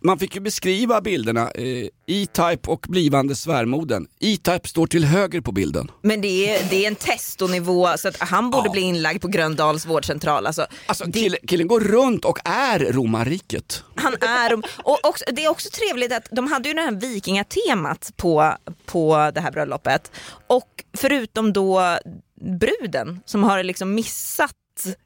Man 0.02 0.20
fick 0.20 0.36
ju 0.36 0.42
beskriva 0.42 1.02
bilderna, 1.02 1.52
eh, 1.52 1.88
E-Type 2.08 2.70
och 2.72 2.86
blivande 2.90 3.36
svärmoden. 3.36 4.08
E-Type 4.20 4.68
står 4.68 4.88
till 4.88 5.06
höger 5.06 5.42
på 5.42 5.52
bilden. 5.52 5.92
Men 6.02 6.22
det 6.22 6.50
är, 6.50 6.70
det 6.70 6.84
är 6.84 6.88
en 6.88 6.96
testonivå 6.96 7.98
så 7.98 8.08
att 8.08 8.20
han 8.20 8.50
borde 8.50 8.70
bli 8.70 8.82
inlagd 8.82 9.22
på 9.22 9.28
Gröndals 9.28 9.86
vårdcentral. 9.86 10.48
Alltså, 10.48 10.68
Alltså 10.86 11.12
killen, 11.12 11.40
killen 11.48 11.68
går 11.68 11.80
runt 11.80 12.26
och 12.26 12.40
är 12.44 12.80
romarriket. 12.80 13.84
Han 13.96 14.14
är, 14.14 14.54
och 14.84 15.00
också, 15.04 15.26
det 15.32 15.46
är 15.46 15.50
också 15.50 15.70
trevligt 15.70 16.14
att 16.14 16.28
de 16.32 16.48
hade 16.48 16.70
ju 16.70 16.76
det 16.76 16.82
här 16.82 16.92
vikingatemat 16.92 18.12
på, 18.16 18.54
på 18.86 19.32
det 19.34 19.42
här 19.42 19.52
bröllopet. 19.52 20.12
Och 20.48 20.84
förutom 20.98 21.54
då 21.54 21.98
bruden 22.42 23.20
som 23.26 23.44
har 23.44 23.64
liksom 23.64 23.96
missat 23.96 24.52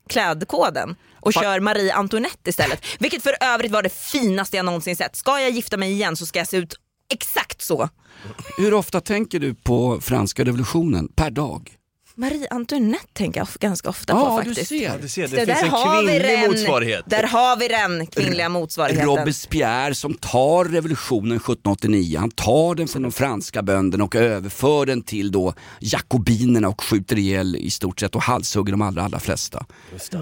klädkoden 0.10 0.96
och 1.22 1.34
kör 1.34 1.60
Marie 1.60 1.94
Antoinette 1.94 2.50
istället. 2.50 2.86
Vilket 3.00 3.24
för 3.24 3.36
övrigt 3.42 3.72
var 3.72 3.84
det 3.84 3.94
finaste 3.94 4.58
jag 4.58 4.66
någonsin 4.66 4.96
sett. 4.96 5.16
Ska 5.16 5.40
jag 5.40 5.52
gifta 5.52 5.78
mig 5.78 5.92
igen 5.92 6.16
så 6.16 6.26
ska 6.26 6.40
jag 6.40 6.48
se 6.48 6.58
ut 6.58 6.76
exakt 7.14 7.62
så. 7.62 7.90
Hur 8.58 8.74
ofta 8.74 9.02
tänker 9.02 9.40
du 9.40 9.56
på 9.56 10.02
franska 10.02 10.44
revolutionen 10.44 11.08
per 11.16 11.32
dag? 11.32 11.81
Marie 12.15 12.47
Antoinette 12.50 13.06
tänker 13.13 13.39
jag 13.39 13.47
ganska 13.60 13.89
ofta 13.89 14.13
Ja, 14.13 14.26
på 14.38 14.41
du 14.41 14.45
faktiskt. 14.50 14.69
ser. 14.69 14.84
Ja, 14.84 14.91
du 15.02 15.08
ser, 15.10 15.21
det 15.21 15.28
Så 15.30 15.36
finns 15.36 15.47
där 15.47 15.63
en 15.65 15.69
har 15.69 16.04
vi 16.04 16.08
kvinnlig 16.19 16.47
motsvarighet. 16.50 17.04
Där 17.08 17.24
har 17.24 17.58
vi 17.58 17.67
den 17.67 18.08
kvinnliga 18.08 18.50
motsvarigheten. 18.50 19.06
Robespierre 19.10 19.95
som 19.95 20.13
tar 20.13 20.65
revolutionen 20.65 21.38
1789, 21.38 22.19
han 22.19 22.32
tar 22.32 22.76
den 22.76 22.88
från 22.88 23.02
de 23.02 23.12
franska 23.12 23.62
bönderna 23.62 24.04
och 24.04 24.15
överför 24.15 24.86
den 24.86 25.02
till 25.02 25.32
då 25.32 25.54
jakobinerna 25.80 26.67
och 26.69 26.84
skjuter 26.84 27.17
ihjäl 27.19 27.56
i 27.56 27.71
stort 27.71 28.00
sett 28.00 28.15
och 28.15 28.21
halshugger 28.21 28.71
de 28.71 28.82
allra, 28.82 29.04
allra 29.04 29.19
flesta. 29.19 29.65
Just 29.93 30.12
det. 30.12 30.17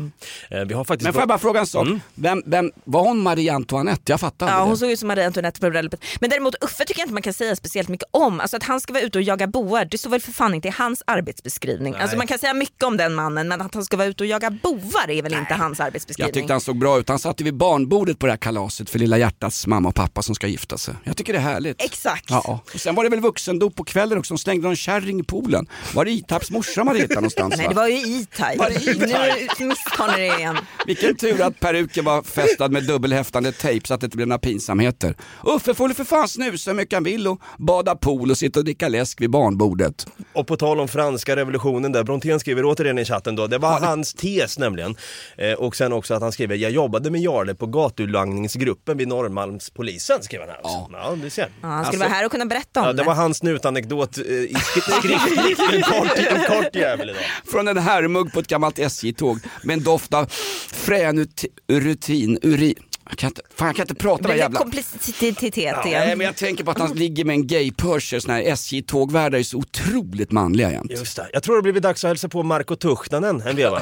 Eh, 0.50 0.66
vi 0.66 0.74
har 0.74 0.84
faktiskt 0.84 1.04
Men 1.04 1.14
får 1.14 1.22
jag 1.22 1.28
bara 1.30 1.40
fråga 1.40 1.60
en 1.60 1.68
sak? 1.68 1.88
Vem, 2.16 2.44
vem, 2.46 2.72
var 2.84 3.02
hon 3.04 3.20
Marie 3.24 3.54
Antoinette? 3.54 4.12
Jag 4.12 4.20
fattar 4.20 4.48
Ja, 4.48 4.62
hon 4.62 4.72
det. 4.72 4.78
såg 4.78 4.92
ut 4.92 5.00
som 5.00 5.08
Marie 5.08 5.26
Antoinette 5.28 5.60
på 5.60 5.70
bröllopet. 5.70 6.04
Men 6.20 6.30
däremot 6.30 6.56
Uffe 6.64 6.86
tycker 6.86 7.00
jag 7.02 7.06
inte 7.06 7.14
man 7.14 7.22
kan 7.24 7.34
säga 7.34 7.56
speciellt 7.56 7.90
mycket 7.90 8.08
om. 8.12 8.40
Alltså 8.40 8.58
att 8.58 8.64
han 8.64 8.82
ska 8.82 8.94
vara 8.94 9.04
ute 9.04 9.18
och 9.18 9.24
jaga 9.24 9.48
boar, 9.48 9.86
det 9.86 9.98
står 9.98 10.10
väl 10.10 10.22
för 10.22 10.32
fan 10.32 10.54
inte 10.54 10.68
i 10.68 10.72
hans 10.78 11.04
arbetsbeskrivning. 11.08 11.79
Nej. 11.80 11.96
Alltså 12.02 12.18
man 12.18 12.28
kan 12.28 12.40
säga 12.40 12.54
mycket 12.54 12.84
om 12.84 12.98
den 12.98 13.16
mannen 13.16 13.48
men 13.48 13.62
att 13.62 13.74
han 13.74 13.86
ska 13.86 13.98
vara 13.98 14.08
ute 14.08 14.24
och 14.24 14.28
jaga 14.28 14.50
boar 14.50 15.10
är 15.10 15.22
väl 15.22 15.34
inte 15.34 15.54
hans 15.54 15.80
Jag 15.80 15.86
arbetsbeskrivning. 15.86 16.34
tyckte 16.34 16.54
han 16.54 16.62
såg 16.62 16.78
bra 16.80 17.00
ut. 17.00 17.10
Han 17.10 17.20
satt 17.20 17.42
ju 17.42 17.44
vid 17.46 17.56
barnbordet 17.58 18.20
på 18.20 18.26
det 18.26 18.32
här 18.32 18.38
kalaset 18.38 18.90
för 18.90 19.00
Lilla 19.00 19.18
Hjärtats 19.18 19.68
mamma 19.68 19.90
och 19.90 19.96
pappa 19.96 20.22
som 20.22 20.36
ska 20.36 20.48
gifta 20.48 20.78
sig. 20.78 20.94
Jag 21.04 21.18
tycker 21.18 21.34
det 21.34 21.40
är 21.40 21.44
härligt. 21.44 21.82
Exakt. 21.82 22.26
Ja, 22.30 22.62
och 22.74 22.80
sen 22.80 22.96
var 22.96 23.04
det 23.04 23.10
väl 23.10 23.20
vuxendop 23.20 23.76
på 23.76 23.84
kvällen 23.84 24.18
också. 24.18 24.34
De 24.34 24.38
slängde 24.38 24.68
någon 24.68 24.76
kärring 24.76 25.20
i 25.20 25.24
poolen. 25.24 25.68
Var 25.94 26.06
det 26.06 26.12
Itaps 26.12 26.52
morsa 26.52 26.84
man 26.84 26.96
hittade 26.96 27.16
någonstans? 27.16 27.54
Nej 27.58 27.66
va? 27.66 27.70
det 27.74 27.76
var 27.76 27.88
ju 27.88 27.96
E-Type. 27.96 28.56
Var 28.58 28.70
det 28.70 28.76
E-Type? 28.76 29.54
Nu 29.60 29.66
misstar 29.66 30.18
ni 30.18 30.28
det 30.30 30.38
igen. 30.38 30.58
Vilken 30.86 31.16
tur 31.16 31.42
att 31.42 31.60
peruken 31.60 32.06
var 32.06 32.24
fästad 32.24 32.68
med 32.68 32.84
dubbelhäftande 32.88 33.52
tejp 33.52 33.88
så 33.88 33.94
att 33.94 34.02
det 34.02 34.06
inte 34.06 34.18
blev 34.18 34.28
några 34.28 34.40
pinsamheter. 34.40 35.16
Uffe 35.44 35.74
får 35.74 35.90
för 35.90 36.04
fan 36.04 36.28
snusa 36.28 36.72
hur 36.72 36.76
mycket 36.76 36.94
han 36.94 37.04
vill 37.04 37.28
och 37.28 37.42
bada 37.58 37.96
pool 37.96 38.32
och 38.32 38.38
sitta 38.38 38.60
och 38.60 38.66
dricka 38.66 38.88
läsk 38.88 39.22
vid 39.22 39.30
barnbordet. 39.30 40.08
Och 40.34 40.48
på 40.48 40.58
tal 40.58 40.80
om 40.80 40.88
franska 40.88 41.36
revolutionen 41.36 41.69
definitionen 41.70 41.92
där. 41.92 42.04
Brontén 42.04 42.40
skriver 42.40 42.66
återigen 42.66 42.98
i 43.00 43.06
chatten 43.06 43.36
då, 43.36 43.48
det 43.48 43.58
var 43.58 43.80
hans 43.80 44.14
tes 44.14 44.58
nämligen. 44.60 44.96
Eh, 45.38 45.54
och 45.54 45.76
sen 45.76 45.94
också 45.94 46.14
att 46.14 46.22
han 46.22 46.32
skriver, 46.32 46.56
jag 46.56 46.72
jobbade 46.72 47.12
med 47.12 47.22
Jarle 47.22 47.56
på 47.56 47.66
gatulangningsgruppen 47.66 48.98
vid 48.98 49.08
Norrmalmspolisen, 49.08 50.24
skriver 50.24 50.46
han 50.46 50.56
här 50.56 50.60
också. 50.66 50.90
Ja, 50.92 51.16
du 51.24 51.30
ser. 51.30 51.50
Ja, 51.62 51.68
han 51.68 51.86
skulle 51.86 52.00
vara 52.00 52.10
här 52.10 52.26
och 52.26 52.32
kunna 52.32 52.46
berätta 52.46 52.80
om 52.82 52.86
Ja, 52.88 52.94
det 52.94 53.04
var 53.04 53.14
hans 53.16 53.38
snutanekdot 53.38 54.18
eh, 54.18 54.24
i 54.26 54.54
skri- 54.54 54.82
skriftligt, 55.00 55.60
en 55.74 55.82
kort, 55.82 56.18
en 56.18 56.44
kort 56.64 56.76
jävel 56.76 57.10
idag. 57.10 57.22
Från 57.52 57.68
en 57.68 57.78
herrmugg 57.78 58.34
på 58.34 58.40
ett 58.40 58.48
gammalt 58.48 58.80
SJ-tåg 58.80 59.40
med 59.64 59.74
en 59.74 59.84
doft 59.84 60.14
av 60.14 60.26
frän 60.74 61.20
ut- 61.20 61.46
rutin, 61.68 62.40
urin. 62.42 62.76
Jag 63.10 63.18
kan 63.18 63.28
inte, 63.28 63.42
fan 63.56 63.68
jag 63.68 63.76
kan 63.76 63.84
inte 63.84 63.96
prata 63.96 64.28
med 64.28 64.38
jävla... 64.38 64.60
komplicitet 64.60 65.58
igen? 65.58 65.76
nej, 65.86 66.16
men 66.16 66.26
jag 66.26 66.36
tänker 66.36 66.64
på 66.64 66.72
att 66.72 66.80
han 66.80 66.94
ligger 66.94 67.26
med 67.26 67.34
en 67.34 67.48
gay-pusher, 67.48 68.20
såna 68.20 68.34
här 68.34 68.44
SJ-tågvärdar 68.44 69.40
är 69.40 69.44
så 69.44 69.58
otroligt 69.58 70.32
manliga 70.32 70.72
jämt. 70.72 70.92
Just 70.92 71.16
det. 71.16 71.30
Jag 71.34 71.44
tror 71.44 71.56
det 71.56 71.62
blivit 71.62 71.84
dags 71.84 72.04
att 72.04 72.08
hälsa 72.08 72.30
på 72.30 72.44
Marco 72.44 72.76
Tuchnanen 72.76 73.42
en 73.42 73.56
veva. 73.56 73.82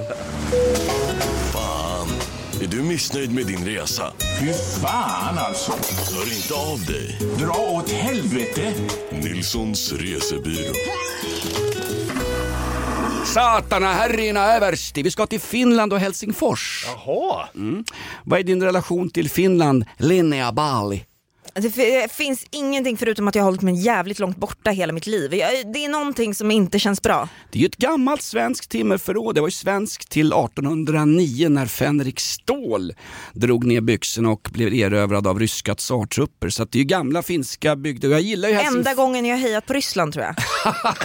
Fan, 1.53 2.07
är 2.61 2.67
du 2.67 2.81
missnöjd 2.81 3.33
med 3.33 3.45
din 3.45 3.65
resa? 3.65 4.13
Fy 4.39 4.53
fan 4.81 5.37
alltså. 5.37 5.71
Hör 6.15 6.33
inte 6.35 6.53
av 6.53 6.85
dig. 6.85 7.19
Dra 7.39 7.77
åt 7.77 7.89
helvete. 7.89 8.73
Nilssons 9.11 9.93
resebyrå. 9.93 10.73
Satana 13.33 13.93
herrina 13.93 14.55
översti, 14.55 15.03
vi 15.03 15.11
ska 15.11 15.25
till 15.25 15.39
Finland 15.39 15.93
och 15.93 15.99
Helsingfors. 15.99 16.85
Jaha. 16.85 17.47
Mm. 17.55 17.83
Vad 18.23 18.39
är 18.39 18.43
din 18.43 18.63
relation 18.63 19.09
till 19.09 19.29
Finland, 19.29 19.85
Linnea 19.97 20.51
Bali? 20.51 21.05
Det 21.53 22.11
finns 22.11 22.45
ingenting 22.51 22.97
förutom 22.97 23.27
att 23.27 23.35
jag 23.35 23.43
har 23.43 23.45
hållit 23.45 23.61
mig 23.61 23.75
jävligt 23.75 24.19
långt 24.19 24.37
borta 24.37 24.71
hela 24.71 24.93
mitt 24.93 25.07
liv. 25.07 25.33
Jag, 25.33 25.73
det 25.73 25.85
är 25.85 25.89
någonting 25.89 26.35
som 26.35 26.51
inte 26.51 26.79
känns 26.79 27.01
bra. 27.01 27.29
Det 27.51 27.59
är 27.59 27.61
ju 27.61 27.65
ett 27.65 27.77
gammalt 27.77 28.21
svenskt 28.21 28.69
timmerförråd. 28.69 29.35
Det 29.35 29.41
var 29.41 29.47
ju 29.47 29.51
svenskt 29.51 30.09
till 30.09 30.27
1809 30.27 31.49
när 31.49 31.65
Fänrik 31.65 32.19
Stål 32.19 32.93
drog 33.33 33.65
ner 33.65 33.81
byxorna 33.81 34.29
och 34.29 34.49
blev 34.53 34.73
erövrad 34.73 35.27
av 35.27 35.39
ryska 35.39 35.75
tsartrupper. 35.75 36.49
Så 36.49 36.63
att 36.63 36.71
det 36.71 36.77
är 36.77 36.79
ju 36.79 36.85
gamla 36.85 37.23
finska 37.23 37.75
bygder. 37.75 38.09
Jag 38.09 38.21
gillar 38.21 38.49
ju 38.49 38.55
Helsingfors. 38.55 38.77
Enda 38.77 38.93
gången 38.93 39.25
jag 39.25 39.37
hejat 39.37 39.65
på 39.65 39.73
Ryssland 39.73 40.13
tror 40.13 40.25
jag. 40.25 40.35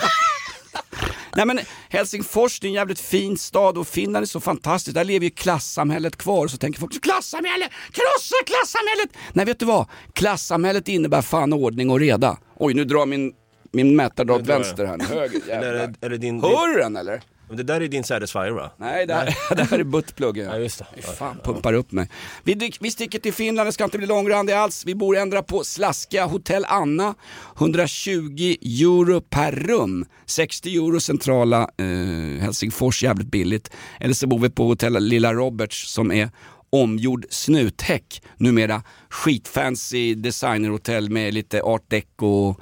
Nej 1.37 1.47
men 1.47 1.59
Helsingfors 1.89 2.61
det 2.61 2.67
är 2.67 2.69
en 2.69 2.75
jävligt 2.75 3.01
fin 3.01 3.39
stad 3.39 3.79
och 3.79 3.87
Finland 3.89 4.23
är 4.23 4.27
så 4.27 4.41
fantastiskt. 4.41 4.95
Där 4.95 5.05
lever 5.05 5.25
ju 5.25 5.31
klassamhället 5.31 6.17
kvar. 6.17 6.49
Så 6.49 6.57
tänker 6.57 6.81
folk, 6.81 7.03
klassamhälle, 7.03 7.69
krossa 7.93 8.35
klassamhället! 8.47 9.17
Nej 9.33 9.47
vet 9.47 9.59
du 9.59 9.67
vad? 9.67 9.87
Klassamhället 10.13 10.89
innebär 10.89 11.23
fan 11.23 11.53
ordning 11.53 11.91
och 11.91 12.01
reda. 12.01 12.39
Oj 12.57 12.75
nu 12.75 12.85
drar 12.85 13.07
min, 13.07 13.33
min 13.73 13.97
mätare 13.97 14.27
drar 14.27 14.35
åt 14.35 14.41
Nu 14.41 14.47
vänster 14.47 14.85
här. 14.87 14.99
Höger, 14.99 15.41
Eller 15.49 15.67
är 15.69 15.75
jävlar. 15.75 15.95
det, 16.01 16.07
är 16.07 16.11
det 16.11 16.19
din... 16.19 16.41
Hör 16.43 16.69
du 16.75 16.83
den 16.83 16.97
eller? 16.97 17.23
Men 17.53 17.57
Det 17.57 17.63
där 17.73 17.81
är 17.81 17.89
din 17.89 18.05
Satisfyer 18.05 18.51
va? 18.51 18.71
Nej, 18.77 19.07
det 19.07 19.15
här, 19.15 19.37
det 19.57 19.63
här 19.63 19.79
är 19.79 19.85
buttpluggen. 19.85 20.47
Ja, 20.47 20.59
just 20.59 20.79
det. 20.79 20.87
Fy 20.97 21.03
Fan, 21.03 21.39
pumpar 21.45 21.73
upp 21.73 21.93
mig. 21.93 22.09
Vi, 22.45 22.73
vi 22.81 22.91
sticker 22.91 23.19
till 23.19 23.33
Finland, 23.33 23.69
det 23.69 23.73
ska 23.73 23.85
inte 23.85 23.99
bli 23.99 24.07
långrandigt 24.07 24.57
alls. 24.57 24.87
Vi 24.87 24.95
bor 24.95 25.17
ändra 25.17 25.43
på 25.43 25.65
slaskiga 25.65 26.27
Hotell 26.27 26.65
Anna. 26.69 27.15
120 27.59 28.57
euro 28.63 29.21
per 29.21 29.53
rum. 29.53 30.05
60 30.27 30.75
euro 30.77 31.01
centrala 31.01 31.71
eh, 31.79 32.43
Helsingfors, 32.43 33.03
jävligt 33.03 33.31
billigt. 33.31 33.71
Eller 34.01 34.15
så 34.15 34.27
bor 34.27 34.39
vi 34.39 34.51
på 34.51 34.67
Hotell 34.67 35.05
Lilla 35.05 35.33
Roberts 35.33 35.93
som 35.93 36.13
är 36.13 36.31
omgjord 36.71 37.27
snuthäck. 37.31 38.23
Numera 38.37 38.83
skitfancy 39.11 40.15
designerhotell 40.15 41.11
med 41.11 41.35
lite 41.35 41.63
art 41.63 41.91
deco. 41.91 42.55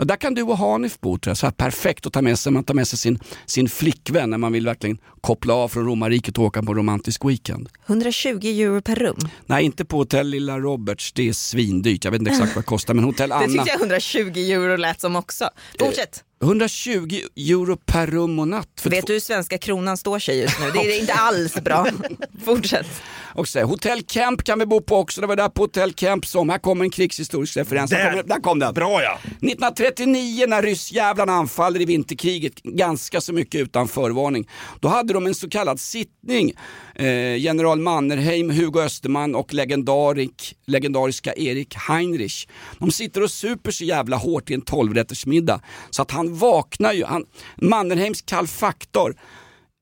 Ja, 0.00 0.04
där 0.04 0.16
kan 0.16 0.34
du 0.34 0.42
och 0.42 0.58
Hanif 0.58 1.00
bo 1.00 1.18
tror 1.18 1.30
jag. 1.30 1.36
Så 1.36 1.46
här 1.46 1.50
perfekt 1.52 2.06
att 2.06 2.12
ta 2.12 2.22
med 2.22 2.38
sig. 2.38 2.52
Man 2.52 2.64
tar 2.64 2.74
med 2.74 2.88
sig 2.88 2.98
sin, 2.98 3.18
sin 3.46 3.68
flickvän 3.68 4.30
när 4.30 4.38
man 4.38 4.52
vill 4.52 4.66
verkligen 4.66 4.98
koppla 5.20 5.54
av 5.54 5.68
från 5.68 5.86
romarriket 5.86 6.38
och 6.38 6.44
åka 6.44 6.62
på 6.62 6.72
en 6.72 6.76
romantisk 6.78 7.24
weekend. 7.24 7.68
120 7.86 8.28
euro 8.44 8.82
per 8.82 8.96
rum. 8.96 9.18
Nej, 9.46 9.64
inte 9.64 9.84
på 9.84 9.96
hotell 9.96 10.26
Lilla 10.28 10.58
Roberts. 10.58 11.12
Det 11.12 11.28
är 11.28 11.32
svindyrt. 11.32 12.04
Jag 12.04 12.12
vet 12.12 12.18
inte 12.18 12.30
exakt 12.30 12.54
vad 12.54 12.64
det 12.64 12.66
kostar. 12.66 12.94
Men 12.94 13.04
hotell 13.04 13.28
Det 13.28 13.34
Anna. 13.34 13.46
tyckte 13.46 13.68
jag 13.70 13.80
120 13.80 14.38
euro 14.38 14.76
lät 14.76 15.00
som 15.00 15.16
också. 15.16 15.48
Fortsätt. 15.80 16.24
120 16.42 17.20
euro 17.36 17.76
per 17.76 18.06
rum 18.06 18.38
och 18.38 18.48
natt. 18.48 18.82
Vet 18.84 19.06
du 19.06 19.12
hur 19.12 19.20
svenska 19.20 19.58
kronan 19.58 19.96
står 19.96 20.18
sig 20.18 20.38
just 20.40 20.60
nu? 20.60 20.70
Det 20.70 20.78
är 20.96 21.00
inte 21.00 21.12
alls 21.14 21.54
bra. 21.54 21.86
Fortsätt. 22.44 22.86
Och 23.34 23.48
så, 23.48 23.62
Hotell 23.62 24.02
Camp 24.02 24.44
kan 24.44 24.58
vi 24.58 24.66
bo 24.66 24.80
på 24.80 24.96
också. 24.96 25.20
Det 25.20 25.26
var 25.26 25.36
där 25.36 25.48
på 25.48 25.62
Hotell 25.62 25.92
Camp 25.92 26.26
som, 26.26 26.48
här 26.48 26.58
kommer 26.58 26.84
en 26.84 26.90
krigshistorisk 26.90 27.56
referens. 27.56 27.90
Där, 27.90 27.98
Där. 27.98 28.10
kommer, 28.10 28.22
där 28.22 28.40
kom 28.40 28.58
den. 28.58 28.74
Bra 28.74 29.02
ja! 29.02 29.18
1939 29.24 30.46
när 30.48 30.62
ryssjävlarna 30.62 31.32
anfaller 31.32 31.80
i 31.80 31.84
vinterkriget, 31.84 32.62
ganska 32.62 33.20
så 33.20 33.32
mycket 33.32 33.60
utan 33.60 33.88
förvarning, 33.88 34.48
då 34.80 34.88
hade 34.88 35.12
de 35.12 35.26
en 35.26 35.34
så 35.34 35.48
kallad 35.48 35.80
sittning. 35.80 36.52
Eh, 36.94 37.36
general 37.36 37.78
Mannerheim, 37.78 38.50
Hugo 38.50 38.80
Österman 38.80 39.34
och 39.34 39.54
legendarik, 39.54 40.56
legendariska 40.66 41.34
Erik 41.36 41.74
Heinrich. 41.74 42.46
De 42.78 42.90
sitter 42.90 43.22
och 43.22 43.30
super 43.30 43.70
så 43.70 43.84
jävla 43.84 44.16
hårt 44.16 44.50
i 44.50 44.54
en 44.54 44.60
tolvrättersmiddag 44.60 45.60
så 45.90 46.02
att 46.02 46.10
han 46.10 46.34
vaknar 46.34 46.92
ju. 46.92 47.04
Han, 47.04 47.24
Mannerheims 47.56 48.22
kalfaktor 48.22 49.10
eh, 49.10 49.16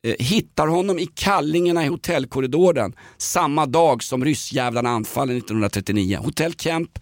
Eh, 0.08 0.14
hittar 0.18 0.66
honom 0.66 0.98
i 0.98 1.06
kallingarna 1.06 1.84
i 1.84 1.88
hotellkorridoren 1.88 2.94
samma 3.16 3.66
dag 3.66 4.02
som 4.02 4.24
ryssjävlarna 4.24 4.90
anfaller 4.90 5.34
1939. 5.34 6.18
Hotell 6.24 6.54
Kemp, 6.54 6.98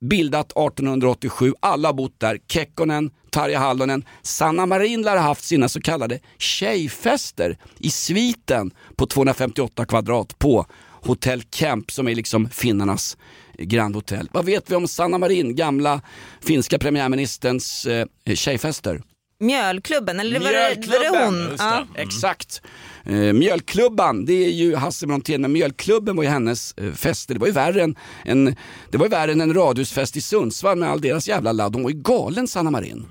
bildat 0.00 0.52
1887, 0.52 1.54
alla 1.60 1.88
har 1.88 1.92
bott 1.92 2.20
där. 2.20 2.38
Kekkonen, 2.48 3.10
Tarja 3.30 3.58
Hallonen, 3.58 4.04
Sanna 4.22 4.66
Marin 4.66 5.02
lär 5.02 5.16
ha 5.16 5.22
haft 5.22 5.44
sina 5.44 5.68
så 5.68 5.80
kallade 5.80 6.18
tjejfester 6.38 7.56
i 7.78 7.90
sviten 7.90 8.70
på 8.96 9.06
258 9.06 9.84
kvadrat 9.84 10.38
på 10.38 10.66
Hotell 11.02 11.42
Kemp 11.42 11.90
som 11.90 12.08
är 12.08 12.14
liksom 12.14 12.48
finnarnas 12.48 13.16
eh, 13.58 13.64
Grand 13.64 13.94
Hotel. 13.94 14.28
Vad 14.32 14.44
vet 14.44 14.70
vi 14.70 14.74
om 14.74 14.88
Sanna 14.88 15.18
Marin, 15.18 15.56
gamla 15.56 16.00
finska 16.40 16.78
premiärministerns 16.78 17.86
eh, 17.86 18.06
tjejfester? 18.34 19.02
Mjölklubben, 19.40 20.20
eller 20.20 20.40
var 20.40 20.52
det, 20.52 20.86
var 20.86 21.18
det 21.18 21.24
hon? 21.24 21.48
det. 21.48 21.54
Ja. 21.58 21.86
Exakt. 21.96 22.62
Eh, 23.06 23.12
mjölklubban, 23.14 24.24
det 24.24 24.32
är 24.46 24.50
ju 24.50 24.76
Hasse 24.76 25.06
Brontén, 25.06 25.40
men 25.42 25.52
mjölklubben 25.52 26.16
var 26.16 26.22
ju 26.22 26.28
hennes 26.30 26.74
eh, 26.76 26.92
fester. 26.92 27.34
Det 27.34 27.40
var 27.40 27.46
ju 27.46 27.52
värre 27.52 27.82
än, 27.82 27.96
en, 28.24 28.56
det 28.90 28.98
var 28.98 29.06
ju 29.06 29.10
värre 29.10 29.32
än 29.32 29.40
en 29.40 29.54
radhusfest 29.54 30.16
i 30.16 30.20
Sundsvall 30.20 30.78
med 30.78 30.90
all 30.90 31.00
deras 31.00 31.28
jävla 31.28 31.52
ladd. 31.52 31.74
Hon 31.74 31.82
var 31.82 31.90
ju 31.90 31.96
galen 32.02 32.48
Sanna 32.48 32.70
Marin. 32.70 33.08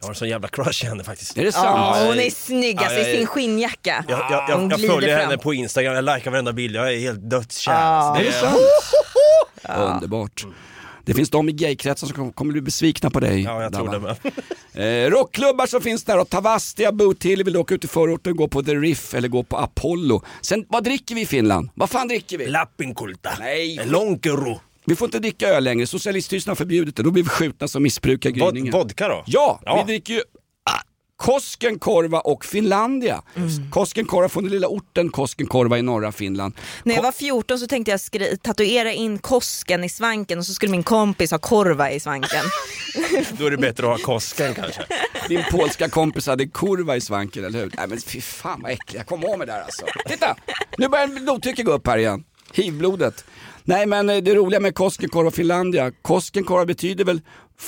Jag 0.00 0.06
har 0.06 0.10
en 0.10 0.14
sån 0.14 0.28
jävla 0.28 0.48
crush 0.48 0.84
i 0.84 0.88
henne 0.88 1.04
faktiskt. 1.04 1.38
Är 1.38 1.44
det 1.44 1.52
sant? 1.52 1.64
Ja, 1.66 2.04
hon 2.06 2.18
är 2.18 2.30
snygg 2.30 2.78
alltså, 2.78 2.94
Ja, 3.00 3.08
i 3.08 3.16
sin 3.16 3.26
skinnjacka. 3.26 4.04
Jag, 4.08 4.18
jag, 4.30 4.50
jag, 4.50 4.72
jag 4.72 4.80
följer 4.80 5.16
fram. 5.16 5.28
henne 5.28 5.38
på 5.38 5.54
Instagram, 5.54 5.94
jag 5.94 6.04
likar 6.04 6.30
varenda 6.30 6.52
bild, 6.52 6.76
jag 6.76 6.94
är 6.94 6.98
helt 6.98 7.30
dödskär. 7.30 7.72
Ja. 7.72 7.78
Alltså, 7.78 8.22
Är 8.22 8.26
det 8.26 8.32
sant? 8.32 8.56
Underbart. 9.78 10.46
Det 11.04 11.14
finns 11.14 11.30
de 11.30 11.48
i 11.48 11.52
gaykretsar 11.52 12.06
som 12.06 12.16
kom- 12.16 12.32
kommer 12.32 12.52
bli 12.52 12.60
besvikna 12.60 13.10
på 13.10 13.20
dig. 13.20 13.42
Ja, 13.42 13.62
jag 13.62 13.72
tror 13.74 13.92
Dabba. 13.92 14.16
det 14.22 14.30
Eh, 14.74 14.78
med. 14.80 15.12
rockklubbar 15.12 15.66
som 15.66 15.80
finns 15.80 16.04
där 16.04 16.18
och 16.20 16.28
Tavastia, 16.30 16.92
Boot 16.92 17.24
Hill, 17.24 17.44
vill 17.44 17.52
du 17.52 17.58
åka 17.58 17.74
ut 17.74 17.84
i 17.84 17.88
förorten, 17.88 18.36
gå 18.36 18.48
på 18.48 18.62
The 18.62 18.74
Riff 18.74 19.14
eller 19.14 19.28
gå 19.28 19.42
på 19.42 19.56
Apollo. 19.56 20.22
Sen, 20.40 20.64
vad 20.68 20.84
dricker 20.84 21.14
vi 21.14 21.20
i 21.20 21.26
Finland? 21.26 21.68
Vad 21.74 21.90
fan 21.90 22.08
dricker 22.08 22.38
vi? 22.38 22.46
Lappinkulta. 22.46 23.30
Nej. 23.40 23.80
Lonkero. 23.84 24.60
Vi 24.84 24.96
får 24.96 25.06
inte 25.08 25.18
dricka 25.18 25.48
öl 25.48 25.64
längre, 25.64 25.86
Socialiststyrelsen 25.86 26.50
har 26.50 26.56
förbjudit 26.56 26.96
det, 26.96 27.02
då 27.02 27.10
blir 27.10 27.22
vi 27.22 27.28
skjutna 27.28 27.68
som 27.68 27.82
missbrukar 27.82 28.30
gryningen. 28.30 28.72
vodka 28.72 29.08
då? 29.08 29.22
Ja, 29.26 29.60
Ja. 29.64 29.84
vi 29.86 29.92
dricker 29.92 30.14
ju 30.14 30.20
Koskenkorva 31.22 32.20
och 32.20 32.44
Finlandia. 32.44 33.22
Koskenkorva 33.70 34.28
från 34.28 34.42
den 34.44 34.52
lilla 34.52 34.68
orten 34.68 35.10
Koskenkorva 35.10 35.78
i 35.78 35.82
norra 35.82 36.12
Finland. 36.12 36.54
När 36.84 36.94
jag 36.94 37.02
var 37.02 37.12
14 37.12 37.58
så 37.58 37.66
tänkte 37.66 37.90
jag 37.90 38.00
skri- 38.00 38.36
tatuera 38.36 38.92
in 38.92 39.18
kosken 39.18 39.84
i 39.84 39.88
svanken 39.88 40.38
och 40.38 40.46
så 40.46 40.54
skulle 40.54 40.70
min 40.72 40.82
kompis 40.82 41.30
ha 41.30 41.38
korva 41.38 41.90
i 41.90 42.00
svanken. 42.00 42.44
Då 43.38 43.46
är 43.46 43.50
det 43.50 43.56
bättre 43.56 43.92
att 43.92 44.00
ha 44.00 44.06
Kosken 44.14 44.54
kanske. 44.54 44.82
Din 45.28 45.44
polska 45.50 45.88
kompis 45.88 46.26
hade 46.26 46.46
kurva 46.46 46.96
i 46.96 47.00
svanken, 47.00 47.44
eller 47.44 47.58
hur? 47.60 47.72
Nej 47.76 47.86
men 47.88 48.00
fy 48.00 48.20
fan 48.20 48.60
vad 48.62 48.72
äcklig, 48.72 48.98
jag 49.00 49.06
kom 49.06 49.24
av 49.24 49.38
mig 49.38 49.46
där 49.46 49.60
alltså. 49.62 49.86
Titta! 50.08 50.36
Nu 50.78 50.88
börjar 50.88 51.06
blodtrycket 51.06 51.64
gå 51.66 51.72
upp 51.72 51.86
här 51.86 51.98
igen. 51.98 52.24
Hivblodet. 52.52 53.24
Nej 53.64 53.86
men 53.86 54.10
eh, 54.10 54.16
det 54.16 54.34
roliga 54.34 54.60
med 54.60 54.74
Koskenkorva 54.74 55.28
och 55.28 55.34
Finlandia, 55.34 55.92
Koskenkorva 56.02 56.64
betyder 56.66 57.04
väl 57.04 57.20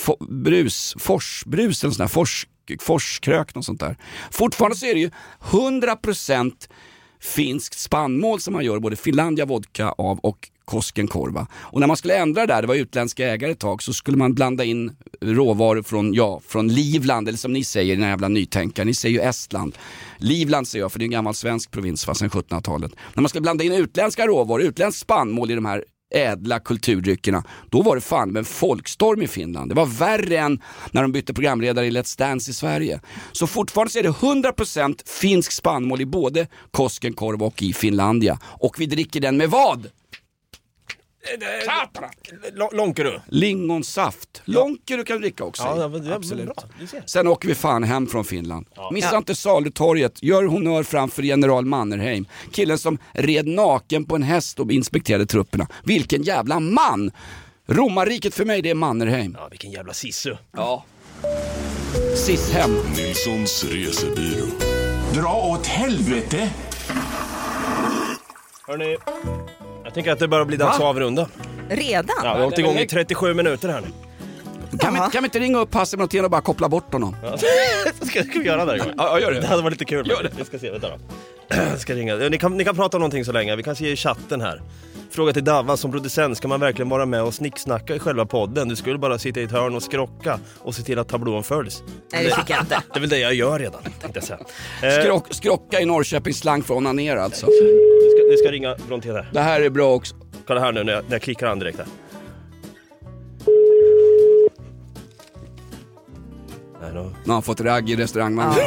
fo- 0.07 0.43
brus, 0.43 0.95
forsbrus 0.99 1.85
eller 1.85 1.93
sånt 1.95 1.99
där, 1.99 2.09
fors, 2.09 2.47
forskrök 2.81 3.57
och 3.57 3.65
sånt 3.65 3.81
där. 3.81 3.97
Fortfarande 4.31 4.77
så 4.77 4.87
är 4.87 4.95
det 4.95 5.01
ju 5.01 5.11
100% 5.43 6.53
finskt 7.21 7.79
spannmål 7.79 8.41
som 8.41 8.53
man 8.53 8.65
gör 8.65 8.79
både 8.79 8.97
Finlandia 8.97 9.45
vodka 9.45 9.89
av 9.89 10.19
och 10.19 10.51
Koskenkorva. 10.65 11.47
Och 11.55 11.81
när 11.81 11.87
man 11.87 11.97
skulle 11.97 12.17
ändra 12.17 12.47
det 12.47 12.55
där, 12.55 12.63
det 12.63 12.69
var 12.69 12.75
utländska 12.75 13.29
ägare 13.29 13.51
ett 13.51 13.59
tag, 13.59 13.83
så 13.83 13.93
skulle 13.93 14.17
man 14.17 14.35
blanda 14.35 14.65
in 14.65 14.97
råvaror 15.21 15.83
från, 15.83 16.15
ja, 16.15 16.41
från 16.47 16.69
Livland, 16.69 17.29
eller 17.29 17.39
som 17.39 17.53
ni 17.53 17.65
säger, 17.65 17.97
den 17.97 18.09
jävla 18.09 18.29
nytänkare, 18.29 18.85
ni 18.85 18.95
säger 18.95 19.21
ju 19.21 19.29
Estland. 19.29 19.79
Livland 20.19 20.69
säger 20.69 20.85
jag, 20.85 20.93
för 20.93 20.99
det 20.99 21.03
är 21.03 21.07
en 21.07 21.11
gammal 21.11 21.35
svensk 21.35 21.71
provins 21.71 22.07
va, 22.07 22.15
sedan 22.15 22.31
1700-talet. 22.31 22.93
När 23.15 23.23
man 23.23 23.29
skulle 23.29 23.43
blanda 23.43 23.65
in 23.65 23.73
utländska 23.73 24.27
råvaror, 24.27 24.63
utländskt 24.63 25.01
spannmål 25.03 25.51
i 25.51 25.55
de 25.55 25.65
här 25.65 25.85
ädla 26.15 26.61
kulturdryckerna, 26.61 27.45
då 27.71 27.83
var 27.83 27.95
det 27.95 28.01
fan 28.01 28.33
med 28.33 28.41
en 28.41 28.45
folkstorm 28.45 29.23
i 29.23 29.29
Finland. 29.29 29.71
Det 29.71 29.75
var 29.75 29.87
värre 29.87 30.39
än 30.39 30.61
när 30.91 31.03
de 31.03 31.13
bytte 31.13 31.35
programledare 31.35 31.87
i 31.87 31.91
Let's 31.91 32.19
Dance 32.19 32.51
i 32.51 32.55
Sverige. 32.55 33.01
Så 33.33 33.47
fortfarande 33.47 33.93
så 33.93 33.99
är 33.99 34.03
det 34.03 34.09
100% 34.09 35.09
finsk 35.09 35.53
spannmål 35.53 36.01
i 36.01 36.07
både 36.07 36.47
Koskenkorva 36.71 37.47
och 37.47 37.63
i 37.63 37.73
Finlandia. 37.73 38.39
Och 38.45 38.81
vi 38.81 38.87
dricker 38.87 39.21
den 39.21 39.37
med 39.37 39.51
vad? 39.51 39.89
L- 42.57 42.69
Lånkerö. 42.73 43.21
Lingonsaft. 43.29 44.43
Lonkeru 44.45 45.05
kan 45.05 45.17
du 45.17 45.21
dricka 45.23 45.45
också. 45.45 45.63
Ja, 45.63 45.89
det 45.89 46.01
det 46.01 46.15
Absolut. 46.15 46.51
Sen 47.07 47.29
åker 47.29 47.49
vi 47.49 47.55
fan 47.55 47.83
hem 47.85 48.07
från 48.07 48.25
Finland. 48.25 48.67
Missa 48.93 49.09
Ja. 49.13 49.19
inte 49.19 49.35
salutorget, 49.35 50.23
gör 50.23 50.45
honör 50.45 50.83
framför 50.83 51.23
general 51.23 51.65
Mannerheim. 51.65 52.27
Killen 52.53 52.79
som 52.79 52.99
red 53.13 53.47
naken 53.47 54.05
på 54.05 54.17
en 54.17 54.23
häst 54.23 54.61
och 54.61 54.73
inspekterade 54.73 55.27
trupperna. 55.27 55.67
Vilken 55.85 56.23
jävla 56.23 56.61
man! 56.61 57.11
Romarriket 57.67 58.35
för 58.35 58.45
mig 58.45 58.63
det 58.63 58.71
är 58.71 58.75
Mannerheim. 58.75 59.37
Ja, 59.41 59.49
vilken 59.51 59.71
jävla 59.71 59.93
sissu. 59.93 60.37
Ja. 60.57 60.85
Sishem. 62.17 62.77
Nilssons 62.97 63.65
resebyrå. 63.65 64.47
Dra 65.15 65.35
åt 65.35 65.67
helvete! 65.67 66.51
Hörni, 68.67 68.97
jag 69.85 69.95
tänker 69.95 70.13
att 70.13 70.19
det 70.19 70.29
börjar 70.29 70.45
bli 70.45 70.57
dags 70.57 70.77
att 70.77 70.83
avrunda. 70.83 71.29
Redan? 71.69 72.17
Ja, 72.17 72.23
vi 72.23 72.29
har 72.29 72.41
hållit 72.41 72.59
igång 72.59 72.77
i 72.77 72.87
37 72.87 73.35
minuter 73.35 73.69
här 73.69 73.81
nu. 73.81 73.89
Kan 74.79 74.95
vi, 74.95 75.01
kan 75.01 75.23
vi 75.23 75.25
inte 75.25 75.39
ringa 75.39 75.59
upp 75.59 75.75
Hasse 75.75 75.97
Brontén 75.97 76.25
och 76.25 76.31
bara 76.31 76.41
koppla 76.41 76.69
bort 76.69 76.93
honom? 76.93 77.17
Ska, 78.03 78.23
ska 78.23 78.39
vi 78.39 78.47
göra 78.47 78.65
det? 78.65 78.77
Johan? 78.77 78.95
Ja, 78.97 79.21
gör 79.21 79.33
det. 79.33 79.41
Det 79.41 79.47
hade 79.47 79.63
varit 79.63 79.73
lite 79.81 79.85
kul. 79.85 80.09
Gör 80.09 80.23
det. 80.23 80.31
Vi 80.37 80.45
ska 80.45 80.59
se, 80.59 80.71
vänta 80.71 80.89
då. 80.89 80.97
Jag 81.49 81.79
ska 81.81 81.95
ringa. 81.95 82.17
Ni 82.17 82.39
kan, 82.39 82.57
ni 82.57 82.65
kan 82.65 82.77
prata 82.77 82.97
om 82.97 83.01
någonting 83.01 83.25
så 83.25 83.33
länge, 83.33 83.57
vi 83.57 83.63
kan 83.63 83.77
se 83.77 83.91
i 83.91 83.97
chatten 83.97 84.41
här. 84.41 84.63
Fråga 85.11 85.33
till 85.33 85.45
Davva, 85.45 85.77
som 85.77 85.93
producent, 85.93 86.37
ska 86.37 86.49
man 86.49 86.61
verkligen 86.61 86.89
vara 86.89 87.07
med 87.07 87.23
och 87.23 87.35
snicksnacka 87.35 87.95
i 87.95 87.99
själva 87.99 88.27
podden? 88.27 88.69
Du 88.69 88.77
skulle 88.77 88.99
bara 88.99 89.19
sitta 89.19 89.41
i 89.41 89.43
ett 89.43 89.53
hörn 89.53 89.75
och 89.75 89.83
skrocka 89.83 90.39
och 90.59 90.75
se 90.75 90.83
till 90.83 90.99
att 90.99 91.09
tablån 91.09 91.45
följs. 91.45 91.83
Nej, 92.13 92.25
det 92.25 92.31
tycker 92.31 92.55
jag 92.55 92.63
inte. 92.63 92.83
Det 92.93 92.99
är 92.99 93.01
väl 93.01 93.11
det 93.11 93.19
jag 93.19 93.35
gör 93.35 93.59
redan, 93.59 93.83
tänkte 93.83 94.09
jag 94.15 94.25
säga. 94.25 94.39
Eh, 94.83 95.03
Skrock, 95.03 95.27
skrocka 95.31 95.81
i 95.81 95.85
Norrköping 95.85 96.35
slang 96.35 96.63
för 96.63 96.75
onanera 96.75 97.23
alltså. 97.23 97.47
Ni 98.31 98.37
ska, 98.37 98.51
ringa 98.53 98.77
Brontén 98.89 99.15
här. 99.15 99.29
Det 99.33 99.41
här 99.41 99.61
är 99.61 99.71
bra 99.71 99.95
också. 99.95 100.15
Kolla 100.47 100.61
här 100.61 100.73
nu 100.73 100.85
när 100.85 100.93
jag, 100.93 101.05
när 101.05 101.13
jag 101.13 101.23
klickar 101.23 101.47
an 101.47 101.59
direkt 101.59 101.79
här. 101.79 101.87
Nej, 106.83 106.91
då. 106.95 107.03
Nu 107.03 107.11
har 107.27 107.33
han 107.33 107.43
fått 107.43 107.61
ragg 107.61 107.91
i 107.91 107.97
restaurangvagnen. 107.97 108.55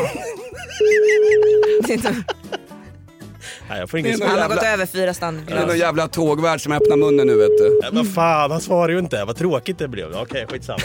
Nej, 3.70 3.80
jag 3.80 3.90
får 3.90 3.98
Det 3.98 4.10
är 4.10 4.16
ingen 4.16 4.30
Han 4.30 4.40
har 4.40 4.50
gått 4.50 4.64
över 4.64 4.86
fyra 4.86 5.02
Det 5.04 5.10
är 5.10 5.14
standardglas. 5.14 5.68
någon 5.68 5.78
jävla 5.78 6.08
tågvärd 6.08 6.62
som 6.62 6.72
öppnar 6.72 6.98
munnen 6.98 7.28
nu 7.28 7.36
vet 7.38 7.58
du. 7.58 7.80
Nej, 7.82 7.90
men 7.94 8.06
fan, 8.06 8.52
han 8.52 8.62
svarar 8.62 8.90
ju 8.90 9.00
inte. 9.00 9.26
Vad 9.26 9.36
tråkigt 9.36 9.78
det 9.78 9.88
blev. 9.88 10.16
Okej, 10.16 10.46
skitsamma. 10.50 10.80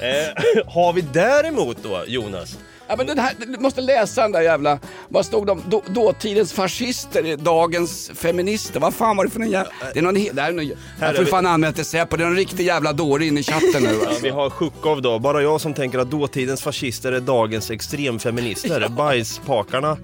eh, 0.00 0.64
har 0.74 0.92
vi 0.92 1.00
däremot 1.00 1.82
då, 1.82 2.04
Jonas? 2.06 2.58
Ja, 2.92 2.96
men 2.96 3.06
den 3.06 3.18
här, 3.18 3.32
du 3.38 3.58
måste 3.58 3.80
läsa 3.80 4.22
den 4.22 4.32
där 4.32 4.40
jävla, 4.40 4.78
vad 5.08 5.26
stod 5.26 5.46
de, 5.46 5.62
då, 5.68 5.82
dåtidens 5.86 6.52
fascister, 6.52 7.36
dagens 7.36 8.10
feminister, 8.14 8.80
vad 8.80 8.94
fan 8.94 9.16
var 9.16 9.24
det 9.24 9.30
för 9.30 9.38
någon 9.40 9.50
jävla, 9.50 9.72
det 9.94 9.98
är 9.98 10.02
någon, 10.02 10.14
det 10.14 10.40
här 10.42 10.48
är 10.48 10.52
någon, 10.52 10.72
Här 11.00 11.14
jag 11.14 11.20
vi- 11.20 11.26
fan 11.26 11.46
anmält 11.46 11.76
till 11.76 11.84
Säpo, 11.84 12.16
det 12.16 12.24
är 12.24 12.28
någon 12.28 12.36
riktig 12.36 12.66
jävla 12.66 12.92
dåre 12.92 13.26
inne 13.26 13.40
i 13.40 13.42
chatten 13.42 13.82
nu 13.82 13.98
Ja, 14.04 14.10
vi 14.22 14.28
har 14.30 14.50
Sjukov 14.50 15.02
då. 15.02 15.18
Bara 15.18 15.42
jag 15.42 15.60
som 15.60 15.74
tänker 15.74 15.98
att 15.98 16.10
dåtidens 16.10 16.62
fascister 16.62 17.12
är 17.12 17.20
dagens 17.20 17.70
extremfeminister. 17.70 18.88
Bajspakarna. 18.88 19.96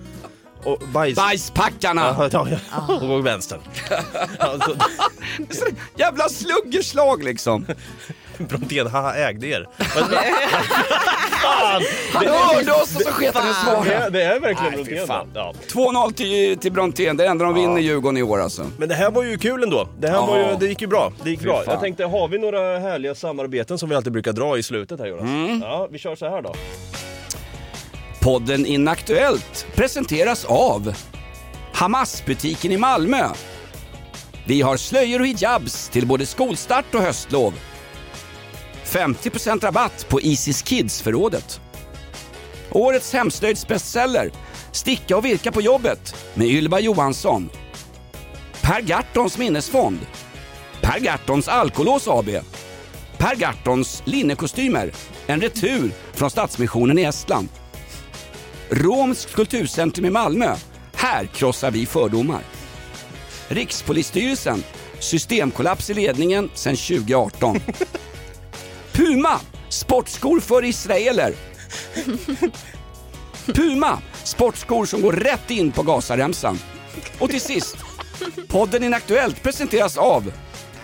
Och 0.64 0.78
bajs... 0.93 1.16
Bajspackarna! 1.16 2.14
Ja, 2.18 2.28
ja, 2.32 2.49
ja. 2.89 2.95
Och 2.95 3.09
gå 3.09 3.16
vänstern. 3.18 3.61
Alltså, 4.39 4.76
Jävla 5.97 6.28
sluggerslag 6.28 7.24
liksom. 7.24 7.66
Brontén, 8.49 8.86
haha, 8.86 9.14
ägde 9.14 9.47
er. 9.47 9.66
Men- 9.76 9.89
Fan! 11.43 11.82
Han 12.12 12.26
hörde 12.26 12.72
oss 12.72 12.97
och 12.97 13.03
så 13.03 13.11
sket 13.11 13.34
han 13.34 13.45
i 13.45 13.49
Det, 13.49 13.55
svaret. 13.55 14.12
det 14.12 14.22
är 14.22 14.41
verkligen 14.41 14.72
Nej, 14.72 14.84
fy 14.84 14.95
Brontén. 14.95 15.07
fan. 15.07 15.30
Ja. 15.34 15.53
2-0 15.72 16.12
till, 16.12 16.59
till 16.59 16.72
Brontén, 16.72 17.16
det 17.16 17.22
är 17.22 17.26
det 17.26 17.30
enda 17.30 17.45
de 17.45 17.55
vinner 17.55 17.80
Djurgården 17.80 18.16
i 18.16 18.22
år 18.22 18.41
alltså. 18.41 18.66
Men 18.78 18.89
det 18.89 18.95
här 18.95 19.11
var 19.11 19.22
ju 19.22 19.39
kul 19.39 19.62
ändå. 19.62 19.89
Det 19.99 20.09
här 20.09 20.14
Ja. 20.14 20.26
var 20.26 20.39
ju, 20.39 20.57
det 20.61 20.66
gick 20.66 20.80
ju 20.80 20.86
bra. 20.86 21.12
Det 21.24 21.30
gick 21.30 21.41
bra. 21.41 21.57
fan. 21.57 21.64
Jag 21.72 21.80
tänkte, 21.80 22.05
har 22.05 22.28
vi 22.28 22.39
några 22.39 22.78
härliga 22.78 23.14
samarbeten 23.14 23.78
som 23.78 23.89
vi 23.89 23.95
alltid 23.95 24.12
brukar 24.12 24.32
dra 24.32 24.59
i 24.59 24.62
slutet 24.62 25.01
här 25.01 25.07
Jonas? 25.07 25.22
Mm. 25.22 25.61
Ja, 25.62 25.89
vi 25.91 25.99
kör 25.99 26.16
så 26.16 26.28
här 26.30 26.43
då. 26.43 26.55
Podden 28.20 28.66
Inaktuellt 28.66 29.66
presenteras 29.74 30.45
av 30.45 30.95
Hamas-butiken 31.72 32.72
i 32.72 32.76
Malmö. 32.76 33.24
Vi 34.47 34.61
har 34.62 34.76
slöjor 34.76 35.20
och 35.20 35.26
hijabs 35.26 35.89
till 35.89 36.07
både 36.07 36.26
skolstart 36.26 36.95
och 36.95 37.01
höstlov. 37.03 37.55
50% 38.89 39.61
rabatt 39.61 40.07
på 40.09 40.20
Isis 40.20 40.62
Kids-förrådet. 40.62 41.61
Årets 42.70 43.12
hemslöjdsbestseller 43.12 44.30
Sticka 44.72 45.16
och 45.16 45.24
virka 45.24 45.53
på 45.53 45.61
jobbet 45.61 46.14
med 46.34 46.47
Ylva 46.47 46.80
Johansson. 46.80 47.51
Per 48.61 48.80
Gahrtons 48.80 49.39
minnesfond. 49.39 49.99
Per 50.80 51.01
Gahrtons 51.01 51.49
Alkolås 51.49 52.09
AB. 52.09 52.28
Per 53.16 53.34
Gahrtons 53.34 54.03
linnekostymer. 54.05 54.93
En 55.26 55.41
retur 55.41 55.91
från 56.12 56.30
Stadsmissionen 56.30 56.99
i 56.99 57.03
Estland. 57.03 57.49
Romskt 58.70 59.34
kulturcentrum 59.34 60.07
i 60.07 60.11
Malmö. 60.11 60.55
Här 60.95 61.26
krossar 61.26 61.70
vi 61.70 61.86
fördomar. 61.86 62.43
Rikspolisstyrelsen. 63.49 64.64
Systemkollaps 64.99 65.91
i 65.91 65.95
ledningen 65.95 66.51
sedan 66.55 66.76
2018. 66.76 67.61
Puma. 68.99 69.40
Sportskor 69.68 70.40
för 70.40 70.64
israeler. 70.64 71.34
Puma. 73.46 73.99
Sportskor 74.24 74.86
som 74.86 75.03
går 75.03 75.12
rätt 75.12 75.51
in 75.51 75.72
på 75.72 75.82
Gazaremsan. 75.82 76.59
Och 77.18 77.30
till 77.30 77.40
sist. 77.40 77.76
Podden 78.49 78.84
Inaktuellt 78.84 79.42
presenteras 79.42 79.99
av 79.99 80.32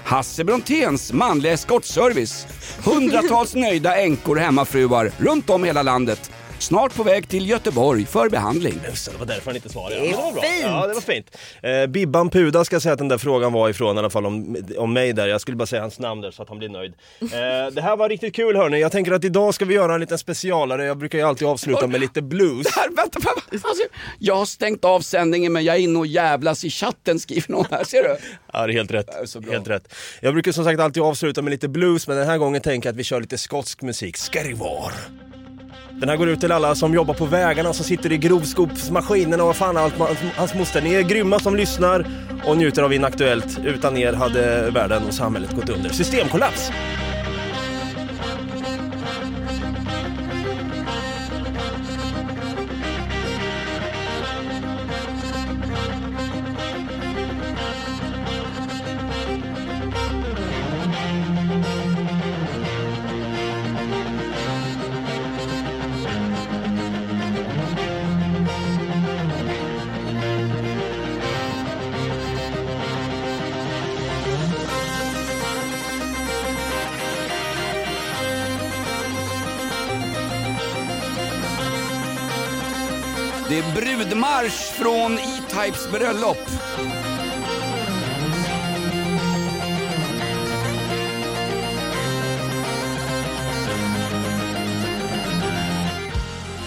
Hasse 0.05 0.45
Bronténs 0.45 1.13
manliga 1.13 1.53
eskortservice. 1.53 2.47
Hundratals 2.85 3.55
nöjda 3.55 3.97
änkor 3.97 4.37
och 4.37 4.43
hemmafruar 4.43 5.13
runt 5.19 5.51
om 5.51 5.65
i 5.65 5.67
hela 5.67 5.83
landet. 5.83 6.31
Snart 6.59 6.97
på 6.97 7.03
väg 7.03 7.29
till 7.29 7.49
Göteborg 7.51 8.07
för 8.07 8.29
behandling. 8.29 8.81
Just 8.89 9.07
det, 9.07 9.13
det 9.13 9.19
var 9.19 9.27
därför 9.27 9.47
han 9.47 9.57
inte 9.57 9.69
svarade. 9.69 9.95
Det 10.01 10.11
är 10.11 10.17
var 10.17 10.33
bra. 10.33 10.43
fint. 10.43 10.63
Ja, 10.63 10.87
det 10.87 10.95
var 10.95 11.01
fint. 11.01 11.37
Eh, 11.63 11.87
Bibban 11.87 12.31
Puda 12.31 12.65
ska 12.65 12.81
säga 12.81 12.93
att 12.93 12.99
den 12.99 13.09
där 13.09 13.19
frågan 13.19 13.53
var 13.53 13.69
ifrån 13.69 13.97
i 13.97 13.99
alla 13.99 14.11
fall 14.11 14.27
om, 14.27 14.57
om 14.79 14.93
mig 14.93 15.13
där. 15.13 15.27
Jag 15.27 15.41
skulle 15.41 15.57
bara 15.57 15.67
säga 15.67 15.83
hans 15.83 15.99
namn 15.99 16.21
där 16.21 16.31
så 16.31 16.43
att 16.43 16.49
han 16.49 16.59
blir 16.59 16.69
nöjd. 16.69 16.95
Eh, 17.21 17.29
det 17.73 17.81
här 17.83 17.97
var 17.97 18.09
riktigt 18.09 18.35
kul 18.37 18.57
hörni. 18.57 18.81
Jag 18.81 18.93
tänker 18.93 19.13
att 19.13 19.25
idag 19.25 19.55
ska 19.55 19.65
vi 19.65 19.75
göra 19.75 19.95
en 19.95 20.01
liten 20.01 20.19
specialare. 20.19 20.85
Jag 20.85 20.99
brukar 20.99 21.19
ju 21.19 21.25
alltid 21.25 21.49
avsluta 21.49 21.87
med 21.87 22.01
lite 22.01 22.23
blues. 22.23 22.67
Här, 22.77 22.89
vänta, 22.89 23.19
vänta. 23.19 23.69
Alltså, 23.69 23.85
jag 24.19 24.37
har 24.37 24.47
stängt 24.47 24.85
av 24.85 25.01
sändningen 25.01 25.53
men 25.53 25.65
jag 25.65 25.77
är 25.77 25.81
inne 25.81 25.99
och 25.99 26.07
jävlas 26.07 26.65
i 26.65 26.71
chatten 26.71 27.21
skriver 27.21 27.53
någon 27.53 27.67
här, 27.71 27.85
ser 27.85 28.03
du? 28.03 28.17
Ja, 28.53 28.67
det 28.67 28.73
är 28.73 28.77
helt 28.77 28.91
rätt. 28.91 29.09
är 29.09 29.53
helt 29.53 29.69
rätt. 29.69 29.95
Jag 30.21 30.33
brukar 30.33 30.53
som 30.53 30.65
sagt 30.65 30.81
alltid 30.81 31.03
avsluta 31.03 31.43
med 31.43 31.51
lite 31.51 31.69
blues, 31.69 32.09
men 32.09 32.17
den 32.17 32.27
här 32.27 32.39
gången 32.39 32.63
tänker 32.63 32.89
jag 32.89 32.93
att 32.93 32.99
vi 32.99 33.05
kör 33.05 33.21
lite 33.21 33.39
skotsk 33.39 33.83
musik. 33.83 34.17
Ska 34.17 34.43
det 34.43 34.55
vara? 34.55 34.93
Den 36.01 36.09
här 36.09 36.17
går 36.17 36.29
ut 36.29 36.41
till 36.41 36.53
alla 36.53 36.75
som 36.75 36.95
jobbar 36.95 37.15
på 37.15 37.25
vägarna, 37.25 37.73
som 37.73 37.85
sitter 37.85 38.13
i 38.13 38.19
grovskopsmaskinerna 38.19 39.43
och 39.43 39.47
vad 39.47 39.57
fan 39.57 39.77
allt, 39.77 39.95
hans 40.37 40.55
moster. 40.55 40.83
Ni 40.83 40.95
är 40.95 41.03
grymma 41.03 41.39
som 41.39 41.57
lyssnar 41.57 42.07
och 42.47 42.57
njuter 42.57 42.83
av 42.83 42.93
Inaktuellt. 42.93 43.59
Utan 43.65 43.97
er 43.97 44.13
hade 44.13 44.71
världen 44.71 45.03
och 45.09 45.15
samhället 45.15 45.57
gått 45.57 45.69
under. 45.69 45.91
Systemkollaps! 45.91 46.71
Marsch 84.25 84.73
från 84.73 85.19
E-Types 85.19 85.91
bröllop. 85.91 86.39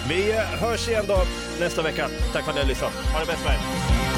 Vi 0.08 0.32
hörs 0.32 0.88
igen 0.88 1.04
då 1.08 1.22
nästa 1.60 1.82
vecka. 1.82 2.08
Tack 2.32 2.44
för 2.44 2.50
att 2.50 2.56
ni 2.56 2.60
har 2.60 2.68
lyssnat. 2.68 2.92
Ha 2.92 3.20
det 3.20 3.26
bäst 3.26 3.44
med 3.44 3.54
er. 3.54 4.17